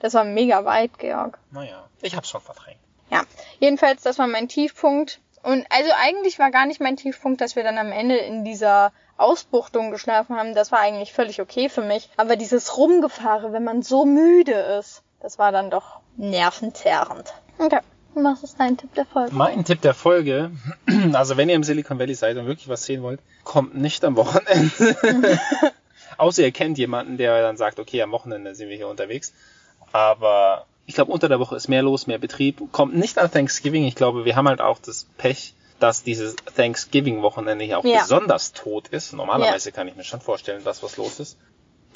Das 0.00 0.12
war 0.12 0.24
mega 0.24 0.66
weit, 0.66 0.98
Georg. 0.98 1.38
Naja, 1.50 1.88
ich 2.02 2.14
hab's 2.14 2.28
schon 2.28 2.42
verdrängt. 2.42 2.78
Ja, 3.10 3.22
jedenfalls, 3.58 4.02
das 4.02 4.18
war 4.18 4.26
mein 4.26 4.48
Tiefpunkt. 4.48 5.20
Und 5.44 5.66
also 5.68 5.90
eigentlich 6.02 6.38
war 6.38 6.50
gar 6.50 6.64
nicht 6.64 6.80
mein 6.80 6.96
Tiefpunkt, 6.96 7.42
dass 7.42 7.54
wir 7.54 7.64
dann 7.64 7.76
am 7.76 7.92
Ende 7.92 8.16
in 8.16 8.44
dieser 8.44 8.92
Ausbuchtung 9.18 9.90
geschlafen 9.90 10.36
haben. 10.36 10.54
Das 10.54 10.72
war 10.72 10.80
eigentlich 10.80 11.12
völlig 11.12 11.40
okay 11.40 11.68
für 11.68 11.82
mich. 11.82 12.08
Aber 12.16 12.36
dieses 12.36 12.78
Rumgefahre, 12.78 13.52
wenn 13.52 13.62
man 13.62 13.82
so 13.82 14.06
müde 14.06 14.52
ist, 14.52 15.02
das 15.20 15.38
war 15.38 15.52
dann 15.52 15.70
doch 15.70 16.00
nervenzerrend. 16.16 17.34
Okay, 17.58 17.80
was 18.14 18.42
ist 18.42 18.58
dein 18.58 18.78
Tipp 18.78 18.94
der 18.94 19.04
Folge? 19.04 19.34
Mein 19.34 19.66
Tipp 19.66 19.82
der 19.82 19.92
Folge, 19.92 20.50
also 21.12 21.36
wenn 21.36 21.50
ihr 21.50 21.56
im 21.56 21.64
Silicon 21.64 21.98
Valley 21.98 22.14
seid 22.14 22.38
und 22.38 22.46
wirklich 22.46 22.68
was 22.68 22.84
sehen 22.84 23.02
wollt, 23.02 23.20
kommt 23.44 23.74
nicht 23.74 24.02
am 24.04 24.16
Wochenende. 24.16 24.98
Außer 26.16 26.42
ihr 26.42 26.52
kennt 26.52 26.78
jemanden, 26.78 27.18
der 27.18 27.42
dann 27.42 27.58
sagt, 27.58 27.78
okay, 27.78 28.00
am 28.00 28.12
Wochenende 28.12 28.54
sind 28.54 28.70
wir 28.70 28.76
hier 28.76 28.88
unterwegs. 28.88 29.34
Aber 29.92 30.64
ich 30.86 30.94
glaube, 30.94 31.12
unter 31.12 31.28
der 31.28 31.40
Woche 31.40 31.56
ist 31.56 31.68
mehr 31.68 31.82
los, 31.82 32.06
mehr 32.06 32.18
Betrieb. 32.18 32.60
Kommt 32.72 32.94
nicht 32.96 33.18
an 33.18 33.30
Thanksgiving. 33.30 33.84
Ich 33.84 33.94
glaube, 33.94 34.24
wir 34.24 34.36
haben 34.36 34.48
halt 34.48 34.60
auch 34.60 34.78
das 34.78 35.06
Pech, 35.16 35.54
dass 35.80 36.02
dieses 36.02 36.36
Thanksgiving-Wochenende 36.56 37.64
hier 37.64 37.78
auch 37.78 37.84
Ja. 37.84 38.00
besonders 38.02 38.52
tot 38.52 38.88
ist. 38.88 39.12
Normalerweise 39.12 39.72
kann 39.72 39.88
ich 39.88 39.96
mir 39.96 40.04
schon 40.04 40.20
vorstellen, 40.20 40.62
dass 40.64 40.82
was 40.82 40.96
los 40.96 41.20
ist. 41.20 41.38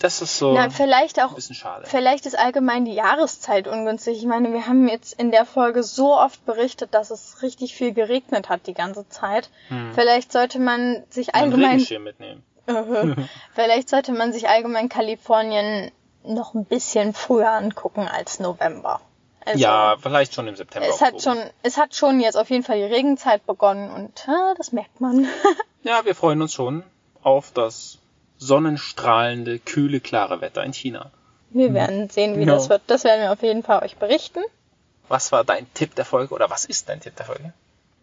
Das 0.01 0.23
ist 0.23 0.39
so 0.39 0.55
Na, 0.55 0.71
vielleicht 0.71 1.21
auch 1.21 1.31
ein 1.31 1.35
bisschen 1.35 1.57
schade. 1.57 1.85
Vielleicht 1.87 2.25
ist 2.25 2.39
allgemein 2.39 2.85
die 2.85 2.95
Jahreszeit 2.95 3.67
ungünstig. 3.67 4.19
Ich 4.19 4.27
meine, 4.27 4.53
wir 4.53 4.67
haben 4.69 4.89
jetzt 4.89 5.13
in 5.21 5.33
der 5.33 5.45
Folge 5.45 5.83
so 5.83 6.15
oft 6.17 6.47
berichtet, 6.47 6.95
dass 6.95 7.11
es 7.11 7.43
richtig 7.43 7.75
viel 7.75 7.93
geregnet 7.93 8.49
hat 8.49 8.69
die 8.69 8.75
ganze 8.75 9.09
Zeit. 9.09 9.51
Vielleicht 9.95 10.31
sollte 10.31 10.61
man 10.61 11.03
sich 11.11 11.35
Ein 11.35 11.45
allgemein, 11.45 11.71
Regenschirm 11.71 12.05
mitnehmen. 12.05 12.45
vielleicht 13.55 13.89
sollte 13.89 14.13
man 14.13 14.33
sich 14.33 14.49
allgemein 14.49 14.89
Kalifornien 14.89 15.91
noch 16.25 16.55
ein 16.55 16.65
bisschen 16.65 17.15
früher 17.15 17.51
angucken 17.51 18.07
als 18.09 18.41
November. 18.41 19.01
Also, 19.45 19.59
ja, 19.61 19.97
vielleicht 20.01 20.35
schon 20.35 20.47
im 20.47 20.57
September. 20.57 20.87
Es 20.89 21.01
hat 21.01 21.15
Oktober. 21.15 21.37
schon, 21.41 21.51
es 21.63 21.77
hat 21.79 21.95
schon 21.95 22.21
jetzt 22.21 22.37
auf 22.37 22.51
jeden 22.51 22.65
Fall 22.65 22.77
die 22.77 22.85
Regenzeit 22.95 23.47
begonnen 23.47 23.91
und 23.91 24.29
ah, 24.29 24.55
das 24.57 24.73
merkt 24.73 25.01
man. 25.01 25.27
Ja, 25.85 26.05
wir 26.05 26.15
freuen 26.17 26.43
uns 26.43 26.53
schon 26.53 26.83
auf 27.23 27.53
das 27.53 27.99
sonnenstrahlende, 28.37 29.59
kühle, 29.59 30.01
klare 30.01 30.41
Wetter 30.41 30.63
in 30.65 30.73
China. 30.73 31.11
Wir 31.51 31.73
werden 31.73 32.11
sehen, 32.11 32.37
wie 32.37 32.45
Ja. 32.45 32.55
das 32.55 32.69
wird. 32.69 32.83
Das 32.89 33.05
werden 33.05 33.23
wir 33.23 33.33
auf 33.33 33.43
jeden 33.43 33.63
Fall 33.63 33.83
euch 33.83 33.97
berichten. 33.97 34.41
Was 35.09 35.33
war 35.33 35.45
dein 35.45 35.73
Tipp 35.75 35.95
der 35.95 36.05
Folge 36.05 36.35
oder 36.35 36.51
was 36.51 36.65
ist 36.67 36.89
dein 36.89 37.01
Tipp 37.01 37.17
der 37.17 37.25
Folge? 37.27 37.53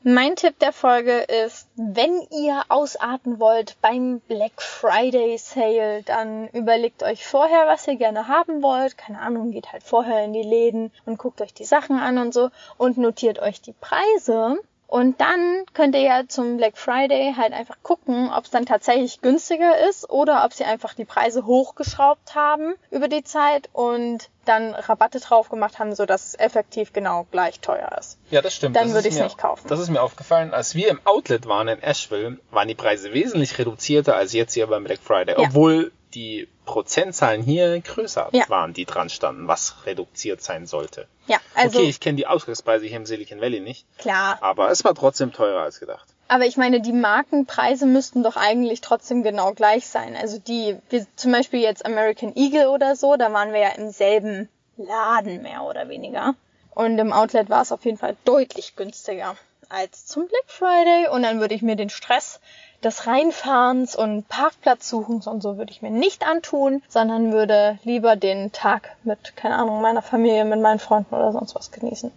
Mein 0.08 0.36
Tipp 0.36 0.60
der 0.60 0.72
Folge 0.72 1.22
ist, 1.22 1.68
wenn 1.78 2.22
ihr 2.30 2.62
ausarten 2.70 3.39
wollt 3.39 3.76
beim 3.82 4.20
Black 4.28 4.62
Friday 4.62 5.36
Sale, 5.39 6.03
dann 6.03 6.47
überlegt 6.49 7.01
euch 7.01 7.26
vorher, 7.26 7.66
was 7.66 7.88
ihr 7.88 7.95
gerne 7.95 8.28
haben 8.28 8.62
wollt. 8.62 8.99
Keine 8.99 9.18
Ahnung, 9.20 9.49
geht 9.49 9.74
halt 9.74 9.82
vorher 9.82 10.24
in 10.24 10.34
die 10.34 10.43
Läden 10.43 10.91
und 11.08 11.18
guckt 11.18 11.41
euch 11.41 11.56
die 11.56 11.66
Sachen 11.66 11.97
an 11.97 12.20
und 12.20 12.36
so 12.36 12.51
und 12.78 12.99
notiert 12.99 13.39
euch 13.39 13.62
die 13.62 13.74
Preise. 13.74 14.60
Und 14.88 15.19
dann 15.19 15.63
könnt 15.73 15.95
ihr 15.95 16.01
ja 16.01 16.23
zum 16.27 16.57
Black 16.57 16.77
Friday 16.77 17.33
halt 17.36 17.53
einfach 17.53 17.77
gucken, 17.81 18.31
ob 18.31 18.45
es 18.45 18.51
dann 18.51 18.65
tatsächlich 18.65 19.19
günstiger 19.21 19.88
ist 19.89 20.09
oder 20.09 20.45
ob 20.45 20.53
sie 20.53 20.63
einfach 20.63 20.93
die 20.93 21.05
Preise 21.05 21.45
hochgeschraubt 21.45 22.36
haben 22.36 22.75
über 22.91 23.07
die 23.07 23.23
Zeit 23.23 23.69
und 23.73 24.29
dann 24.45 24.75
Rabatte 24.75 25.19
drauf 25.19 25.49
gemacht 25.49 25.79
haben, 25.79 25.95
sodass 25.95 26.27
es 26.27 26.39
effektiv 26.39 26.93
genau 26.93 27.25
gleich 27.31 27.59
teuer 27.61 27.89
ist. 27.99 28.19
Ja, 28.29 28.43
das 28.43 28.53
stimmt. 28.55 28.75
Dann 28.75 28.86
Das 28.86 28.93
würde 28.93 29.07
ich's 29.07 29.17
mir- 29.17 29.23
nicht 29.23 29.39
kaufen. 29.39 29.67
Das 29.67 29.79
ist 29.79 29.89
mir 29.89 30.01
aufgefallen. 30.03 30.53
Als 30.53 30.75
wir 30.75 30.89
im 30.89 30.99
Outlet 31.03 31.47
waren 31.47 31.67
in 31.67 31.81
Asheville, 31.81 32.38
waren 32.51 32.67
die 32.67 32.75
Preise 32.75 33.11
wesentlich 33.11 33.57
reduzierter 33.57 34.15
als 34.15 34.33
jetzt 34.33 34.53
hier 34.53 34.67
beim 34.67 34.83
Black 34.83 34.99
Friday. 34.99 35.33
Ja. 35.36 35.47
Obwohl 35.47 35.91
die 36.16 36.47
Prozentzahlen 36.66 37.43
hier 37.43 37.80
größer 37.82 38.30
Ja. 38.32 38.49
waren, 38.49 38.74
die 38.74 38.86
dran 38.86 39.09
standen, 39.09 39.47
was 39.47 39.86
reduziert 39.86 40.41
sein 40.41 40.66
sollte. 40.66 41.07
Ja, 41.28 41.38
also 41.53 41.80
okay, 41.80 41.89
ich 41.89 41.99
kenne 41.99 42.16
die 42.18 42.28
Ausgangspreise 42.28 42.86
hier 42.86 42.97
im 42.97 43.05
Silicon 43.05 43.41
Valley 43.41 43.59
nicht, 43.59 43.86
klar. 43.97 44.38
aber 44.41 44.70
es 44.72 44.84
war 44.84 44.95
trotzdem 44.95 45.34
teurer 45.34 45.61
als 45.61 45.80
gedacht. 45.80 46.07
Aber 46.28 46.45
ich 46.45 46.57
meine, 46.57 46.82
die 46.82 46.93
Markenpreise 46.93 47.86
müssten 47.86 48.24
doch 48.24 48.36
eigentlich 48.36 48.82
trotzdem 48.82 49.22
genau 49.22 49.53
gleich 49.53 49.88
sein. 49.88 50.16
Also 50.16 50.39
die, 50.39 50.78
wir, 50.89 51.05
zum 51.16 51.32
Beispiel 51.32 51.59
jetzt 51.59 51.86
American 51.86 52.36
Eagle 52.36 52.70
oder 52.70 52.95
so, 52.95 53.16
da 53.16 53.32
waren 53.32 53.53
wir 53.53 53.59
ja 53.59 53.70
im 53.70 53.91
selben 53.91 54.49
Laden 54.78 55.43
mehr 55.43 55.61
oder 55.63 55.88
weniger. 55.88 56.34
Und 56.72 56.97
im 56.97 57.13
Outlet 57.13 57.49
war 57.49 57.61
es 57.61 57.72
auf 57.72 57.86
jeden 57.86 57.97
Fall 57.97 58.18
deutlich 58.26 58.76
günstiger 58.76 59.38
als 59.70 60.05
zum 60.07 60.28
Black 60.28 60.45
Friday. 60.47 61.07
Und 61.09 61.24
dann 61.24 61.39
würde 61.39 61.53
ich 61.55 61.61
mir 61.61 61.76
den 61.76 61.89
Stress 61.89 62.39
des 62.86 63.07
Reinfahrens 63.07 63.95
und 63.95 64.27
Parkplatzsuchens 64.29 65.27
und 65.27 65.41
so 65.41 65.57
würde 65.57 65.71
ich 65.71 65.81
mir 65.81 65.91
nicht 65.91 66.25
antun, 66.25 66.81
sondern 66.88 67.33
würde 67.33 67.79
lieber 67.83 68.15
den 68.15 68.51
Tag 68.51 68.95
mit, 69.03 69.36
keine 69.36 69.55
Ahnung, 69.55 69.81
meiner 69.81 70.01
Familie, 70.01 70.45
mit 70.45 70.61
meinen 70.61 70.79
Freunden 70.79 71.13
oder 71.15 71.31
sonst 71.33 71.55
was 71.55 71.71
genießen. 71.71 72.11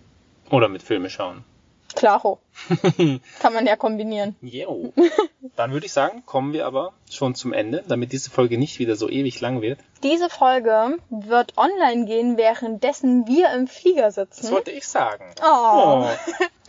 Oder 0.50 0.68
mit 0.68 0.82
Filme 0.82 1.10
schauen. 1.10 1.44
Klaro. 1.94 2.38
Kann 3.40 3.54
man 3.54 3.66
ja 3.66 3.74
kombinieren. 3.74 4.36
Jo. 4.42 4.92
Dann 5.56 5.72
würde 5.72 5.86
ich 5.86 5.92
sagen, 5.92 6.22
kommen 6.26 6.52
wir 6.52 6.66
aber 6.66 6.92
schon 7.10 7.34
zum 7.34 7.52
Ende, 7.52 7.82
damit 7.88 8.12
diese 8.12 8.30
Folge 8.30 8.58
nicht 8.58 8.78
wieder 8.78 8.94
so 8.94 9.08
ewig 9.08 9.40
lang 9.40 9.62
wird. 9.62 9.80
Diese 10.02 10.28
Folge 10.28 10.98
wird 11.08 11.54
online 11.56 12.04
gehen, 12.04 12.36
währenddessen 12.36 13.26
wir 13.26 13.50
im 13.52 13.66
Flieger 13.66 14.02
Das 14.02 14.14
sitzen. 14.16 14.50
wollte 14.52 14.70
ich 14.70 14.86
sagen. 14.86 15.24
Oh. 15.42 16.06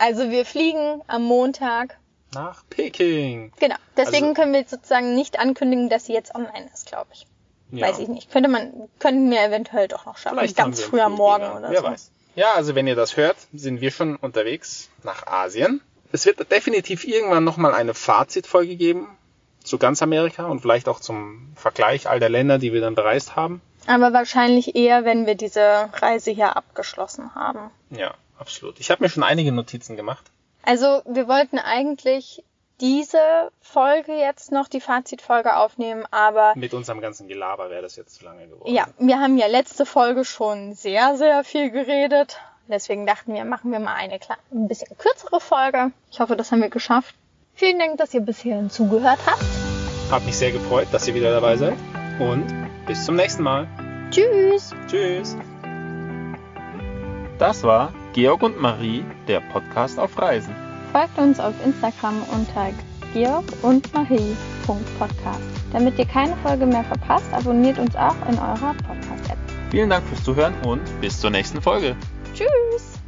Also 0.02 0.30
wir 0.30 0.46
fliegen 0.46 1.02
am 1.08 1.24
Montag. 1.24 1.98
Nach 2.34 2.62
Peking. 2.70 3.52
Genau. 3.58 3.76
Deswegen 3.96 4.28
Also- 4.28 4.34
können 4.40 4.52
wir 4.52 4.64
sozusagen 4.66 5.14
nicht 5.14 5.38
ankündigen, 5.38 5.88
dass 5.88 6.06
sie 6.06 6.12
jetzt 6.12 6.34
online 6.34 6.68
ist, 6.72 6.86
glaube 6.86 7.10
ich. 7.12 7.26
Ja. 7.72 7.88
Weiß 7.88 7.98
ich 8.00 8.08
nicht. 8.08 8.30
Könnte 8.30 8.48
man, 8.48 8.88
könnten 8.98 9.30
wir 9.30 9.42
eventuell 9.44 9.88
doch 9.88 10.06
noch 10.06 10.16
schaffen. 10.18 10.38
Vielleicht 10.38 10.56
Ganz 10.56 10.82
früh 10.82 11.00
am 11.00 11.12
Morgen 11.14 11.44
wieder. 11.44 11.56
oder 11.58 11.70
Wer 11.70 11.80
so. 11.80 11.86
weiß. 11.86 12.10
Ja, 12.36 12.52
also 12.54 12.74
wenn 12.74 12.86
ihr 12.86 12.96
das 12.96 13.16
hört, 13.16 13.36
sind 13.52 13.80
wir 13.80 13.90
schon 13.90 14.16
unterwegs 14.16 14.88
nach 15.04 15.26
Asien. 15.26 15.80
Es 16.12 16.26
wird 16.26 16.50
definitiv 16.50 17.04
irgendwann 17.06 17.44
nochmal 17.44 17.74
eine 17.74 17.94
Fazitfolge 17.94 18.76
geben 18.76 19.16
zu 19.62 19.78
ganz 19.78 20.02
Amerika 20.02 20.46
und 20.46 20.60
vielleicht 20.60 20.88
auch 20.88 20.98
zum 21.00 21.52
Vergleich 21.54 22.08
all 22.08 22.18
der 22.18 22.28
Länder, 22.28 22.58
die 22.58 22.72
wir 22.72 22.80
dann 22.80 22.94
bereist 22.94 23.36
haben. 23.36 23.60
Aber 23.86 24.12
wahrscheinlich 24.12 24.74
eher, 24.74 25.04
wenn 25.04 25.26
wir 25.26 25.34
diese 25.36 25.88
Reise 25.94 26.30
hier 26.32 26.56
abgeschlossen 26.56 27.34
haben. 27.34 27.70
Ja, 27.90 28.14
absolut. 28.38 28.80
Ich 28.80 28.90
habe 28.90 29.02
mir 29.02 29.08
schon 29.10 29.22
einige 29.22 29.52
Notizen 29.52 29.96
gemacht. 29.96 30.30
Also 30.62 31.02
wir 31.06 31.28
wollten 31.28 31.58
eigentlich 31.58 32.44
diese 32.80 33.50
Folge 33.60 34.14
jetzt 34.14 34.52
noch, 34.52 34.68
die 34.68 34.80
Fazitfolge 34.80 35.56
aufnehmen, 35.56 36.04
aber 36.10 36.54
Mit 36.56 36.72
unserem 36.72 37.00
ganzen 37.00 37.28
Gelaber 37.28 37.70
wäre 37.70 37.82
das 37.82 37.96
jetzt 37.96 38.14
zu 38.14 38.24
lange 38.24 38.46
geworden. 38.46 38.72
Ja, 38.74 38.86
wir 38.98 39.20
haben 39.20 39.36
ja 39.36 39.46
letzte 39.46 39.84
Folge 39.84 40.24
schon 40.24 40.74
sehr, 40.74 41.16
sehr 41.16 41.44
viel 41.44 41.70
geredet. 41.70 42.38
Deswegen 42.68 43.04
dachten 43.06 43.34
wir, 43.34 43.44
machen 43.44 43.72
wir 43.72 43.80
mal 43.80 43.94
eine 43.94 44.18
ein 44.52 44.68
bisschen 44.68 44.96
kürzere 44.96 45.40
Folge. 45.40 45.90
Ich 46.10 46.20
hoffe, 46.20 46.36
das 46.36 46.52
haben 46.52 46.62
wir 46.62 46.70
geschafft. 46.70 47.14
Vielen 47.54 47.78
Dank, 47.78 47.98
dass 47.98 48.14
ihr 48.14 48.20
bis 48.20 48.38
hierhin 48.38 48.70
zugehört 48.70 49.18
habt. 49.26 49.44
Hab 50.10 50.24
mich 50.24 50.36
sehr 50.36 50.52
gefreut, 50.52 50.88
dass 50.92 51.06
ihr 51.06 51.14
wieder 51.14 51.32
dabei 51.32 51.56
seid. 51.56 51.74
Und 52.20 52.46
bis 52.86 53.04
zum 53.04 53.16
nächsten 53.16 53.42
Mal. 53.42 53.66
Tschüss! 54.10 54.72
Tschüss. 54.88 55.36
Das 57.38 57.62
war 57.62 57.92
Georg 58.12 58.42
und 58.42 58.60
Marie, 58.60 59.04
der 59.28 59.40
Podcast 59.40 59.98
auf 59.98 60.18
Reisen. 60.18 60.54
Folgt 60.92 61.16
uns 61.18 61.38
auf 61.38 61.54
Instagram 61.64 62.22
unter 62.32 62.70
georg 63.12 63.44
und 63.62 63.92
marie.podcast. 63.94 65.40
Damit 65.72 65.98
ihr 65.98 66.06
keine 66.06 66.36
Folge 66.38 66.66
mehr 66.66 66.84
verpasst, 66.84 67.32
abonniert 67.32 67.78
uns 67.78 67.94
auch 67.94 68.16
in 68.28 68.36
eurer 68.38 68.74
Podcast-App. 68.86 69.38
Vielen 69.70 69.90
Dank 69.90 70.04
fürs 70.06 70.24
Zuhören 70.24 70.54
und 70.66 70.82
bis 71.00 71.20
zur 71.20 71.30
nächsten 71.30 71.60
Folge. 71.62 71.94
Tschüss! 72.34 72.99